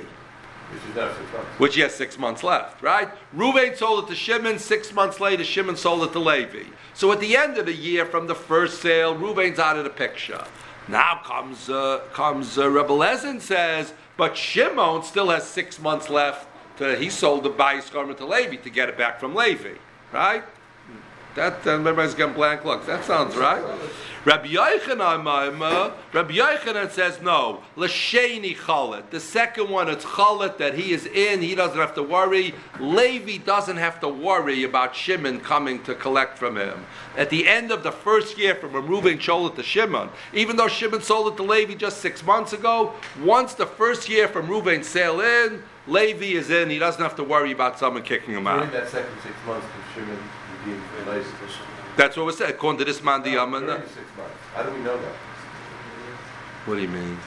Which 0.69 0.83
is 0.89 0.95
now 0.95 1.09
six 1.09 1.33
months. 1.33 1.59
which 1.59 1.75
he 1.75 1.81
has 1.81 1.93
six 1.93 2.17
months 2.17 2.43
left, 2.45 2.81
right? 2.81 3.09
Ruvain 3.35 3.75
sold 3.75 4.05
it 4.05 4.07
to 4.07 4.15
Shimon. 4.15 4.57
Six 4.57 4.93
months 4.93 5.19
later, 5.19 5.43
Shimon 5.43 5.75
sold 5.75 6.03
it 6.03 6.13
to 6.13 6.19
Levi. 6.19 6.63
So 6.93 7.11
at 7.11 7.19
the 7.19 7.35
end 7.35 7.57
of 7.57 7.65
the 7.65 7.75
year, 7.75 8.05
from 8.05 8.27
the 8.27 8.35
first 8.35 8.81
sale, 8.81 9.13
Ruvain's 9.13 9.59
out 9.59 9.75
of 9.75 9.83
the 9.83 9.89
picture. 9.89 10.45
Now 10.87 11.19
comes 11.25 11.69
uh, 11.69 12.03
comes 12.13 12.57
uh, 12.57 12.69
Rebbe 12.69 12.93
Lezen 12.93 13.41
says, 13.41 13.93
but 14.15 14.37
Shimon 14.37 15.03
still 15.03 15.29
has 15.29 15.45
six 15.45 15.77
months 15.77 16.09
left. 16.09 16.47
To, 16.79 16.95
he 16.97 17.09
sold 17.09 17.43
the 17.43 17.49
bias 17.49 17.89
garment 17.89 18.17
to 18.19 18.25
Levi 18.25 18.55
to 18.57 18.69
get 18.69 18.89
it 18.89 18.97
back 18.97 19.19
from 19.19 19.35
Levi, 19.35 19.75
right? 20.11 20.43
That 21.35 21.65
uh, 21.67 21.71
everybody's 21.71 22.15
getting 22.15 22.33
blank 22.33 22.65
looks. 22.65 22.87
That 22.87 23.05
sounds 23.05 23.35
right. 23.35 23.63
Rabbi 24.25 24.47
Yochanan, 24.47 25.23
Maimah, 25.23 25.93
Rabbi 26.11 26.33
Yochanan 26.33 26.89
says 26.89 27.21
no. 27.21 27.63
L'sheni 27.75 28.55
chalet. 28.55 29.03
The 29.11 29.19
second 29.19 29.69
one, 29.69 29.87
it's 29.89 30.03
chalet 30.03 30.53
that 30.57 30.73
he 30.73 30.91
is 30.91 31.05
in. 31.05 31.41
He 31.41 31.53
doesn't 31.53 31.77
have 31.77 31.95
to 31.95 32.03
worry. 32.03 32.55
Levi 32.79 33.37
doesn't 33.37 33.77
have 33.77 33.99
to 34.01 34.09
worry 34.09 34.63
about 34.63 34.95
Shimon 34.95 35.39
coming 35.39 35.83
to 35.83 35.95
collect 35.95 36.37
from 36.37 36.57
him. 36.57 36.85
At 37.15 37.29
the 37.29 37.47
end 37.47 37.71
of 37.71 37.83
the 37.83 37.91
first 37.91 38.37
year, 38.37 38.55
from 38.55 38.73
when 38.73 38.87
Reuben 38.87 39.21
sold 39.21 39.53
it 39.53 39.55
to 39.57 39.63
Shimon, 39.63 40.09
even 40.33 40.57
though 40.57 40.67
Shimon 40.67 41.01
sold 41.01 41.33
it 41.33 41.37
to 41.37 41.43
Levi 41.43 41.75
just 41.75 41.99
six 41.99 42.23
months 42.23 42.53
ago, 42.53 42.93
once 43.21 43.53
the 43.53 43.65
first 43.65 44.09
year 44.09 44.27
from 44.27 44.47
Reuben 44.49 44.83
sail 44.83 45.21
in, 45.21 45.61
Levi 45.89 46.37
is 46.37 46.49
in. 46.49 46.69
He 46.69 46.77
doesn't 46.79 47.01
have 47.01 47.15
to 47.15 47.23
worry 47.23 47.51
about 47.51 47.79
someone 47.79 48.03
kicking 48.03 48.35
him 48.35 48.47
out. 48.47 48.71
That 48.71 48.87
second 48.87 49.11
six 49.23 49.35
months, 49.45 49.65
can 49.95 50.03
Shimon 50.03 50.17
redeem 50.65 50.81
the 51.05 51.11
license? 51.11 51.53
That's 51.97 52.15
what 52.15 52.25
was 52.27 52.37
said. 52.37 52.51
According 52.51 52.79
to 52.79 52.85
this 52.85 53.03
man, 53.03 53.23
the 53.23 53.31
Yaman. 53.31 53.65
six 53.67 53.95
months. 54.15 54.33
How 54.53 54.63
do 54.63 54.71
we 54.71 54.79
know 54.79 54.97
that? 54.97 55.13
What 56.65 56.75
do 56.75 56.81
you 56.81 56.87
mean? 56.87 57.17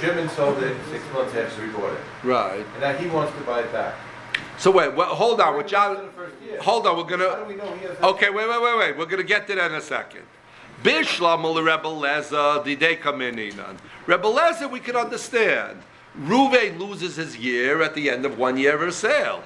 Shimon 0.00 0.28
sold 0.28 0.62
it 0.62 0.76
six 0.90 1.02
months 1.14 1.34
after 1.34 1.64
he 1.64 1.72
bought 1.72 1.92
it. 1.94 2.00
Right. 2.22 2.64
And 2.74 2.80
now 2.80 2.92
he 2.92 3.08
wants 3.08 3.34
to 3.36 3.40
buy 3.44 3.60
it 3.60 3.72
back. 3.72 3.94
So 4.58 4.70
wait, 4.70 4.94
well, 4.94 5.14
hold 5.14 5.40
on. 5.40 5.54
What 5.54 5.64
After 5.72 5.94
John? 5.94 6.06
the 6.06 6.12
first 6.12 6.34
year. 6.42 6.60
Hold 6.60 6.86
on. 6.86 6.96
We're 6.96 7.04
gonna. 7.04 7.44
do 7.44 7.44
we 7.48 7.56
know 7.56 7.74
he 7.76 7.86
has? 7.86 7.98
Okay, 8.02 8.30
wait, 8.30 8.48
wait, 8.48 8.62
wait, 8.62 8.78
wait. 8.78 8.98
We're 8.98 9.06
gonna 9.06 9.22
get 9.22 9.46
to 9.48 9.54
that 9.54 9.70
in 9.70 9.76
a 9.76 9.80
second. 9.80 10.22
Bishlam 10.82 11.42
Rebbe 11.56 11.88
Leza, 11.88 12.62
the 12.62 12.76
day 12.76 12.96
come 12.96 13.22
in 13.22 13.36
Inan. 13.36 13.78
Rebbe 14.06 14.24
Leza, 14.28 14.70
we 14.70 14.80
can 14.80 14.96
understand. 14.96 15.82
Ruve 16.18 16.78
loses 16.78 17.16
his 17.16 17.36
year 17.36 17.82
at 17.82 17.94
the 17.94 18.08
end 18.08 18.24
of 18.24 18.38
one 18.38 18.56
year 18.56 18.74
of 18.74 18.88
a 18.88 18.92
sale. 18.92 19.42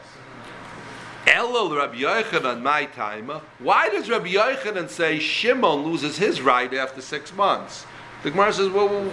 Elul 1.27 1.77
Rabbi 1.77 1.97
Yochanan, 1.99 2.63
my 2.63 2.87
time. 2.87 3.31
Why 3.59 3.89
does 3.89 4.09
Rabbi 4.09 4.33
Yochanan 4.33 4.89
say 4.89 5.19
Shimon 5.19 5.85
loses 5.85 6.17
his 6.17 6.41
right 6.41 6.73
after 6.73 7.01
six 7.01 7.35
months? 7.35 7.87
The 8.23 8.31
Gemara 8.31 8.53
says, 8.53 8.69
well, 8.69 8.89
well, 8.89 9.05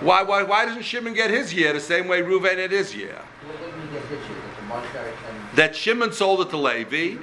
why, 0.00 0.22
why, 0.22 0.42
why 0.42 0.66
doesn't 0.66 0.82
Shimon 0.82 1.14
get 1.14 1.30
his 1.30 1.52
year 1.52 1.72
the 1.72 1.80
same 1.80 2.08
way 2.08 2.22
Ruven 2.22 2.58
had 2.58 2.70
his 2.70 2.94
year? 2.94 3.18
What 3.46 3.60
what 3.60 3.74
do 3.74 3.80
you 3.80 3.86
get 3.88 4.08
this 4.08 4.28
year? 4.28 4.38
That 4.70 4.92
the 4.92 4.98
Moshe 4.98 5.06
and 5.06 5.56
that 5.56 5.76
Shimon 5.76 6.12
sold 6.12 6.40
it 6.42 6.50
to 6.50 6.56
Levi. 6.56 7.16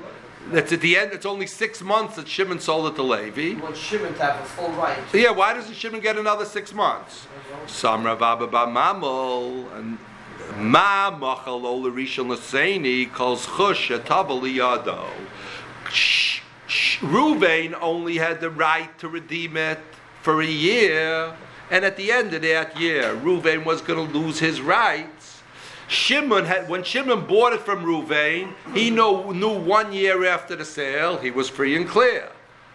That's 0.51 0.71
at 0.71 0.81
the 0.81 0.97
end. 0.97 1.11
It's 1.11 1.25
only 1.25 1.45
six 1.45 1.81
months 1.81 2.15
that 2.15 2.27
Shimon 2.27 2.59
sold 2.59 2.91
it 2.91 2.95
to 2.95 3.03
Levi. 3.03 3.61
want 3.61 3.77
Shimon 3.77 4.13
to 4.15 4.23
have 4.23 4.41
a 4.41 4.45
full 4.45 4.69
right. 4.71 4.97
Yeah, 5.13 5.31
why 5.31 5.53
doesn't 5.53 5.75
Shimon 5.75 5.99
get 5.99 6.17
another 6.17 6.45
six 6.45 6.73
months? 6.73 7.26
Samra 7.65 8.17
Baba 8.17 8.47
Mamel 8.47 9.71
and 9.77 9.97
Ma 10.57 11.11
Machal 11.11 11.65
Ola 11.65 11.91
Rishon 11.91 12.27
Laseni 12.35 13.11
calls 13.11 13.45
Chush 13.45 13.97
Atabali 13.97 14.55
Yado. 14.55 15.05
Sh- 15.89 16.41
sh- 16.67 16.99
Ruvain 16.99 17.77
only 17.81 18.17
had 18.17 18.41
the 18.41 18.49
right 18.49 18.97
to 18.99 19.07
redeem 19.07 19.57
it 19.57 19.79
for 20.21 20.41
a 20.41 20.45
year, 20.45 21.35
and 21.69 21.85
at 21.85 21.95
the 21.97 22.11
end 22.11 22.33
of 22.33 22.41
that 22.41 22.79
year, 22.79 23.15
Ruvain 23.15 23.65
was 23.65 23.81
going 23.81 24.07
to 24.07 24.17
lose 24.17 24.39
his 24.39 24.61
rights. 24.61 25.41
Shimon 25.87 26.45
had 26.45 26.67
when 26.67 26.83
Shimon 26.83 27.25
bought 27.27 27.53
it 27.53 27.61
from 27.61 27.85
Ruvain, 27.85 28.53
he 28.73 28.89
knew, 28.89 29.33
knew 29.33 29.57
one 29.57 29.93
year 29.93 30.25
after 30.25 30.55
the 30.55 30.65
sale 30.65 31.17
he 31.17 31.31
was 31.31 31.47
free 31.49 31.75
and 31.75 31.87
clear. 31.87 32.29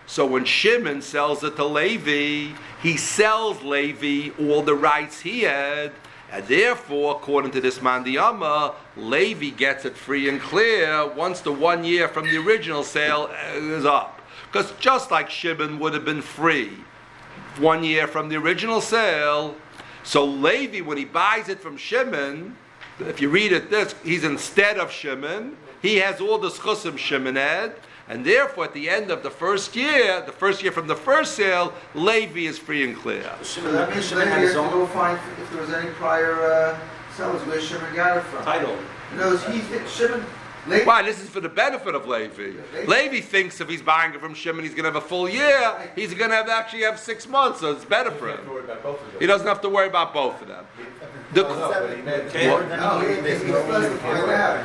So 0.07 0.27
when 0.27 0.45
Shimon 0.45 1.03
sells 1.03 1.43
it 1.45 1.57
to 1.57 1.65
Levi, 1.65 2.55
he 2.83 2.97
sells 2.97 3.63
Levi 3.63 4.31
all 4.39 4.63
the 4.63 4.75
rights 4.75 5.21
he 5.21 5.43
had, 5.43 5.93
and 6.31 6.47
therefore, 6.47 7.17
according 7.17 7.51
to 7.53 7.61
this 7.61 7.79
Mandiyama, 7.79 8.75
Levi 8.97 9.51
gets 9.51 9.85
it 9.85 9.97
free 9.97 10.29
and 10.29 10.41
clear 10.41 11.07
once 11.07 11.41
the 11.41 11.53
one 11.53 11.85
year 11.85 12.09
from 12.09 12.25
the 12.25 12.39
original 12.39 12.83
sale 12.83 13.31
is 13.55 13.85
up. 13.85 14.21
Because 14.51 14.73
just 14.81 15.11
like 15.11 15.31
Shimon 15.31 15.79
would 15.79 15.95
have 15.95 16.05
been 16.05 16.23
free 16.23 16.71
one 17.59 17.85
year 17.85 18.07
from 18.07 18.29
the 18.29 18.37
original 18.37 18.81
sale, 18.81 19.55
so 20.05 20.25
Levi, 20.25 20.81
when 20.81 20.97
he 20.99 21.05
buys 21.05 21.49
it 21.49 21.61
from 21.61 21.77
Shimon, 21.77 22.57
if 23.01 23.21
you 23.21 23.29
read 23.29 23.53
it 23.53 23.71
this, 23.71 23.95
he's 24.05 24.25
instead 24.25 24.79
of 24.79 24.91
Shimon, 24.91 25.57
he 25.81 25.97
has 25.97 26.21
all 26.21 26.39
the 26.39 26.49
schusim 26.49 26.99
Shimon 26.99 27.37
had, 27.37 27.75
and 28.09 28.25
therefore 28.25 28.65
at 28.65 28.75
the 28.75 28.89
end 28.91 29.11
of 29.11 29.23
the 29.23 29.31
first 29.31 29.75
year, 29.77 30.21
the 30.27 30.33
first 30.33 30.63
year 30.63 30.73
from 30.73 30.87
the 30.87 30.97
first 30.97 31.35
sale, 31.35 31.73
Levi 31.95 32.41
is 32.47 32.59
free 32.59 32.85
and 32.85 32.97
clear. 32.97 33.31
So 33.43 33.61
Shimon, 33.61 33.73
that 33.75 33.91
means 33.91 34.07
Shimon 34.09 34.25
later 34.25 34.31
had 34.35 34.43
his 34.43 34.51
to 34.53 34.57
go 34.59 34.83
own 34.83 34.87
find 34.89 35.19
if 35.41 35.51
there 35.53 35.61
was 35.61 35.73
any 35.73 35.91
prior 35.93 36.35
uh, 36.43 36.79
sellers 37.17 37.43
where 37.47 37.61
Shimon 37.61 37.95
got 37.95 38.17
it 38.19 38.23
from. 38.25 38.45
title. 38.45 38.77
In 39.13 39.21
other 39.21 39.31
words, 39.37 39.45
he 39.47 39.61
Shimon, 39.89 40.25
Levi, 40.67 40.85
Why? 40.85 41.03
This 41.03 41.21
is 41.21 41.29
for 41.29 41.41
the 41.41 41.49
benefit 41.49 41.95
of 41.97 42.07
Levi. 42.07 42.53
Levi 42.87 43.21
thinks 43.21 43.61
if 43.61 43.69
he's 43.69 43.83
buying 43.83 44.15
it 44.15 44.21
from 44.21 44.33
Shimon, 44.33 44.63
he's 44.65 44.75
going 44.75 44.85
to 44.85 44.91
have 44.93 44.97
a 45.03 45.07
full 45.07 45.29
year. 45.29 45.91
He's 45.97 46.15
going 46.15 46.31
to 46.31 46.37
have 46.37 46.49
actually 46.49 46.83
have 46.83 47.01
six 47.01 47.27
months, 47.29 47.61
so 47.61 47.73
it's 47.73 47.85
better 47.85 48.13
for 48.13 48.29
He 48.31 48.37
doesn't 48.37 48.39
have 48.39 48.41
to 48.43 48.47
him. 48.47 48.53
worry 48.55 48.65
about 48.65 48.83
both 48.85 49.01
of 49.01 49.07
them. 49.13 49.21
He 49.21 49.27
doesn't 49.27 49.47
have 49.49 49.61
to 49.63 49.69
worry 49.69 49.89
about 49.89 50.15
both 50.15 50.41
of 50.41 50.47
them. 50.49 50.65
The- 51.33 51.43
No, 51.43 51.49
no, 51.59 51.69
but 51.89 51.97
he 51.97 52.03
meant- 52.03 52.27
Okay. 52.27 52.47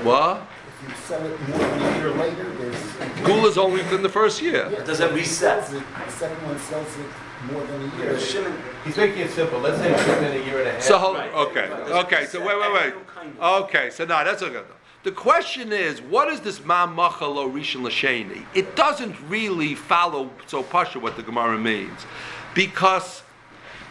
What? 0.03 0.47
No, 0.87 0.93
he, 0.93 0.93
he 0.93 0.93
specified 0.93 0.93
that. 0.93 0.93
What? 0.93 0.93
If 0.93 0.93
you 0.93 0.95
sell 1.05 1.25
it 1.25 1.39
more 1.47 1.57
than 1.57 1.81
a 1.81 1.97
year 1.97 2.11
later, 2.11 2.49
there's. 2.55 3.25
Gula's 3.25 3.57
only 3.57 3.81
within 3.83 4.01
the 4.03 4.09
first 4.09 4.41
year. 4.41 4.69
Yeah, 4.71 4.83
Does 4.83 4.99
it 4.99 5.11
reset? 5.13 5.71
it- 5.73 5.83
The 6.05 6.11
second 6.11 6.45
one 6.45 6.59
sells 6.59 6.87
it 6.97 7.51
more 7.51 7.63
than 7.63 7.91
a 7.91 7.97
year. 7.97 8.19
Shimon, 8.19 8.57
He's 8.85 8.97
making 8.97 9.19
it 9.19 9.31
simple. 9.31 9.59
Let's 9.59 9.77
say 9.77 9.91
it's 9.91 10.03
been 10.05 10.41
a 10.41 10.45
year 10.45 10.59
and 10.59 10.67
a 10.69 10.71
half. 10.73 10.81
So 10.81 10.97
hold, 10.97 11.17
Right. 11.17 11.33
okay, 11.33 11.69
okay. 11.69 12.25
So 12.25 12.39
wait, 12.45 12.57
wait, 12.59 12.73
wait. 12.73 12.93
Okay, 13.41 13.89
so 13.89 14.05
now 14.05 14.23
that's 14.23 14.41
okay. 14.41 14.61
The 15.03 15.11
question 15.11 15.71
is, 15.71 16.01
what 16.01 16.27
is 16.29 16.41
this 16.41 16.63
ma 16.65 16.85
machal 16.85 17.35
rishon 17.49 17.83
l'sheni? 17.83 18.45
It 18.53 18.75
doesn't 18.75 19.15
really 19.29 19.75
follow 19.75 20.29
so 20.47 20.63
pasha 20.63 20.99
what 20.99 21.15
the 21.15 21.23
Gemara 21.23 21.57
means, 21.57 22.05
because 22.53 23.21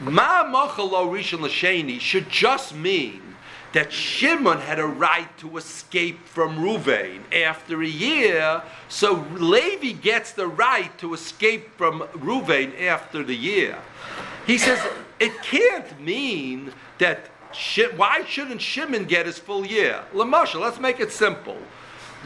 ma 0.00 0.44
machal 0.44 0.90
rishon 0.90 1.40
l'sheni 1.40 2.00
should 2.00 2.28
just 2.28 2.74
mean 2.74 3.22
that 3.76 3.92
Shimon 3.92 4.58
had 4.58 4.78
a 4.78 4.86
right 4.86 5.28
to 5.36 5.58
escape 5.58 6.26
from 6.26 6.56
Ruvain 6.56 7.20
after 7.30 7.82
a 7.82 7.86
year, 7.86 8.62
so 8.88 9.26
Levi 9.34 9.92
gets 9.92 10.32
the 10.32 10.46
right 10.46 10.96
to 10.96 11.12
escape 11.12 11.76
from 11.76 12.00
Ruvain 12.14 12.80
after 12.80 13.22
the 13.22 13.36
year. 13.36 13.76
He 14.46 14.56
says 14.56 14.80
it 15.20 15.42
can't 15.42 16.00
mean 16.00 16.72
that. 16.96 17.28
Why 17.96 18.24
shouldn't 18.24 18.62
Shimon 18.62 19.04
get 19.04 19.26
his 19.26 19.38
full 19.38 19.66
year? 19.66 20.02
Let's 20.14 20.80
make 20.80 20.98
it 20.98 21.12
simple. 21.12 21.58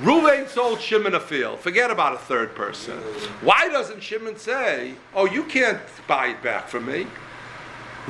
Ruvain 0.00 0.48
sold 0.48 0.80
Shimon 0.80 1.14
a 1.14 1.20
field. 1.20 1.58
Forget 1.58 1.90
about 1.90 2.14
a 2.14 2.18
third 2.18 2.54
person. 2.54 2.96
Why 3.42 3.68
doesn't 3.68 4.04
Shimon 4.04 4.36
say, 4.36 4.94
"Oh, 5.14 5.26
you 5.26 5.42
can't 5.42 5.80
buy 6.06 6.28
it 6.28 6.42
back 6.44 6.68
from 6.68 6.86
me"? 6.86 7.08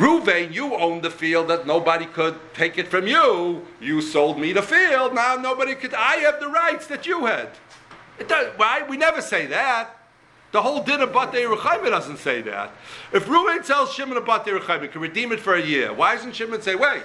Ruvain, 0.00 0.54
you 0.54 0.74
owned 0.74 1.02
the 1.02 1.10
field 1.10 1.48
that 1.48 1.66
nobody 1.66 2.06
could 2.06 2.40
take 2.54 2.78
it 2.78 2.88
from 2.88 3.06
you. 3.06 3.66
You 3.82 4.00
sold 4.00 4.38
me 4.38 4.54
the 4.54 4.62
field. 4.62 5.14
Now 5.14 5.36
nobody 5.36 5.74
could. 5.74 5.92
I 5.92 6.16
have 6.16 6.40
the 6.40 6.48
rights 6.48 6.86
that 6.86 7.06
you 7.06 7.26
had. 7.26 7.50
It 8.18 8.26
does, 8.26 8.46
why? 8.56 8.82
We 8.88 8.96
never 8.96 9.20
say 9.20 9.44
that. 9.46 9.98
The 10.52 10.62
whole 10.62 10.82
din 10.82 11.02
of 11.02 11.10
Batei 11.10 11.46
Rechaim 11.54 11.84
doesn't 11.84 12.16
say 12.16 12.40
that. 12.40 12.72
If 13.12 13.26
Ruvain 13.26 13.64
tells 13.64 13.92
Shimon 13.92 14.16
a 14.16 14.22
Batei 14.22 14.80
he 14.80 14.88
can 14.88 15.02
redeem 15.02 15.32
it 15.32 15.40
for 15.40 15.54
a 15.54 15.62
year. 15.62 15.92
Why 15.92 16.16
doesn't 16.16 16.34
Shimon 16.34 16.62
say, 16.62 16.76
wait, 16.76 17.02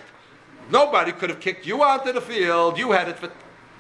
nobody 0.71 1.11
could 1.11 1.29
have 1.29 1.41
kicked 1.41 1.65
you 1.65 1.83
onto 1.83 2.13
the 2.13 2.21
field. 2.21 2.77
You 2.77 2.93
had 2.93 3.09
it 3.09 3.19
for, 3.19 3.29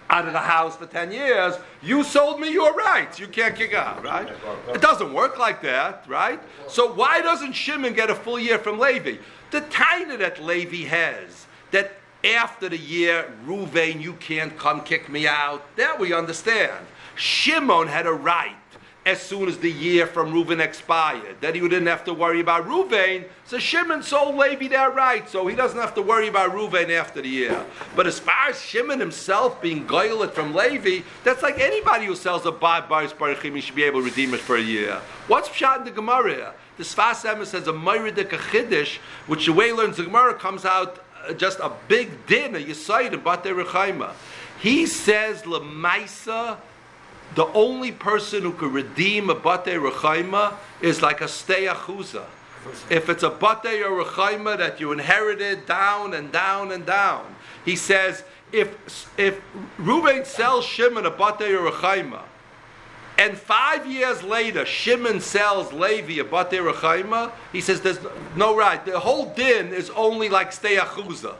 out 0.09 0.27
of 0.27 0.33
the 0.33 0.39
house 0.39 0.75
for 0.75 0.85
10 0.85 1.11
years. 1.11 1.55
You 1.81 2.03
sold 2.03 2.39
me 2.39 2.51
your 2.51 2.73
rights. 2.73 3.19
You 3.19 3.27
can't 3.27 3.55
kick 3.55 3.73
out, 3.73 4.03
right? 4.03 4.29
It 4.73 4.81
doesn't 4.81 5.13
work 5.13 5.37
like 5.37 5.61
that, 5.63 6.05
right? 6.07 6.39
So 6.67 6.93
why 6.93 7.21
doesn't 7.21 7.53
Shimon 7.53 7.93
get 7.93 8.09
a 8.09 8.15
full 8.15 8.39
year 8.39 8.59
from 8.59 8.79
Levi? 8.79 9.17
The 9.51 9.61
taina 9.61 10.17
that 10.19 10.43
Levi 10.43 10.87
has, 10.87 11.47
that 11.71 11.93
after 12.23 12.69
the 12.69 12.77
year, 12.77 13.31
Ruvain, 13.45 14.01
you 14.01 14.13
can't 14.13 14.57
come 14.57 14.81
kick 14.81 15.09
me 15.09 15.27
out, 15.27 15.63
that 15.75 15.99
we 15.99 16.13
understand. 16.13 16.85
Shimon 17.15 17.87
had 17.87 18.05
a 18.07 18.13
right 18.13 18.55
as 19.05 19.21
soon 19.21 19.47
as 19.47 19.59
the 19.59 19.71
year 19.71 20.07
from 20.07 20.33
Reuven 20.33 20.59
expired, 20.59 21.39
that 21.41 21.53
he 21.53 21.61
didn't 21.61 21.85
have 21.85 22.03
to 22.05 22.13
worry 22.13 22.39
about 22.39 22.65
Reuven. 22.65 23.25
So 23.45 23.59
Shimon 23.59 24.01
sold 24.01 24.35
Levi 24.35 24.67
that 24.69 24.95
right, 24.95 25.29
so 25.29 25.45
he 25.45 25.55
doesn't 25.55 25.79
have 25.79 25.93
to 25.95 26.01
worry 26.01 26.27
about 26.27 26.51
Reuven 26.51 26.89
after 26.89 27.21
the 27.21 27.29
year. 27.29 27.63
But 27.95 28.07
as 28.07 28.17
far 28.17 28.49
as 28.49 28.59
Shimon 28.59 28.99
himself 28.99 29.61
being 29.61 29.85
goylet 29.85 30.31
from 30.31 30.55
Levi, 30.55 31.03
that's 31.23 31.43
like 31.43 31.59
anybody 31.59 32.07
who 32.07 32.15
sells 32.15 32.47
a 32.47 32.51
bad 32.51 32.89
Baris 32.89 33.13
Baruchim, 33.13 33.55
he 33.55 33.61
should 33.61 33.75
be 33.75 33.83
able 33.83 33.99
to 33.99 34.05
redeem 34.05 34.33
it 34.33 34.39
for 34.39 34.55
a 34.55 34.61
year. 34.61 34.99
What's 35.27 35.49
Pshat 35.49 35.79
in 35.79 35.85
the 35.85 35.91
Gemara? 35.91 36.55
The 36.77 36.83
Sfas 36.83 37.23
Emes 37.23 37.47
says 37.47 37.67
a 37.67 37.73
Mayridik 37.73 38.33
a 38.33 38.37
Chiddush, 38.37 38.97
which 39.27 39.45
the 39.45 39.53
way 39.53 39.71
learns 39.71 39.97
the 39.97 40.03
Gemara 40.03 40.33
comes 40.33 40.65
out 40.65 41.05
uh, 41.27 41.33
just 41.33 41.59
a 41.59 41.71
big 41.87 42.25
din, 42.25 42.55
a 42.55 42.59
yisaid 42.59 43.13
in 43.13 43.21
Batei 43.21 43.63
Rechaima. 43.63 44.13
He 44.59 44.85
says 44.85 45.43
lemaisa, 45.43 46.57
the 47.33 47.45
only 47.47 47.91
person 47.91 48.43
who 48.43 48.53
could 48.53 48.71
redeem 48.71 49.29
a 49.29 49.35
Batei 49.35 49.79
Rechaima 49.79 50.53
is 50.81 51.01
like 51.01 51.21
a 51.21 51.27
stay 51.27 51.65
achuza. 51.65 52.25
If 52.89 53.09
it's 53.09 53.23
a 53.23 53.29
Batei 53.29 53.83
or 53.85 54.03
Rechaima 54.03 54.57
that 54.57 54.79
you 54.79 54.91
inherited 54.91 55.65
down 55.65 56.13
and 56.13 56.31
down 56.31 56.71
and 56.71 56.85
down, 56.85 57.35
he 57.63 57.75
says 57.75 58.23
if 58.51 59.09
if 59.17 59.41
Reuben 59.77 60.25
sells 60.25 60.65
Shimon 60.65 61.05
a 61.05 61.11
Batei 61.11 61.51
or 61.51 61.71
Rechaima. 61.71 62.21
And 63.17 63.37
five 63.37 63.85
years 63.85 64.23
later, 64.23 64.65
Shimon 64.65 65.21
sells 65.21 65.71
Levi 65.71 66.19
a 66.19 66.25
Batei 66.25 66.59
Rechaima. 66.59 67.31
He 67.53 67.61
says 67.61 67.81
there's 67.81 67.99
no 68.35 68.57
right. 68.57 68.83
The 68.85 68.99
whole 68.99 69.33
din 69.33 69.73
is 69.73 69.89
only 69.91 70.27
like 70.27 70.51
stay 70.51 70.75
achuza. 70.77 71.35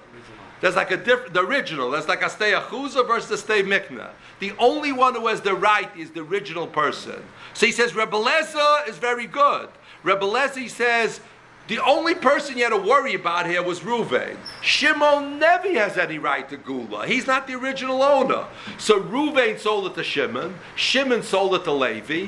There's 0.62 0.76
like 0.76 0.92
a 0.92 0.98
different, 0.98 1.34
the 1.34 1.42
original. 1.42 1.92
There's 1.92 2.08
like 2.08 2.24
a 2.24 2.30
stay 2.30 2.54
achuza 2.54 3.06
versus 3.06 3.32
a 3.32 3.38
stay 3.38 3.62
mikna. 3.62 4.10
The 4.40 4.54
only 4.58 4.92
one 4.92 5.16
who 5.16 5.28
has 5.28 5.42
the 5.42 5.54
right 5.54 5.90
is 5.98 6.12
the 6.12 6.22
original 6.22 6.68
person. 6.68 7.22
So 7.54 7.66
he 7.66 7.72
says 7.72 7.96
Rebbe 7.96 8.18
Lezer 8.18 8.88
is 8.88 8.98
very 8.98 9.28
good. 9.28 9.70
Rebbe 10.04 10.26
Lezer 10.26 10.70
says 10.70 11.20
the 11.68 11.84
only 11.84 12.14
person 12.14 12.58
you 12.58 12.64
had 12.64 12.70
to 12.70 12.78
worry 12.78 13.16
about 13.16 13.48
here 13.48 13.64
was 13.64 13.80
Ruvain. 13.80 14.38
Shimon 14.62 15.40
never 15.40 15.72
has 15.74 15.98
any 15.98 16.20
right 16.20 16.48
to 16.50 16.58
Gula. 16.58 17.08
He's 17.08 17.26
not 17.26 17.48
the 17.48 17.56
original 17.56 18.04
owner. 18.04 18.46
So 18.78 19.02
Ruvain 19.02 19.58
sold 19.58 19.88
it 19.88 19.96
to 19.96 20.04
Shimon. 20.04 20.54
Shimon 20.76 21.24
sold 21.24 21.56
it 21.56 21.64
to 21.64 21.72
Levi. 21.72 22.28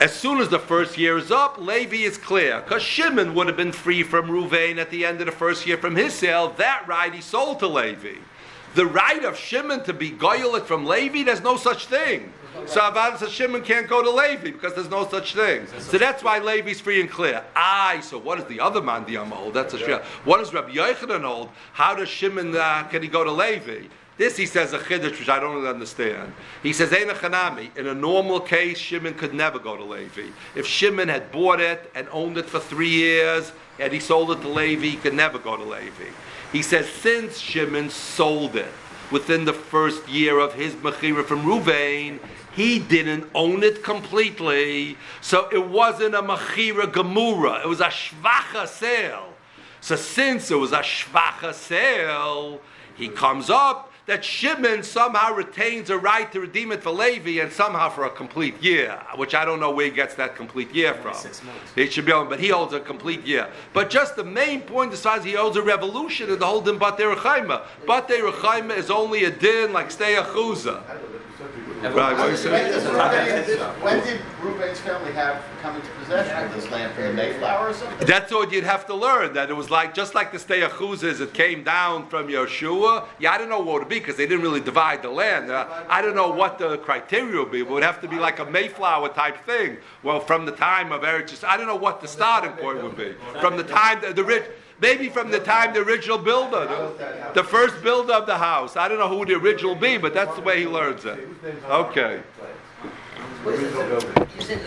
As 0.00 0.14
soon 0.14 0.38
as 0.38 0.48
the 0.50 0.60
first 0.60 0.96
year 0.96 1.18
is 1.18 1.32
up, 1.32 1.58
Levi 1.58 2.04
is 2.04 2.16
clear. 2.16 2.60
Because 2.60 2.82
Shimon 2.82 3.34
would 3.34 3.48
have 3.48 3.56
been 3.56 3.72
free 3.72 4.04
from 4.04 4.28
Ruvain 4.28 4.78
at 4.78 4.90
the 4.90 5.04
end 5.04 5.20
of 5.20 5.26
the 5.26 5.32
first 5.32 5.66
year 5.66 5.78
from 5.78 5.96
his 5.96 6.14
sale. 6.14 6.50
That 6.50 6.86
right 6.86 7.12
he 7.12 7.20
sold 7.20 7.58
to 7.60 7.66
Levi. 7.66 8.18
The 8.76 8.86
right 8.86 9.24
of 9.24 9.36
Shimon 9.36 9.82
to 9.84 9.94
be 9.94 10.12
goyelet 10.12 10.64
from 10.64 10.86
Levi, 10.86 11.24
there's 11.24 11.42
no 11.42 11.56
such 11.56 11.86
thing. 11.86 12.32
So 12.66 12.80
Avad 12.80 13.18
says 13.18 13.30
Shimon 13.30 13.62
can't 13.62 13.88
go 13.88 14.02
to 14.02 14.10
Levi 14.10 14.50
because 14.50 14.74
there's 14.74 14.90
no 14.90 15.06
such 15.08 15.34
thing. 15.34 15.66
So 15.78 15.98
that's 15.98 16.22
why 16.22 16.38
Levi's 16.38 16.80
free 16.80 17.00
and 17.00 17.10
clear. 17.10 17.44
Aye, 17.54 18.00
so 18.02 18.18
what 18.18 18.38
does 18.38 18.46
the 18.48 18.60
other 18.60 18.82
man 18.82 19.04
Diyama 19.04 19.32
hold? 19.32 19.54
That's 19.54 19.74
a 19.74 19.78
shia. 19.78 20.02
What 20.24 20.38
does 20.38 20.52
Rabbi 20.52 20.72
Yochanan 20.72 21.22
hold? 21.22 21.50
How 21.72 21.94
does 21.94 22.08
Shimon, 22.08 22.56
uh, 22.56 22.84
can 22.90 23.02
he 23.02 23.08
go 23.08 23.22
to 23.24 23.30
Levi? 23.30 23.86
This 24.18 24.36
he 24.36 24.46
says 24.46 24.72
a 24.72 24.78
chiddush 24.78 25.18
which 25.18 25.28
I 25.28 25.38
don't 25.38 25.66
understand. 25.66 26.32
He 26.62 26.72
says 26.72 26.90
Chanami. 26.90 27.76
In 27.76 27.86
a 27.86 27.94
normal 27.94 28.40
case, 28.40 28.78
Shimon 28.78 29.14
could 29.14 29.34
never 29.34 29.58
go 29.58 29.76
to 29.76 29.84
Levi. 29.84 30.28
If 30.54 30.66
Shimon 30.66 31.08
had 31.08 31.30
bought 31.30 31.60
it 31.60 31.90
and 31.94 32.08
owned 32.10 32.38
it 32.38 32.46
for 32.46 32.58
three 32.58 32.88
years 32.88 33.52
and 33.78 33.92
he 33.92 34.00
sold 34.00 34.30
it 34.30 34.40
to 34.40 34.48
Levi, 34.48 34.86
he 34.86 34.96
could 34.96 35.12
never 35.12 35.38
go 35.38 35.56
to 35.56 35.64
Levi. 35.64 36.10
He 36.50 36.62
says 36.62 36.88
since 36.88 37.38
Shimon 37.38 37.90
sold 37.90 38.56
it 38.56 38.72
within 39.10 39.44
the 39.44 39.52
first 39.52 40.08
year 40.08 40.38
of 40.38 40.54
his 40.54 40.74
mechira 40.74 41.24
from 41.24 41.44
Ruvain, 41.44 42.18
he 42.54 42.78
didn't 42.78 43.28
own 43.34 43.62
it 43.62 43.84
completely, 43.84 44.96
so 45.20 45.48
it 45.52 45.68
wasn't 45.68 46.14
a 46.14 46.22
machira 46.22 46.90
gemura. 46.90 47.62
It 47.62 47.68
was 47.68 47.80
a 47.80 47.88
shvacha 47.88 48.66
sale. 48.66 49.34
So 49.80 49.94
since 49.94 50.50
it 50.50 50.56
was 50.56 50.72
a 50.72 50.80
shvacha 50.80 51.52
sale, 51.52 52.60
he 52.96 53.08
comes 53.08 53.50
up 53.50 53.92
that 54.06 54.24
Shimon 54.24 54.84
somehow 54.84 55.34
retains 55.34 55.90
a 55.90 55.98
right 55.98 56.30
to 56.32 56.40
redeem 56.40 56.70
it 56.70 56.82
for 56.82 56.90
Levi 56.90 57.42
and 57.42 57.52
somehow 57.52 57.90
for 57.90 58.04
a 58.04 58.10
complete 58.10 58.62
year, 58.62 58.98
which 59.16 59.34
I 59.34 59.44
don't 59.44 59.58
know 59.58 59.72
where 59.72 59.86
he 59.86 59.90
gets 59.90 60.14
that 60.14 60.36
complete 60.36 60.72
year 60.72 60.94
from. 60.94 61.16
It 61.74 61.92
should 61.92 62.06
be 62.06 62.12
on, 62.12 62.28
but 62.28 62.38
he 62.38 62.48
holds 62.48 62.72
a 62.72 62.80
complete 62.80 63.26
year. 63.26 63.48
But 63.72 63.90
just 63.90 64.14
the 64.14 64.24
main 64.24 64.60
point 64.60 64.92
as 64.92 65.24
he 65.24 65.32
holds 65.32 65.56
a 65.56 65.62
revolution 65.62 66.30
in 66.30 66.38
the 66.38 66.46
whole 66.46 66.60
din 66.60 66.78
Rechaima. 66.78 67.62
Batei 67.84 68.20
Rechaima 68.20 68.76
is 68.76 68.90
only 68.90 69.24
a 69.24 69.30
din 69.30 69.72
like 69.72 69.90
achuza. 69.90 70.82
Right, 71.94 72.16
what 72.16 72.30
you 72.30 72.36
saying? 72.36 72.72
When 72.72 72.72
did 72.72 73.48
Reuben- 73.48 73.82
When 73.82 74.04
did 74.04 74.20
Reuben's 74.42 74.80
family 74.80 75.12
have 75.12 75.42
come 75.62 75.76
into 75.76 75.88
possession 75.92 76.44
of 76.44 76.54
this 76.54 76.70
land 76.70 76.94
from 76.94 77.04
the 77.04 77.12
Mayflower 77.12 77.68
or 77.68 77.72
something? 77.72 78.06
That's 78.06 78.32
what 78.32 78.52
you'd 78.52 78.64
have 78.64 78.86
to 78.86 78.94
learn. 78.94 79.32
That 79.34 79.50
it 79.50 79.54
was 79.54 79.70
like 79.70 79.94
just 79.94 80.14
like 80.14 80.32
the 80.32 80.38
stay 80.38 80.60
achuzas, 80.60 81.20
it 81.20 81.32
came 81.34 81.62
down 81.64 82.08
from 82.08 82.28
Yeshua. 82.28 83.04
Yeah, 83.18 83.32
I 83.32 83.38
don't 83.38 83.48
know 83.48 83.60
what 83.60 83.76
it 83.76 83.78
would 83.80 83.88
be 83.88 83.98
because 83.98 84.16
they 84.16 84.26
didn't 84.26 84.42
really 84.42 84.60
divide 84.60 85.02
the 85.02 85.10
land. 85.10 85.50
Uh, 85.50 85.66
I 85.88 86.02
don't 86.02 86.14
know 86.14 86.30
what 86.30 86.58
the 86.58 86.78
criteria 86.78 87.40
would 87.40 87.52
be. 87.52 87.60
It 87.60 87.68
would 87.68 87.82
have 87.82 88.00
to 88.02 88.08
be 88.08 88.16
like 88.16 88.38
a 88.38 88.44
Mayflower 88.44 89.08
type 89.10 89.44
thing. 89.44 89.78
Well, 90.02 90.20
from 90.20 90.46
the 90.46 90.52
time 90.52 90.92
of 90.92 91.02
Eretz, 91.02 91.42
I 91.44 91.56
don't 91.56 91.66
know 91.66 91.76
what 91.76 92.00
the 92.00 92.08
starting 92.08 92.52
point 92.52 92.82
would 92.82 92.96
be. 92.96 93.14
From 93.40 93.56
the 93.56 93.64
time 93.64 94.00
the, 94.00 94.12
the 94.12 94.24
rich. 94.24 94.44
Maybe 94.80 95.08
from 95.08 95.30
the 95.30 95.40
time 95.40 95.72
the 95.72 95.80
original 95.80 96.18
builder, 96.18 96.66
the, 96.66 97.32
the 97.34 97.44
first 97.44 97.82
builder 97.82 98.12
of 98.12 98.26
the 98.26 98.36
house. 98.36 98.76
I 98.76 98.88
don't 98.88 98.98
know 98.98 99.08
who 99.08 99.24
the 99.24 99.34
original 99.34 99.74
be, 99.74 99.96
but 99.96 100.12
that's 100.12 100.34
the 100.36 100.42
way 100.42 100.60
he 100.60 100.66
learns 100.66 101.04
it. 101.04 101.18
Okay. 101.68 102.22
What 103.42 103.54
is 103.54 103.74
it? 103.74 104.18
You 104.36 104.42
said 104.42 104.60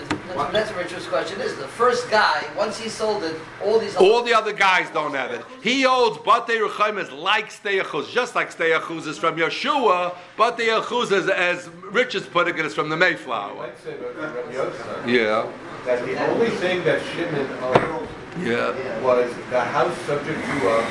that's 0.51 0.71
what 0.71 0.83
Richard's 0.83 1.05
question 1.07 1.41
is. 1.41 1.55
The 1.57 1.67
first 1.67 2.09
guy, 2.09 2.45
once 2.57 2.79
he 2.79 2.87
sold 2.87 3.23
it, 3.23 3.35
all 3.63 3.77
these. 3.77 3.95
All 3.97 4.23
the 4.23 4.33
other 4.33 4.53
guys 4.53 4.89
don't 4.91 5.13
have 5.13 5.31
it. 5.31 5.41
He 5.61 5.83
holds 5.83 6.17
Batei 6.19 6.65
Rechaim 6.65 6.97
is 6.97 7.11
like 7.11 7.49
Steyachuz, 7.49 8.09
just 8.09 8.35
like 8.35 8.55
Steyachuz 8.55 9.05
is 9.05 9.17
from 9.17 9.35
Yeshua, 9.35 10.15
but 10.37 10.57
the 10.57 10.63
Yechuz 10.63 11.11
is, 11.11 11.27
as 11.27 11.69
Richard's 11.91 12.27
putting 12.27 12.57
it, 12.57 12.65
is 12.65 12.73
from 12.73 12.89
the 12.89 12.97
Mayflower. 12.97 13.65
I'd 13.65 13.77
say 13.79 13.95
about 13.95 14.15
Rabbi 14.15 14.53
Yochanan, 14.53 15.07
Yeah, 15.07 15.51
that 15.85 16.05
the 16.05 16.29
only 16.29 16.49
thing 16.49 16.83
that 16.85 17.01
Shimon 17.13 17.51
owned 17.61 18.07
yeah. 18.41 18.99
was 19.01 19.33
the 19.49 19.61
house 19.61 19.95
subject 19.99 20.39
to 20.39 20.67
a 20.67 20.81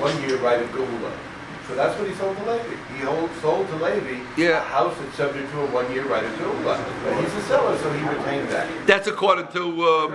one-year 0.00 0.38
right 0.38 0.60
of 0.62 0.68
Geula. 0.70 1.12
So 1.68 1.76
that's 1.76 1.96
what 1.98 2.08
he 2.08 2.14
sold 2.14 2.36
to 2.36 2.42
Levi. 2.50 2.76
He 2.96 3.00
hold, 3.04 3.30
sold 3.40 3.68
to 3.68 3.76
Levi 3.76 4.20
Yeah. 4.36 4.58
a 4.58 4.60
house 4.60 4.96
that's 4.98 5.16
subject 5.16 5.50
to 5.52 5.60
a 5.60 5.66
one-year 5.66 6.04
right 6.06 6.24
of 6.24 6.32
Geula. 6.32 6.76
But 7.04 7.22
he's 7.22 7.32
a 7.34 7.42
seller, 7.42 7.78
so 7.78 7.92
he 7.92 8.02
retained 8.08 8.48
that. 8.48 8.68
That's 8.86 9.06
according 9.06 9.48
to 9.48 9.62
um, 9.84 10.12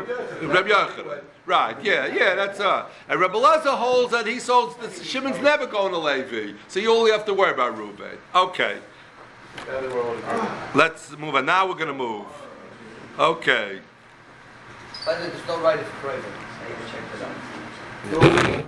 Rabbi 0.49 0.69
Yochanan. 0.69 1.21
Right, 1.45 1.81
yeah, 1.81 2.07
yeah, 2.07 2.35
that's 2.35 2.59
uh. 2.59 2.87
And 3.07 3.21
Rabbi 3.21 3.37
Lazar 3.37 3.69
holds 3.71 4.11
that 4.11 4.27
he 4.27 4.39
sold, 4.39 4.79
that 4.81 4.91
Shimon's 5.01 5.39
never 5.41 5.65
going 5.65 5.93
to 5.93 5.97
Levi, 5.97 6.57
so 6.67 6.81
you 6.81 6.91
only 6.93 7.11
have 7.11 7.23
to 7.25 7.33
worry 7.33 7.51
about 7.53 7.77
Reuben. 7.77 8.17
Okay, 8.35 8.77
Now 9.65 9.79
that 9.79 9.89
we're 9.89 10.03
all 10.03 10.17
agreed. 10.17 10.49
let's 10.75 11.17
move 11.17 11.35
on. 11.35 11.45
Now 11.45 11.65
we're 11.65 11.75
going 11.75 11.87
to 11.87 11.93
move. 11.93 12.25
Okay. 13.17 13.79
By 15.05 15.15
the 15.15 15.27
there's 15.27 15.47
no 15.47 15.61
right 15.61 15.79
of 15.79 15.85
private. 16.03 16.25
I 16.67 16.71
even 16.71 16.87
checked 16.91 17.15
it 17.15 17.21
out. 17.23 17.31
No, 18.11 18.19
no, 18.19 18.57
no. 18.57 18.67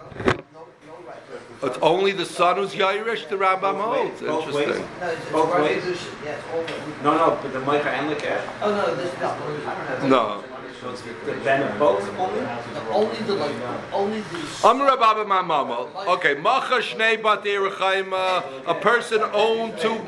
It's 1.61 1.77
only 1.81 2.13
the 2.13 2.25
son 2.25 2.55
who's 2.55 2.73
Yairish, 2.73 3.27
the 3.27 3.35
Rambam 3.35 3.81
holds. 3.81 4.21
Both 4.21 4.53
ways. 4.53 4.67
Interesting. 4.67 4.87
No, 5.01 5.09
it's, 5.09 5.21
it's 5.21 5.31
Both 5.31 5.51
right 5.51 5.61
ways? 5.61 5.83
position. 5.83 6.13
Yes, 6.23 6.41
all 6.53 6.61
ways. 6.61 6.69
No, 7.03 7.17
no, 7.17 7.39
but 7.41 7.51
the 7.51 7.59
Micah 7.59 7.89
and 7.89 8.09
the 8.09 8.15
cash. 8.15 8.47
Oh 8.61 8.71
no, 8.71 8.95
this, 8.95 9.11
this, 9.11 9.21
I 9.21 9.37
don't 9.37 9.65
have. 9.65 10.09
No. 10.09 10.43
So 10.81 10.91
it's 10.91 11.01
the 11.01 11.33
Ben 11.43 11.61
of 11.63 11.77
both 11.77 12.07
only? 12.17 12.39
No, 12.39 12.59
only 12.91 13.17
the 13.17 13.33
like, 13.33 13.55
only 13.91 14.21
the. 14.21 14.67
Amr 14.67 14.85
Rabba 14.85 15.25
Mama. 15.25 15.89
Okay, 16.07 16.35
Macha 16.35 16.75
Shnei 16.75 17.21
Batei 17.21 17.69
Rechaima, 17.69 18.13
uh, 18.13 18.43
a 18.65 18.75
person 18.75 19.21
owned 19.33 19.77
two. 19.77 19.99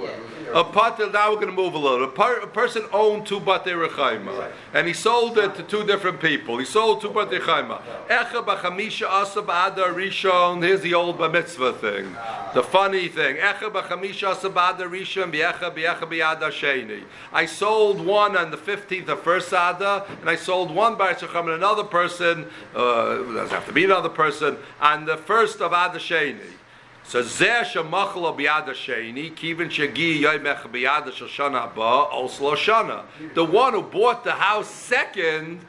A 0.53 0.65
patel, 0.65 1.09
now 1.11 1.29
we're 1.29 1.35
going 1.35 1.47
to 1.47 1.53
move 1.53 1.73
a 1.75 1.77
little. 1.77 2.03
A, 2.03 2.11
per, 2.11 2.41
a 2.41 2.47
person 2.47 2.83
owned 2.91 3.25
two 3.25 3.39
Batei 3.39 3.87
Rechaima, 3.87 4.51
and 4.73 4.85
he 4.85 4.93
sold 4.93 5.37
it 5.37 5.55
to 5.55 5.63
two 5.63 5.85
different 5.85 6.19
people. 6.19 6.57
He 6.57 6.65
sold 6.65 6.99
two 6.99 7.09
Batei 7.09 7.39
Rechaima. 7.39 7.81
Echa 8.07 8.45
b'chamisha 8.45 9.07
asa 9.07 9.41
b'adar 9.41 9.93
rishon. 9.93 10.61
Here's 10.61 10.81
the 10.81 10.93
old 10.93 11.19
mitzvah 11.19 11.73
thing. 11.73 12.17
The 12.53 12.63
funny 12.63 13.07
thing. 13.07 13.37
Echa 13.37 13.71
b'chamisha 13.71 14.31
asa 14.31 14.49
b'adar 14.49 14.89
rishon, 14.89 15.31
b'echa 15.31 15.73
b'echa 15.73 16.01
b'yadar 16.01 16.51
sheni. 16.51 17.03
I 17.31 17.45
sold 17.45 18.05
one 18.05 18.35
on 18.35 18.51
the 18.51 18.57
15th 18.57 19.07
of 19.07 19.21
first 19.21 19.49
Adar, 19.49 20.05
and 20.19 20.29
I 20.29 20.35
sold 20.35 20.75
one 20.75 20.97
by 20.97 21.13
Tzacham 21.13 21.41
and 21.41 21.51
another 21.51 21.85
person, 21.85 22.47
uh, 22.75 23.15
doesn't 23.15 23.49
have 23.49 23.67
to 23.67 23.73
be 23.73 23.85
another 23.85 24.09
person, 24.09 24.57
on 24.81 25.05
the 25.05 25.15
first 25.15 25.61
of 25.61 25.71
Adar 25.71 25.95
sheni. 25.95 26.39
So 27.11 27.21
zeh 27.21 27.65
shemachlo 27.65 28.33
biyad 28.37 28.69
sheni 28.69 29.35
kivin 29.35 29.69
shegi 29.69 30.21
yoymech 30.21 30.61
biyad 30.71 31.11
shoshana 31.11 31.75
ba 31.75 31.81
also 31.81 32.55
shana. 32.55 33.03
The 33.33 33.43
one 33.43 33.73
who 33.73 33.81
bought 33.81 34.23
the 34.23 34.31
house 34.31 34.69
second, 34.69 35.59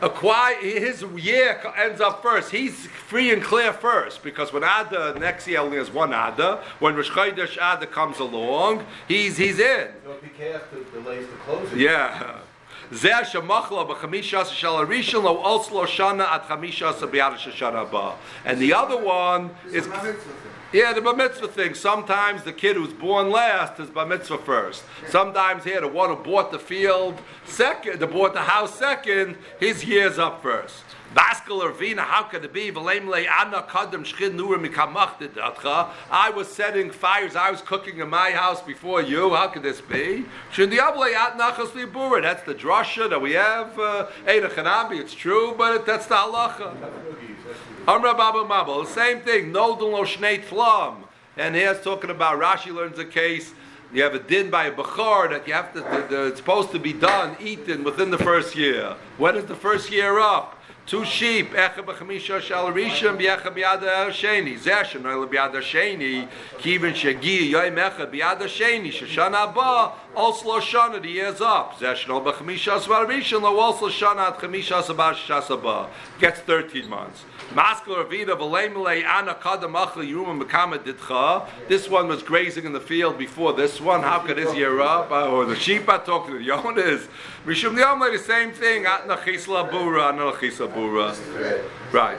acquire 0.00 0.54
his 0.54 1.02
year 1.16 1.60
ends 1.76 2.00
up 2.00 2.22
first. 2.22 2.52
He's 2.52 2.86
free 2.86 3.32
and 3.32 3.42
clear 3.42 3.72
first 3.72 4.22
because 4.22 4.52
when 4.52 4.62
Ada 4.62 5.18
next 5.18 5.48
year 5.48 5.58
only 5.58 5.78
has 5.78 5.90
one 5.90 6.10
Ada. 6.10 6.62
When 6.78 6.94
Rosh 6.94 7.10
Chodesh 7.10 7.56
Ada 7.56 7.86
comes 7.88 8.20
along, 8.20 8.86
he's 9.08 9.36
he's 9.36 9.58
in. 9.58 9.88
So 10.04 10.12
if 10.12 10.22
he 10.22 10.28
can't, 10.28 10.62
delays 10.92 11.26
the 11.26 11.34
closing. 11.38 11.76
Yeah. 11.76 12.38
Zeh 12.92 13.22
shemachla 13.22 13.84
b'chamisha 13.88 14.46
shel 14.54 14.76
harishon 14.76 15.24
lo 15.24 15.42
oslo 15.42 15.86
shana 15.86 16.22
at 16.28 16.46
chamisha 16.46 16.92
b'yad 16.92 17.36
shana 17.36 17.90
ba. 17.90 18.14
And 18.44 18.60
the 18.60 18.72
other 18.74 18.96
one 18.96 19.50
is 19.72 19.88
yeah, 20.72 20.92
the 20.92 21.00
bar 21.00 21.14
mitzvah 21.14 21.48
thing. 21.48 21.74
Sometimes 21.74 22.42
the 22.42 22.52
kid 22.52 22.76
who's 22.76 22.92
born 22.92 23.30
last 23.30 23.80
is 23.80 23.88
bar 23.88 24.04
mitzvah 24.06 24.38
first. 24.38 24.84
Sometimes 25.08 25.64
here 25.64 25.80
the 25.80 25.88
one 25.88 26.10
who 26.10 26.16
bought 26.16 26.52
the 26.52 26.58
field 26.58 27.18
second, 27.46 28.00
the 28.00 28.06
bought 28.06 28.34
the 28.34 28.40
house 28.40 28.78
second, 28.78 29.36
his 29.58 29.84
year's 29.84 30.18
up 30.18 30.42
first. 30.42 30.84
Baskel 31.14 31.62
or 31.62 31.72
Vina, 31.72 32.02
how 32.02 32.24
could 32.24 32.44
it 32.44 32.52
be? 32.52 32.70
I 36.10 36.30
was 36.34 36.48
setting 36.48 36.90
fires, 36.90 37.34
I 37.34 37.50
was 37.50 37.62
cooking 37.62 38.00
in 38.00 38.10
my 38.10 38.32
house 38.32 38.60
before 38.60 39.00
you. 39.00 39.34
How 39.34 39.48
could 39.48 39.62
this 39.62 39.80
be? 39.80 40.26
That's 40.54 40.66
the 42.42 42.54
drasha 42.54 43.08
that 43.08 43.22
we 43.22 43.32
have. 43.32 43.78
Uh, 43.78 44.08
it's 44.26 45.14
true, 45.14 45.54
but 45.56 45.86
that's 45.86 46.04
the 46.06 46.14
halacha. 46.14 47.26
Amra 47.88 48.12
Baba 48.12 48.44
Mabel, 48.44 48.84
same 48.84 49.20
thing. 49.20 49.50
Noldun 49.50 49.92
Lo 49.92 50.04
Shnei 50.04 50.44
Tlam. 50.44 50.96
And 51.38 51.54
here's 51.54 51.80
talking 51.80 52.10
about 52.10 52.38
Rashi 52.38 52.70
learns 52.70 52.98
a 52.98 53.04
case. 53.06 53.54
You 53.94 54.02
have 54.02 54.14
a 54.14 54.18
din 54.18 54.50
by 54.50 54.66
a 54.66 54.70
bachar 54.70 55.30
that 55.30 55.48
you 55.48 55.54
have 55.54 55.72
to. 55.72 55.80
The, 55.80 56.06
the, 56.10 56.26
it's 56.26 56.36
supposed 56.36 56.70
to 56.72 56.78
be 56.78 56.92
done, 56.92 57.34
eaten 57.40 57.84
within 57.84 58.10
the 58.10 58.18
first 58.18 58.54
year. 58.54 58.94
When 59.16 59.36
is 59.36 59.46
the 59.46 59.54
first 59.54 59.90
year 59.90 60.18
up? 60.18 60.58
Two 60.84 61.06
sheep, 61.06 61.52
echa 61.52 61.82
b'chamisha 61.82 62.42
b'echa 63.16 63.54
ha'sheni, 64.04 64.58
kivin 66.58 66.92
shegi 66.92 67.52
also 70.18 70.58
shana, 70.58 71.00
the 71.00 71.08
year's 71.08 71.40
up. 71.40 71.80
Lo 71.80 71.88
also 73.58 73.88
shana 73.88 74.28
at 74.28 74.38
chamisha 74.38 74.82
sabar 74.82 75.14
shas 75.14 75.46
haba. 75.46 75.88
Gets 76.18 76.40
13 76.40 76.88
months. 76.88 77.24
Ana 77.56 79.34
kadam 79.40 79.72
yuma. 80.06 80.44
This 81.68 81.88
one 81.88 82.08
was 82.08 82.22
grazing 82.22 82.64
in 82.64 82.72
the 82.72 82.80
field 82.80 83.16
before 83.16 83.52
this 83.52 83.80
one. 83.80 84.02
How 84.02 84.18
could 84.18 84.36
his 84.36 84.54
year 84.54 84.80
up? 84.80 85.10
Or 85.10 85.44
the 85.46 85.56
sheep 85.56 85.88
are 85.88 86.04
talking 86.04 86.34
to 86.34 86.44
the 86.44 86.50
owners. 86.50 87.06
Mishum 87.46 87.78
Yom 87.78 88.00
the 88.00 88.18
same 88.18 88.52
thing. 88.52 88.84
At 88.84 89.06
nachisla 89.06 89.70
bura, 89.70 90.12
bura. 90.68 91.14
Right. 91.92 92.18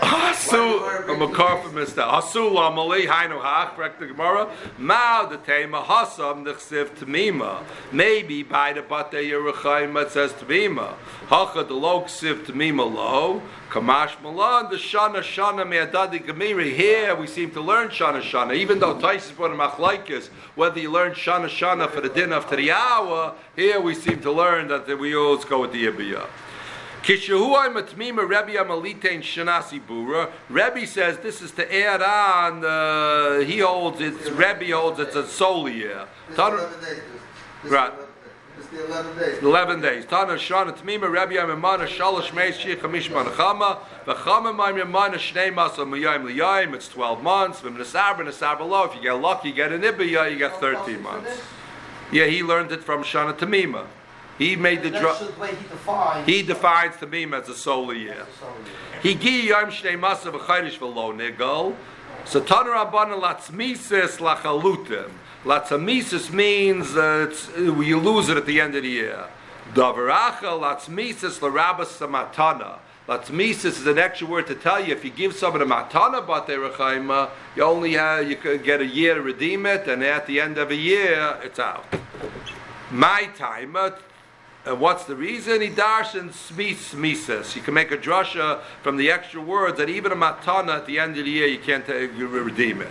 Asu, 0.00 1.08
a 1.08 1.34
car 1.34 1.62
from 1.62 1.74
Mister. 1.74 2.02
Asu 2.02 2.52
lamali 2.52 3.06
hainu 3.06 3.40
hach. 3.42 3.74
Correct 3.74 3.98
the 3.98 4.06
Gemara. 4.06 4.48
The 4.78 4.84
hasam 4.84 6.44
nechsiv 6.82 6.90
tamima. 6.96 7.62
Maybe 7.90 8.42
by 8.42 8.72
the 8.72 8.82
bate 8.82 9.12
yerachayim 9.12 10.00
it 10.02 10.10
says 10.10 10.32
tamima. 10.32 10.94
Hacha 11.26 11.64
the 11.64 11.74
lo 11.74 12.02
ksiv 12.02 12.44
tamima 12.44 12.92
lo. 12.92 13.42
Kamash 13.70 14.20
Malan, 14.22 14.70
the 14.70 14.76
Shana 14.76 15.20
Shana 15.20 15.66
Me'adadi 15.66 16.22
Gemiri. 16.22 16.74
Here 16.74 17.14
we 17.14 17.26
seem 17.26 17.50
to 17.52 17.60
learn 17.62 17.88
Shana 17.88 18.20
Shana, 18.20 18.54
even 18.54 18.78
though 18.78 18.96
Taisis 18.96 19.34
brought 19.34 19.52
machlaikis, 19.52 20.28
whether 20.54 20.78
you 20.78 20.90
learn 20.90 21.12
Shana 21.12 21.46
Shana 21.46 21.90
for 21.90 22.02
the 22.02 22.10
din 22.10 22.32
of 22.34 22.50
the 22.50 22.70
hour, 22.70 23.34
here 23.56 23.80
we 23.80 23.94
seem 23.94 24.20
to 24.20 24.30
learn 24.30 24.68
that 24.68 24.86
we 24.98 25.16
always 25.16 25.46
go 25.46 25.62
with 25.62 25.72
the 25.72 25.86
Ibiyah. 25.86 26.26
Rebbe 28.28 28.52
Amalitein 28.52 29.20
Shanasi 29.20 29.80
Bura. 29.84 30.30
Rebbe 30.48 30.86
says 30.86 31.18
this 31.18 31.42
is 31.42 31.50
to 31.52 31.74
add 31.84 32.02
on. 32.02 32.64
Uh, 32.64 33.40
he 33.40 33.58
holds 33.58 34.00
it's 34.00 34.30
Rebbe 34.30 34.74
holds 34.76 35.00
it's 35.00 35.16
a 35.16 35.26
soli 35.26 35.74
year. 35.74 36.06
Right. 37.64 37.92
11 38.72 39.18
days. 39.18 39.42
11 39.42 39.80
days. 39.80 40.06
Tana 40.06 40.34
Shana 40.34 40.76
Tmima 40.76 41.10
Rebbe 41.10 41.34
Yamimana 41.34 41.86
Shalosh 41.86 42.32
Meis 42.34 42.56
Shich 42.56 42.78
Hamish 42.78 43.10
Manachama 43.10 43.78
V'chama 44.06 44.54
Maim 44.54 44.76
Yamana 44.76 45.14
Shnei 45.14 45.52
Masa 45.52 45.86
Miyayim 45.86 46.24
Liyayim 46.24 46.74
It's 46.74 46.88
12 46.88 47.22
months. 47.22 47.60
V'm 47.60 47.76
Nesaber 47.76 48.68
Lo 48.68 48.84
If 48.84 48.94
you 48.94 49.02
get 49.02 49.12
lucky, 49.12 49.48
you 49.48 49.54
get 49.54 49.72
an 49.72 49.82
Ibaya, 49.82 50.30
you 50.30 50.38
get 50.38 50.58
13 50.58 51.02
months. 51.02 51.42
Yeah, 52.10 52.26
he 52.26 52.42
learned 52.42 52.72
it 52.72 52.82
from 52.82 53.02
Shana 53.02 53.36
Tamima. 53.36 53.86
He 54.38 54.56
made 54.56 54.82
the 54.82 54.90
dra- 54.90 55.14
he 55.14 55.26
defines. 55.26 56.26
he 56.26 56.42
defines 56.42 56.94
Tamima 56.96 57.42
as 57.42 57.48
a 57.48 57.54
solar 57.54 57.94
year. 57.94 58.26
He 59.02 59.14
gi 59.14 59.48
yom 59.48 59.70
shnei 59.70 59.98
masa 59.98 60.32
v'chaydish 60.32 60.78
v'lo 60.78 61.14
nigol. 61.14 61.74
So 62.24 62.40
Tana 62.40 62.70
Rabbanan 62.70 63.20
latzmises 63.20 64.18
lachalutim. 64.18 65.10
Latzmises 65.44 66.32
means 66.32 66.96
uh, 66.96 67.34
uh, 67.56 67.80
you 67.80 67.98
lose 67.98 68.28
it 68.28 68.36
at 68.36 68.46
the 68.46 68.60
end 68.60 68.74
of 68.74 68.84
the 68.84 68.88
year. 68.88 69.24
Davaracha 69.74 70.42
latzmises 70.42 71.40
larabas 71.40 71.98
samatana. 71.98 72.78
Latzmises 73.08 73.64
is 73.64 73.86
an 73.86 73.98
extra 73.98 74.28
word 74.28 74.46
to 74.46 74.54
tell 74.54 74.84
you 74.84 74.92
if 74.92 75.04
you 75.04 75.10
give 75.10 75.34
someone 75.34 75.60
a 75.60 75.66
matana 75.66 76.24
baterachayma, 76.24 77.30
you 77.56 77.64
only 77.64 77.94
have, 77.94 78.30
you 78.30 78.36
could 78.36 78.62
get 78.62 78.80
a 78.80 78.86
year 78.86 79.16
to 79.16 79.20
redeem 79.22 79.66
it, 79.66 79.88
and 79.88 80.04
at 80.04 80.26
the 80.28 80.40
end 80.40 80.56
of 80.56 80.70
a 80.70 80.76
year, 80.76 81.36
it's 81.42 81.58
out. 81.58 81.84
My 82.92 83.28
time, 83.36 83.76
uh, 84.64 84.70
and 84.70 84.80
what's 84.80 85.04
the 85.04 85.16
reason? 85.16 85.60
He 85.60 85.68
darshans 85.68 86.32
smis 86.32 86.94
mises. 86.94 87.56
You 87.56 87.62
can 87.62 87.74
make 87.74 87.90
a 87.90 87.96
drasha 87.96 88.60
from 88.82 88.96
the 88.96 89.10
extra 89.10 89.40
words 89.40 89.78
that 89.78 89.88
even 89.88 90.12
a 90.12 90.16
matana 90.16 90.76
at 90.76 90.86
the 90.86 90.98
end 90.98 91.18
of 91.18 91.24
the 91.24 91.30
year 91.30 91.46
you 91.46 91.58
can't 91.58 91.88
uh, 91.88 91.94
redeem 91.94 92.82
it. 92.82 92.88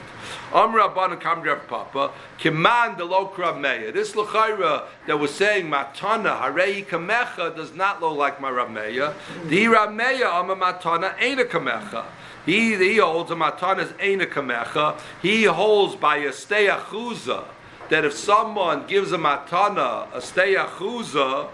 Amr 0.54 0.80
Rabban 0.80 1.14
and 1.14 1.22
Kamdrav 1.22 1.68
Papa, 1.68 2.12
Kiman 2.40 2.98
the 2.98 3.06
Lokra 3.06 3.56
Meya. 3.56 3.94
This 3.94 4.12
Lachaira 4.14 4.86
that 5.08 5.18
was 5.18 5.34
saying 5.34 5.68
matana, 5.68 6.42
Harei 6.42 6.86
Kamecha, 6.86 7.56
does 7.56 7.74
not 7.74 8.02
look 8.02 8.18
like 8.18 8.42
my 8.42 8.52
Rameya. 8.52 9.14
The 9.46 9.66
Rameya 9.66 10.26
Amr 10.26 10.56
Matana 10.56 11.16
ain't 11.20 11.40
a 11.40 11.46
Kamecha. 11.46 12.06
He, 12.46 12.76
he 12.76 12.98
holds 12.98 13.32
a 13.32 13.36
matana 13.36 13.84
is 13.84 13.94
ain't 14.00 14.22
a 14.22 14.26
Kamecha. 14.26 15.00
He 15.22 15.44
holds 15.44 15.96
by 15.96 16.18
a 16.18 16.30
steyachuza 16.30 17.46
that 17.90 18.04
if 18.04 18.14
someone 18.14 18.88
gives 18.88 19.12
a 19.12 19.18
matana, 19.18 20.08
a 20.14 20.20
steyachuza, 20.20 21.50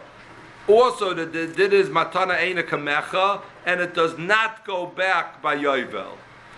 also 0.68 1.13
that 1.13 1.34
the 1.34 1.47
did 1.47 1.74
is 1.74 1.89
matana 1.89 2.38
aina 2.38 2.63
kamecha, 2.63 3.41
and 3.65 3.82
it 3.82 3.93
does 3.93 4.18
not 4.18 4.65
go 4.65 4.86
back 4.86 5.41
by 5.41 5.55
yovel. 5.55 6.18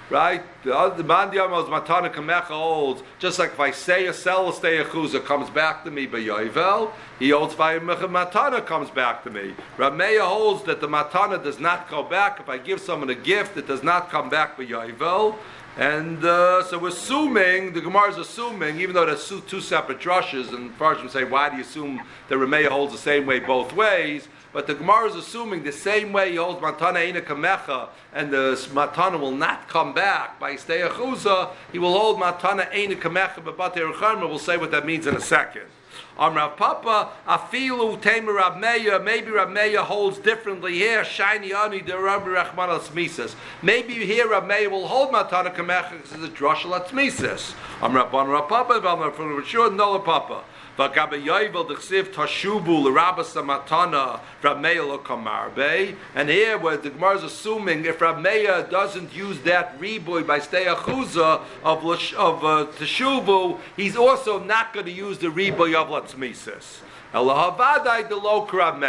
Right? 0.09 0.41
The 0.63 0.75
other 0.75 1.03
mandiyam 1.03 1.51
is 1.63 1.69
matana 1.69 2.11
kamecha 2.11 2.45
holds, 2.45 3.03
just 3.19 3.37
like 3.37 3.51
if 3.51 3.59
I 3.59 3.69
say 3.69 4.07
a 4.07 4.13
sell 4.13 4.51
stay 4.51 4.77
a 4.77 4.85
comes 4.85 5.49
back 5.51 5.83
to 5.83 5.91
me 5.91 6.07
by 6.07 6.19
yovel, 6.21 6.91
he 7.19 7.29
holds 7.29 7.53
by 7.53 7.77
matana 7.77 8.65
comes 8.65 8.89
back 8.89 9.23
to 9.25 9.29
me. 9.29 9.53
Rameya 9.77 10.21
holds 10.21 10.63
that 10.63 10.81
the 10.81 10.87
matana 10.87 11.43
does 11.43 11.59
not 11.59 11.89
go 11.91 12.01
back. 12.01 12.39
If 12.39 12.49
I 12.49 12.57
give 12.57 12.79
someone 12.79 13.11
a 13.11 13.15
gift, 13.15 13.57
it 13.57 13.67
does 13.67 13.83
not 13.83 14.09
come 14.09 14.29
back 14.29 14.57
by 14.57 14.65
yovel. 14.65 15.35
And 15.79 16.25
uh, 16.25 16.61
so 16.65 16.77
we're 16.77 16.89
assuming, 16.89 17.71
the 17.71 17.79
Gemara 17.79 18.09
is 18.09 18.17
assuming, 18.17 18.81
even 18.81 18.93
though 18.93 19.05
there's 19.05 19.25
two 19.47 19.61
separate 19.61 20.01
drushes, 20.01 20.53
and 20.53 20.77
Farshim 20.77 21.09
say, 21.09 21.23
why 21.23 21.47
do 21.47 21.55
you 21.55 21.61
assume 21.61 22.01
that 22.27 22.35
Rameya 22.35 22.67
holds 22.67 22.91
the 22.91 22.99
same 22.99 23.25
way 23.25 23.39
both 23.39 23.73
ways? 23.73 24.27
But 24.51 24.67
the 24.67 24.73
Gemara 24.73 25.07
is 25.07 25.15
assuming 25.15 25.63
the 25.63 25.71
same 25.71 26.11
way 26.11 26.31
he 26.31 26.35
holds 26.35 26.59
Matana 26.59 27.07
Ina 27.07 27.21
Kamecha, 27.21 27.87
and 28.13 28.29
the 28.29 28.59
Matana 28.73 29.17
will 29.17 29.31
not 29.31 29.69
come 29.69 29.93
back 29.93 30.37
by 30.37 30.55
Steyachuza, 30.55 31.51
he 31.71 31.79
will 31.79 31.97
hold 31.97 32.19
Matana 32.19 32.75
Ina 32.75 32.95
Kamecha, 32.95 33.41
but 33.41 33.57
Bater 33.57 33.89
We'll 34.27 34.37
say 34.37 34.57
what 34.57 34.71
that 34.71 34.85
means 34.85 35.07
in 35.07 35.15
a 35.15 35.21
second. 35.21 35.63
Amrav 36.17 36.57
Papa, 36.57 37.09
Afilu 37.27 37.99
Tamer 38.01 38.33
Rab 38.33 38.57
Meir, 38.57 38.99
maybe 38.99 39.31
Rab 39.31 39.49
Meir 39.49 39.81
holds 39.81 40.17
differently 40.19 40.73
here, 40.73 41.03
Shiny 41.03 41.53
Ani 41.53 41.81
de 41.81 41.97
Rabbi 41.97 42.27
Rachman 42.27 42.69
al 42.69 43.29
Maybe 43.61 43.93
here 43.93 44.29
Rab 44.29 44.47
Meir 44.47 44.69
will 44.69 44.87
hold 44.87 45.11
Matana 45.11 45.55
because 45.55 46.11
it's 46.11 46.23
a 46.23 46.29
drushal 46.29 46.75
at 46.75 46.87
Smises. 46.87 47.53
Amrav 47.79 48.11
Ban 48.11 48.27
Rab 48.27 48.49
Papa, 48.49 48.73
Amrav 48.73 49.17
Rab 49.17 49.73
Nola 49.73 49.99
Papa. 49.99 50.43
And 50.79 50.95
here, 56.29 56.57
where 56.57 56.77
the 56.77 56.89
Gemara 56.89 57.17
is 57.17 57.23
assuming, 57.23 57.83
if 57.83 57.99
Rab 57.99 58.21
Meir 58.21 58.65
doesn't 58.71 59.13
use 59.13 59.41
that 59.41 59.77
riboy 59.77 60.25
by 60.25 60.39
steyachuza 60.39 61.41
of 61.63 61.83
of 62.15 62.45
uh, 62.45 62.67
he's 63.75 63.97
also 63.97 64.41
not 64.41 64.73
going 64.73 64.85
to 64.85 64.91
use 64.93 65.17
the 65.17 65.27
riboy 65.27 65.75
of 65.75 65.89
latzmises. 65.89 66.79
Elahavadai 67.13 68.07
de 68.07 68.15
lo 68.15 68.45
Rab 68.45 68.81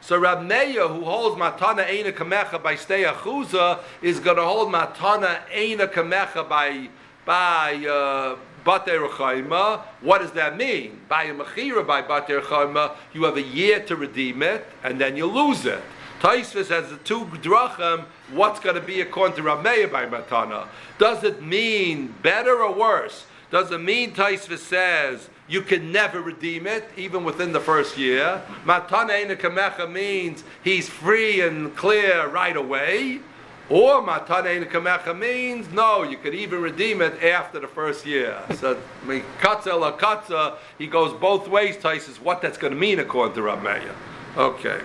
So 0.00 0.16
Rab 0.16 0.42
Meir, 0.42 0.88
who 0.88 1.04
holds 1.04 1.38
matana 1.38 1.86
eina 1.86 2.12
kamecha 2.12 2.62
by 2.62 2.76
steyachuza, 2.76 3.80
is 4.00 4.20
going 4.20 4.38
to 4.38 4.42
hold 4.42 4.72
matana 4.72 5.40
eina 5.54 5.86
kamecha 5.86 6.48
by 6.48 6.88
by. 7.26 7.74
Uh, 7.84 8.36
Bater 8.66 9.06
Chaima. 9.06 9.80
What 10.00 10.20
does 10.20 10.32
that 10.32 10.56
mean? 10.56 11.00
By 11.08 11.24
a 11.24 11.34
Mechira, 11.34 11.86
by 11.86 12.02
Bater 12.02 12.40
Chaima, 12.40 12.96
you 13.14 13.24
have 13.24 13.36
a 13.36 13.42
year 13.42 13.80
to 13.80 13.96
redeem 13.96 14.42
it, 14.42 14.66
and 14.82 15.00
then 15.00 15.16
you 15.16 15.26
lose 15.26 15.64
it. 15.64 15.80
Taisvis 16.20 16.68
has 16.68 16.90
the 16.90 16.96
two 16.98 17.24
drachim. 17.26 18.04
What's 18.32 18.58
going 18.60 18.74
to 18.74 18.80
be 18.80 19.00
according 19.00 19.36
to 19.36 19.42
Rameya 19.42 19.90
by 19.90 20.06
Matana? 20.06 20.66
Does 20.98 21.22
it 21.24 21.42
mean 21.42 22.14
better 22.22 22.62
or 22.62 22.74
worse? 22.74 23.26
Does 23.50 23.70
it 23.70 23.80
mean 23.80 24.12
Taisva 24.12 24.58
says 24.58 25.30
you 25.48 25.62
can 25.62 25.92
never 25.92 26.20
redeem 26.20 26.66
it, 26.66 26.90
even 26.96 27.22
within 27.24 27.52
the 27.52 27.60
first 27.60 27.96
year. 27.96 28.42
Matana 28.64 29.36
Kamecha 29.36 29.90
means 29.90 30.42
he's 30.64 30.88
free 30.88 31.40
and 31.40 31.76
clear 31.76 32.26
right 32.26 32.56
away. 32.56 33.20
Or 33.68 34.00
Matana 34.00 34.46
Eina 34.46 34.70
Kamecha 34.70 35.18
means 35.18 35.72
no, 35.72 36.04
you 36.04 36.16
could 36.18 36.34
even 36.34 36.62
redeem 36.62 37.02
it 37.02 37.20
after 37.22 37.58
the 37.58 37.66
first 37.66 38.06
year. 38.06 38.40
So, 38.54 38.78
I 39.02 39.06
mean, 39.06 39.24
Katza 39.40 39.78
la 39.78 39.96
Katza, 39.96 40.56
he 40.78 40.86
goes 40.86 41.12
both 41.12 41.48
ways, 41.48 41.76
Taisus, 41.76 42.20
what 42.20 42.40
that's 42.40 42.58
going 42.58 42.72
to 42.72 42.78
mean 42.78 43.00
according 43.00 43.34
to 43.34 43.42
Rav 43.42 43.62
Meir. 43.64 43.92
Okay. 44.36 44.80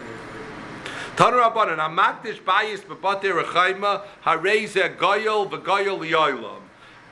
Tanu 1.16 1.44
Rabbanan, 1.44 1.78
Amakdish 1.78 2.42
Bayis 2.42 2.80
Bebate 2.80 3.32
Rechaima, 3.32 4.04
Hareze 4.26 4.98
Goyel 4.98 5.48
V'Goyel 5.48 6.00
Liyolam. 6.00 6.62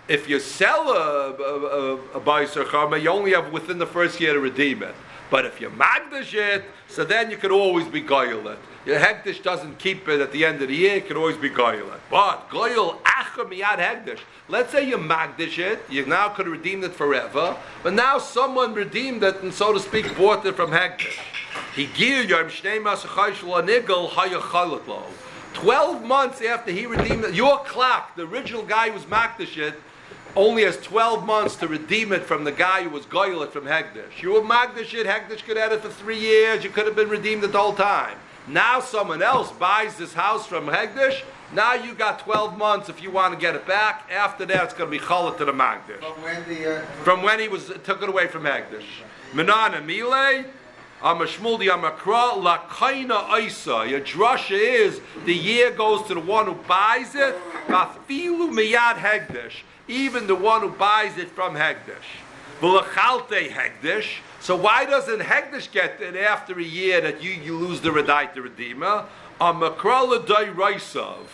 If 0.07 0.27
you 0.27 0.39
sell 0.39 0.89
a, 0.89 1.33
a, 1.33 1.35
a, 1.35 1.95
a 2.15 2.19
Rechaima, 2.19 2.99
you 2.99 3.09
only 3.09 3.33
have 3.33 3.51
within 3.51 3.77
the 3.77 3.85
first 3.85 4.19
year 4.19 4.33
to 4.33 4.39
redeem 4.39 4.81
it. 4.81 4.95
But 5.29 5.45
if 5.45 5.61
you 5.61 5.69
magdish 5.69 6.33
it, 6.33 6.63
so 6.87 7.03
then 7.03 7.29
you 7.29 7.37
can 7.37 7.51
always 7.51 7.87
be 7.87 8.01
goyel 8.01 8.47
it. 8.47 8.57
Your 8.85 8.99
hegdish 8.99 9.43
doesn't 9.43 9.77
keep 9.77 10.07
it 10.07 10.21
at 10.21 10.31
the 10.31 10.45
end 10.45 10.61
of 10.61 10.69
the 10.69 10.75
year, 10.75 10.95
it 10.95 11.07
can 11.07 11.17
always 11.17 11.37
be 11.37 11.49
goyel 11.49 11.93
it. 11.93 12.01
But 12.09 12.49
goyel 12.49 12.99
acher 13.03 13.47
miyad 13.47 13.77
hegdish. 13.77 14.19
Let's 14.47 14.71
say 14.71 14.87
you 14.87 14.97
magdish 14.97 15.59
it, 15.59 15.79
you 15.89 16.05
now 16.05 16.29
could 16.29 16.47
have 16.47 16.53
redeemed 16.53 16.83
it 16.83 16.93
forever, 16.93 17.55
but 17.83 17.93
now 17.93 18.17
someone 18.17 18.73
redeemed 18.73 19.23
it 19.23 19.43
and 19.43 19.53
so 19.53 19.73
to 19.73 19.79
speak 19.79 20.17
bought 20.17 20.45
it 20.45 20.55
from 20.55 20.71
hegdish. 20.71 21.19
He. 21.75 21.87
Twelve 25.53 26.03
months 26.03 26.41
after 26.41 26.71
he 26.71 26.85
redeemed 26.85 27.25
it, 27.25 27.33
your 27.33 27.59
clock, 27.59 28.15
the 28.15 28.23
original 28.25 28.63
guy 28.63 28.87
who 28.87 28.93
was 28.93 29.03
magdish 29.05 29.57
it, 29.57 29.75
only 30.35 30.63
has 30.63 30.77
12 30.77 31.25
months 31.25 31.55
to 31.57 31.67
redeem 31.67 32.11
it 32.11 32.23
from 32.23 32.43
the 32.43 32.51
guy 32.51 32.83
who 32.83 32.89
was 32.89 33.05
goyel 33.05 33.43
it 33.43 33.51
from 33.51 33.65
Hegdish. 33.65 34.21
You 34.21 34.33
were 34.33 34.41
Magdish 34.41 34.93
it, 34.93 35.07
Hegdish 35.07 35.43
could 35.43 35.57
have 35.57 35.71
it 35.71 35.81
for 35.81 35.89
three 35.89 36.19
years, 36.19 36.63
you 36.63 36.69
could 36.69 36.85
have 36.85 36.95
been 36.95 37.09
redeemed 37.09 37.43
the 37.43 37.57
whole 37.57 37.73
time. 37.73 38.17
Now 38.47 38.79
someone 38.79 39.21
else 39.21 39.51
buys 39.51 39.97
this 39.97 40.13
house 40.13 40.45
from 40.45 40.67
Hegdish, 40.67 41.21
now 41.53 41.73
you 41.73 41.95
got 41.95 42.19
12 42.19 42.57
months 42.57 42.89
if 42.89 43.01
you 43.01 43.09
want 43.09 43.33
to 43.33 43.39
get 43.39 43.55
it 43.55 43.65
back. 43.65 44.07
After 44.11 44.45
that, 44.45 44.65
it's 44.65 44.73
going 44.73 44.91
to 44.91 44.97
be 44.97 45.03
challah 45.03 45.35
to 45.37 45.45
the 45.45 45.51
Magdish. 45.51 45.99
From 45.99 46.21
when 46.21 46.47
the, 46.47 46.77
uh, 46.77 46.81
From 47.03 47.23
when 47.23 47.39
he 47.39 47.47
was 47.47 47.71
took 47.83 48.03
it 48.03 48.09
away 48.09 48.27
from 48.27 48.43
Hegdish. 48.43 48.85
Menana 49.33 49.83
Mile, 49.83 50.45
Amashmuldi 51.01 51.69
Amakra, 51.69 52.33
Lakaina 52.33 53.39
Isa. 53.39 53.85
Your 53.87 54.01
drasha 54.01 54.51
is 54.51 55.01
the 55.25 55.33
year 55.33 55.71
goes 55.71 56.05
to 56.07 56.13
the 56.13 56.19
one 56.19 56.45
who 56.45 56.53
buys 56.53 57.15
it, 57.15 57.35
Mafilu 57.67 58.51
Miyad 58.51 58.95
Hegdish, 58.95 59.61
even 59.89 60.27
the 60.27 60.35
one 60.35 60.61
who 60.61 60.69
buys 60.69 61.17
it 61.17 61.29
from 61.31 61.55
Hegdish. 61.55 62.21
V'lachalte 62.61 63.49
Hegdish. 63.49 64.19
So 64.39 64.55
why 64.55 64.85
doesn't 64.85 65.19
Hegdish 65.19 65.71
get 65.71 65.99
it 65.99 66.15
after 66.15 66.57
a 66.57 66.63
year 66.63 67.01
that 67.01 67.21
you, 67.21 67.31
you 67.31 67.57
lose 67.57 67.81
the 67.81 67.89
Redai 67.89 68.33
the 68.33 68.41
Redeemer? 68.41 69.05
L'dai 69.41 70.45
Raisov. 70.53 71.25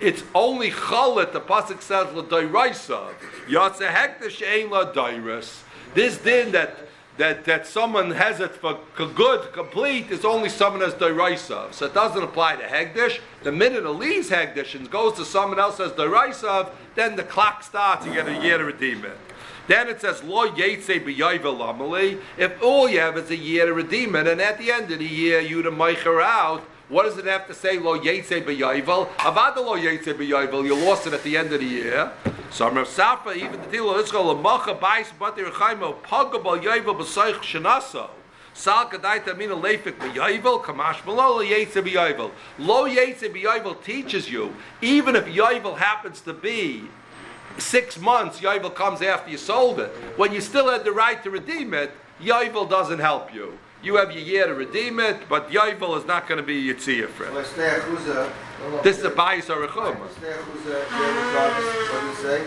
It's 0.00 0.22
only 0.34 0.70
chalet, 0.70 1.32
the 1.32 1.40
pasuk 1.40 1.80
says 1.80 2.12
l'dairaisav. 2.14 3.14
Yatsa 3.48 3.88
hektish 3.88 4.42
ein 4.42 4.70
l'dairis. 4.70 5.62
This 5.94 6.18
din 6.18 6.52
that 6.52 6.83
that 7.16 7.44
that 7.44 7.66
someone 7.66 8.10
has 8.10 8.40
it 8.40 8.52
for 8.52 8.78
good, 8.96 9.52
complete, 9.52 10.10
is 10.10 10.24
only 10.24 10.48
someone 10.48 10.80
has 10.80 10.94
dairaisav. 10.94 11.72
So 11.72 11.86
it 11.86 11.94
doesn't 11.94 12.22
apply 12.22 12.56
to 12.56 12.64
hegdish. 12.64 13.20
The 13.42 13.52
minute 13.52 13.84
it 13.84 13.90
leaves 13.90 14.30
hegdish 14.30 14.74
and 14.74 14.90
goes 14.90 15.14
to 15.14 15.24
someone 15.24 15.58
else 15.58 15.78
as 15.78 15.92
dairaisav, 15.92 16.70
then 16.94 17.16
the 17.16 17.22
clock 17.22 17.62
starts. 17.62 18.04
You 18.04 18.12
get 18.12 18.28
a 18.28 18.42
year 18.42 18.58
to 18.58 18.64
redeem 18.64 19.04
it. 19.04 19.16
Then 19.66 19.88
it 19.88 20.00
says 20.00 20.22
lo 20.22 20.50
yetze 20.50 21.04
b'yayvel. 21.04 22.18
If 22.36 22.62
all 22.62 22.88
you 22.88 23.00
have 23.00 23.16
is 23.16 23.30
a 23.30 23.36
year 23.36 23.66
to 23.66 23.72
redeem 23.72 24.16
it, 24.16 24.26
and 24.26 24.40
at 24.40 24.58
the 24.58 24.70
end 24.70 24.90
of 24.90 24.98
the 24.98 25.06
year 25.06 25.40
you 25.40 25.62
to 25.62 25.70
meicher 25.70 26.22
out. 26.22 26.64
What 26.94 27.06
does 27.06 27.18
it 27.18 27.24
have 27.24 27.48
to 27.48 27.54
say? 27.54 27.76
Lo 27.76 27.98
yetze 27.98 28.40
b'yayvel. 28.40 29.08
Avada 29.16 29.56
lo 29.56 29.76
yetze 29.76 30.14
b'yayvel. 30.14 30.64
You 30.64 30.76
lost 30.76 31.08
it 31.08 31.12
at 31.12 31.24
the 31.24 31.36
end 31.36 31.52
of 31.52 31.58
the 31.58 31.66
year. 31.66 32.12
So 32.52 32.70
Rav 32.70 32.86
Safa 32.86 33.32
even 33.32 33.60
the 33.60 33.66
deal 33.66 33.92
of 33.92 33.98
Israel 33.98 34.32
lamacha 34.32 34.78
bais 34.78 35.08
batir 35.18 35.50
chaimo 35.50 36.00
pagabal 36.02 36.62
yayvel 36.62 36.96
b'soich 36.96 37.40
shenaso. 37.40 38.10
Sal 38.52 38.88
kadaita 38.88 39.36
mina 39.36 39.56
lefik 39.56 39.98
b'yayvel 39.98 40.62
kamash 40.62 41.04
below 41.04 41.38
lo 41.38 41.44
yetze 41.44 41.82
b'yayvel. 41.82 42.30
Lo 42.60 42.88
yetze 42.88 43.28
b'yayvel 43.28 43.82
teaches 43.82 44.30
you 44.30 44.54
even 44.80 45.16
if 45.16 45.24
yayvel 45.24 45.78
happens 45.78 46.20
to 46.20 46.32
be 46.32 46.84
six 47.58 47.98
months, 47.98 48.38
Yovel 48.38 48.72
comes 48.72 49.02
after 49.02 49.32
you 49.32 49.38
sold 49.38 49.80
it. 49.80 49.88
When 50.16 50.32
you 50.32 50.40
still 50.40 50.70
had 50.70 50.84
the 50.84 50.92
right 50.92 51.20
to 51.24 51.30
redeem 51.30 51.74
it, 51.74 51.90
Yovel 52.22 52.70
doesn't 52.70 53.00
help 53.00 53.34
you. 53.34 53.58
You 53.84 53.96
have 53.96 54.12
your 54.12 54.22
year 54.22 54.46
to 54.46 54.54
redeem 54.54 54.98
it, 54.98 55.28
but 55.28 55.50
Yovel 55.50 55.98
is 55.98 56.06
not 56.06 56.26
going 56.26 56.38
to 56.38 56.42
be 56.42 56.68
Yitzhak 56.68 57.08
for 57.08 57.24
it. 57.26 58.82
This 58.82 58.96
is 58.96 59.04
a 59.04 59.10
bias 59.10 59.50
or 59.50 59.62
a 59.64 59.68
chum. 59.68 59.94
Shnei 59.94 60.32
Achuzah, 60.32 60.84
Yovel 60.84 61.92
what 61.92 62.00
do 62.00 62.06
you 62.08 62.14
say? 62.14 62.46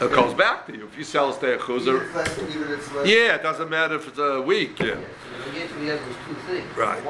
It 0.00 0.10
comes 0.10 0.34
back 0.34 0.66
to 0.66 0.76
you. 0.76 0.86
If 0.86 0.98
you 0.98 1.04
sell 1.04 1.30
a 1.30 1.32
stay 1.32 1.54
Even 1.54 1.60
chuzer, 1.60 2.48
even 2.48 2.72
it's 2.72 2.90
yeah, 3.08 3.36
it 3.36 3.44
doesn't 3.44 3.70
matter 3.70 3.94
if 3.94 4.08
it's 4.08 4.18
a 4.18 4.42
week. 4.42 4.80
Yeah. 4.80 4.94
So 4.96 5.50
the 5.50 5.56
year 5.56 5.68
to 5.68 5.74
the 5.74 5.92
end 5.92 6.00
was 6.08 6.16
two 6.26 6.34
things. 6.48 6.76
Right. 6.76 7.00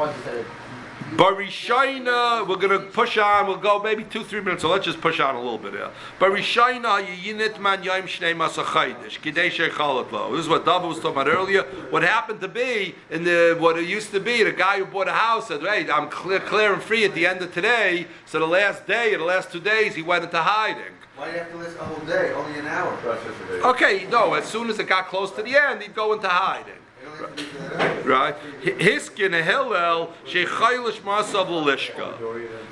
One 1.16 1.42
is 1.42 1.68
that 1.68 1.84
it- 1.84 2.04
Barishaina, 2.04 2.48
we're 2.48 2.56
going 2.56 2.80
to 2.80 2.86
push 2.86 3.18
on. 3.18 3.46
We'll 3.46 3.56
go 3.56 3.82
maybe 3.82 4.04
two, 4.04 4.24
three 4.24 4.40
minutes. 4.40 4.62
So 4.62 4.68
let's 4.70 4.84
just 4.84 5.00
push 5.00 5.20
on 5.20 5.34
a 5.34 5.40
little 5.40 5.58
bit 5.58 5.72
here. 5.72 5.90
Barishaina, 6.18 7.04
yinit 7.04 7.60
man 7.60 7.82
yaim 7.82 8.04
shnei 8.04 8.34
masachaydish 8.34 9.20
kidei 9.20 9.50
shechalat 9.50 10.10
lo. 10.12 10.34
This 10.34 10.44
is 10.44 10.48
what 10.48 10.64
Dava 10.64 10.88
was 10.88 10.98
talking 10.98 11.20
about 11.20 11.28
earlier. 11.28 11.62
What 11.90 12.02
happened 12.02 12.40
to 12.40 12.48
be 12.48 12.94
in 13.10 13.24
the 13.24 13.56
what 13.58 13.78
it 13.78 13.86
used 13.86 14.10
to 14.12 14.20
be, 14.20 14.42
the 14.42 14.52
guy 14.52 14.78
who 14.78 14.86
bought 14.86 15.08
a 15.08 15.12
house 15.12 15.48
said, 15.48 15.60
"Hey, 15.60 15.90
I'm 15.90 16.08
clear, 16.08 16.40
clear 16.40 16.72
and 16.72 16.82
free 16.82 17.04
at 17.04 17.14
the 17.14 17.26
end 17.26 17.42
of 17.42 17.52
today." 17.52 18.06
So 18.26 18.38
the 18.38 18.46
last 18.46 18.86
day, 18.86 19.14
or 19.14 19.18
the 19.18 19.24
last 19.24 19.52
two 19.52 19.60
days, 19.60 19.94
he 19.94 20.02
went 20.02 20.24
into 20.24 20.38
hiding. 20.38 20.94
Why 21.16 21.26
do 21.26 21.32
you 21.32 21.38
have 21.38 21.50
to 21.52 21.56
listen 21.58 21.78
a 21.78 21.84
whole 21.84 22.06
day? 22.06 22.32
Only 22.32 22.58
an 22.58 22.66
hour. 22.66 22.98
Okay, 23.64 24.06
no. 24.10 24.34
As 24.34 24.46
soon 24.46 24.68
as 24.68 24.78
it 24.80 24.88
got 24.88 25.06
close 25.06 25.30
to 25.32 25.42
the 25.42 25.56
end, 25.56 25.82
he'd 25.82 25.94
go 25.94 26.12
into 26.12 26.28
hiding. 26.28 26.83
Right? 28.04 28.36
Hiskin 28.62 29.42
Hillel 29.42 30.12
shechaylish 30.26 31.00
masav 31.00 31.48
l'lishka. 31.48 32.14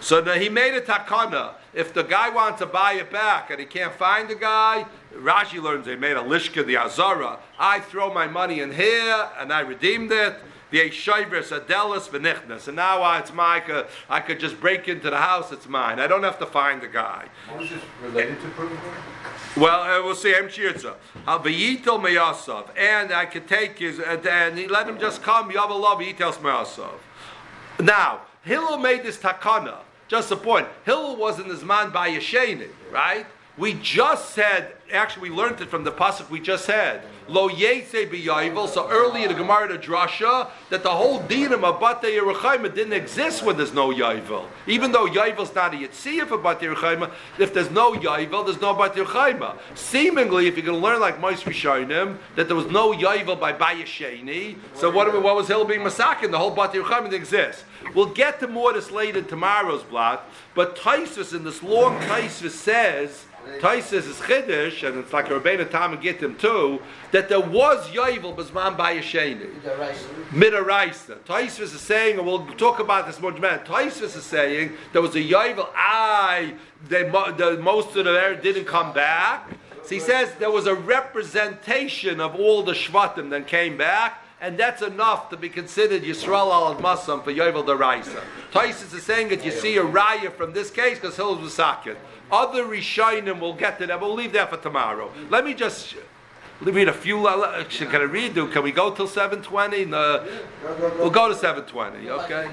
So 0.00 0.20
now 0.20 0.34
he 0.34 0.48
made 0.48 0.74
a 0.74 0.80
takana. 0.80 1.54
If 1.74 1.94
the 1.94 2.02
guy 2.02 2.28
wants 2.28 2.58
to 2.58 2.66
buy 2.66 2.94
it 2.94 3.10
back 3.10 3.50
and 3.50 3.58
he 3.58 3.66
can't 3.66 3.94
find 3.94 4.28
the 4.28 4.34
guy, 4.34 4.86
Rashi 5.14 5.62
learns 5.62 5.86
they 5.86 5.96
made 5.96 6.16
a 6.16 6.22
lishka 6.22 6.66
the 6.66 6.76
azara. 6.76 7.38
I 7.58 7.80
throw 7.80 8.12
my 8.12 8.26
money 8.26 8.60
in 8.60 8.72
here 8.72 9.28
and 9.38 9.52
I 9.52 9.60
redeemed 9.60 10.12
it. 10.12 10.36
The 10.72 10.80
Eshavris 10.80 11.56
Adelis 11.56 12.08
Venichnas. 12.08 12.66
And 12.66 12.76
now 12.76 13.02
uh, 13.02 13.18
it's 13.18 13.32
my, 13.32 13.56
I 13.56 13.60
could, 13.60 13.86
I 14.08 14.20
could 14.20 14.40
just 14.40 14.58
break 14.58 14.88
into 14.88 15.10
the 15.10 15.18
house, 15.18 15.52
it's 15.52 15.68
mine. 15.68 16.00
I 16.00 16.06
don't 16.06 16.24
have 16.24 16.38
to 16.40 16.46
find 16.46 16.80
the 16.80 16.88
guy. 16.88 17.28
What 17.48 17.62
is 17.62 17.70
this 17.70 17.82
related 18.02 18.40
to 18.40 18.48
Purim? 18.48 18.78
Well, 19.56 19.82
uh, 19.82 20.02
we'll 20.02 20.14
see. 20.14 20.34
Em 20.34 20.48
shirtza. 20.48 20.94
Haviyitel 21.26 22.00
meyasav, 22.02 22.70
and 22.76 23.12
I 23.12 23.26
could 23.26 23.46
take 23.46 23.78
his, 23.78 24.00
uh, 24.00 24.20
and 24.28 24.58
he 24.58 24.66
let 24.66 24.88
him 24.88 24.98
just 24.98 25.22
come. 25.22 25.50
Yavalav 25.50 26.00
yitels 26.00 26.38
meyasav. 26.38 26.94
Now 27.78 28.22
Hillel 28.42 28.78
made 28.78 29.02
this 29.02 29.18
takana. 29.18 29.76
Just 30.08 30.30
a 30.30 30.36
point. 30.36 30.68
Hillel 30.84 31.16
wasn't 31.16 31.48
his 31.48 31.62
man 31.62 31.90
by 31.90 32.10
Yesheni, 32.10 32.68
right? 32.90 33.26
We 33.58 33.74
just 33.74 34.30
said. 34.30 34.72
Actually, 34.90 35.30
we 35.30 35.36
learned 35.36 35.60
it 35.60 35.68
from 35.68 35.84
the 35.84 35.92
pasuk 35.92 36.28
we 36.28 36.38
just 36.38 36.66
had. 36.66 37.02
Lo 37.28 37.48
yese 37.48 38.10
b'yayvel. 38.10 38.68
So 38.68 38.88
early 38.90 39.22
in 39.22 39.28
the 39.28 39.34
Gemara 39.34 39.68
the 39.68 39.78
Drasha 39.78 40.50
that 40.70 40.82
the 40.82 40.90
whole 40.90 41.20
din 41.20 41.52
of 41.52 41.60
Batei 41.60 42.18
Yeruchayim 42.18 42.74
didn't 42.74 42.92
exist 42.92 43.42
when 43.42 43.56
there's 43.56 43.72
no 43.72 43.90
yayvel. 43.90 44.46
Even 44.66 44.92
though 44.92 45.06
yayvel's 45.06 45.54
not 45.54 45.72
a 45.72 45.76
yitziyah 45.78 46.26
for 46.26 46.38
Yeruchayim, 46.38 47.10
if 47.38 47.54
there's 47.54 47.70
no 47.70 47.94
yayvel, 47.94 48.44
there's 48.44 48.60
no 48.60 48.74
Batei 48.74 49.04
Yeruchayim. 49.04 49.56
Seemingly, 49.74 50.46
if 50.46 50.56
you're 50.56 50.66
going 50.66 50.78
to 50.78 50.84
learn 50.84 51.00
like 51.00 51.20
Moshe 51.20 51.42
Rishonim, 51.44 52.18
that 52.36 52.48
there 52.48 52.56
was 52.56 52.66
no 52.66 52.92
yayvel 52.92 53.38
by 53.38 53.52
Bayesheni, 53.52 54.56
so 54.74 54.90
what, 54.90 55.10
what 55.22 55.36
was 55.36 55.48
Hillel 55.48 55.64
being 55.64 55.80
masakin? 55.80 56.30
The 56.30 56.38
whole 56.38 56.54
Batei 56.54 56.82
Yeruchayim 56.82 57.04
didn't 57.04 57.14
exist. 57.14 57.64
We'll 57.94 58.06
get 58.06 58.40
to 58.40 58.48
more 58.48 58.70
of 58.70 58.76
this 58.76 58.90
later 58.90 59.20
in 59.20 59.24
tomorrow's 59.24 59.82
block, 59.82 60.28
but 60.54 60.76
Taisus 60.76 61.34
in 61.34 61.44
this 61.44 61.62
long 61.62 61.98
Taisus 62.00 62.50
says. 62.50 63.24
Taisus 63.60 64.08
is 64.08 64.16
chiddush, 64.16 64.86
and 64.86 64.98
it's 64.98 65.12
like 65.12 65.30
a 65.30 65.38
Rebbeinu 65.38 65.70
Tam 65.70 65.92
and 65.92 66.02
Gittin 66.02 66.36
too, 66.36 66.80
that 67.10 67.28
there 67.28 67.40
was 67.40 67.88
Yovel 67.90 68.34
the 69.62 69.76
rice. 69.76 70.04
Midaraisa. 70.30 71.18
Taisus 71.20 71.74
is 71.74 71.80
saying, 71.80 72.18
and 72.18 72.26
we'll 72.26 72.46
talk 72.54 72.78
about 72.78 73.06
this 73.06 73.20
more. 73.20 73.32
Man, 73.32 73.60
Taisus 73.60 74.16
is 74.16 74.24
saying 74.24 74.72
there 74.92 75.02
was 75.02 75.14
a 75.14 75.22
Yovel. 75.22 75.68
I, 75.74 76.54
they, 76.88 77.02
the 77.02 77.58
most 77.62 77.96
of 77.96 78.04
the 78.04 78.10
air 78.10 78.34
didn't 78.34 78.66
come 78.66 78.92
back. 78.92 79.48
So 79.84 79.88
he 79.90 80.00
says 80.00 80.32
there 80.38 80.50
was 80.50 80.66
a 80.66 80.74
representation 80.74 82.20
of 82.20 82.36
all 82.36 82.62
the 82.62 82.72
Shvatim 82.72 83.30
that 83.30 83.48
came 83.48 83.76
back, 83.76 84.21
and 84.42 84.58
that's 84.58 84.82
enough 84.82 85.30
to 85.30 85.36
be 85.36 85.48
considered 85.48 86.02
Yisrael 86.02 86.50
al 86.52 86.74
Masam 86.76 87.22
for 87.22 87.32
Yovel 87.32 87.64
Daraisa. 87.64 88.20
Taisus 88.52 88.92
is 88.92 89.04
saying 89.04 89.28
that 89.28 89.44
you 89.44 89.52
see 89.52 89.76
a 89.76 89.82
raya 89.84 90.32
from 90.32 90.52
this 90.52 90.68
case 90.70 90.98
because 90.98 91.16
Hill 91.16 91.36
was 91.38 91.56
sakit. 91.56 91.96
Other 92.30 92.64
Rishonim, 92.64 93.40
we'll 93.40 93.54
get 93.54 93.78
to 93.78 93.86
that. 93.86 94.00
We'll 94.00 94.14
leave 94.14 94.32
that 94.32 94.50
for 94.50 94.56
tomorrow. 94.56 95.12
Let 95.30 95.44
me 95.44 95.54
just 95.54 95.94
read 96.60 96.88
a 96.88 96.92
few. 96.92 97.26
Uh, 97.28 97.36
la- 97.36 97.64
Can 97.64 98.00
I 98.00 98.04
read? 98.04 98.34
Can 98.34 98.62
we 98.62 98.72
go 98.72 98.90
till 98.90 99.06
seven 99.06 99.42
twenty? 99.42 99.84
No, 99.84 100.26
we'll 100.98 101.10
go 101.10 101.28
to 101.28 101.34
seven 101.36 101.64
twenty. 101.64 102.10
Okay. 102.10 102.48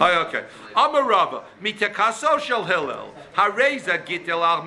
Oh, 0.00 0.24
okay. 0.28 0.44
Amarava, 0.76 1.42
mitakaso 1.62 2.38
shel 2.38 2.64
Hillel, 2.64 3.12
hareza 3.34 4.04
gitel 4.06 4.42
al. 4.42 4.62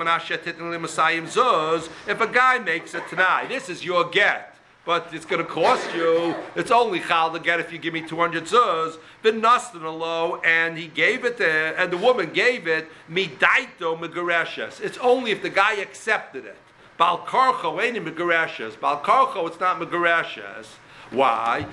If 2.07 2.21
a 2.21 2.27
guy 2.27 2.59
makes 2.59 2.93
it 2.93 3.07
tonight, 3.07 3.47
this 3.47 3.69
is 3.69 3.85
your 3.85 4.09
get. 4.09 4.54
But 4.85 5.07
it's 5.13 5.25
going 5.25 5.43
to 5.43 5.49
cost 5.49 5.93
you. 5.95 6.35
It's 6.55 6.69
only 6.69 6.99
chal 6.99 7.31
to 7.33 7.39
get 7.39 7.59
if 7.59 7.73
you 7.73 7.79
give 7.79 7.93
me 7.93 8.01
two 8.01 8.17
hundred 8.17 8.43
zuz. 8.43 8.97
Been 9.23 9.41
nastin 9.41 9.81
low, 9.81 10.39
and 10.45 10.77
he 10.77 10.87
gave 10.87 11.25
it 11.25 11.37
to, 11.37 11.49
and 11.49 11.91
the 11.91 11.97
woman 11.97 12.31
gave 12.31 12.67
it 12.67 12.87
midaito 13.09 13.97
megareshes. 13.99 14.79
It's 14.79 14.99
only 14.99 15.31
if 15.31 15.41
the 15.41 15.49
guy 15.49 15.73
accepted 15.77 16.45
it. 16.45 16.57
Bal 16.97 17.25
karcho 17.25 17.81
ain't 17.81 17.97
megareshes. 17.97 18.79
Bal 18.79 19.01
karcho, 19.01 19.47
it's 19.47 19.59
not 19.59 19.79
megareshes. 19.79 20.67
Why? 21.11 21.65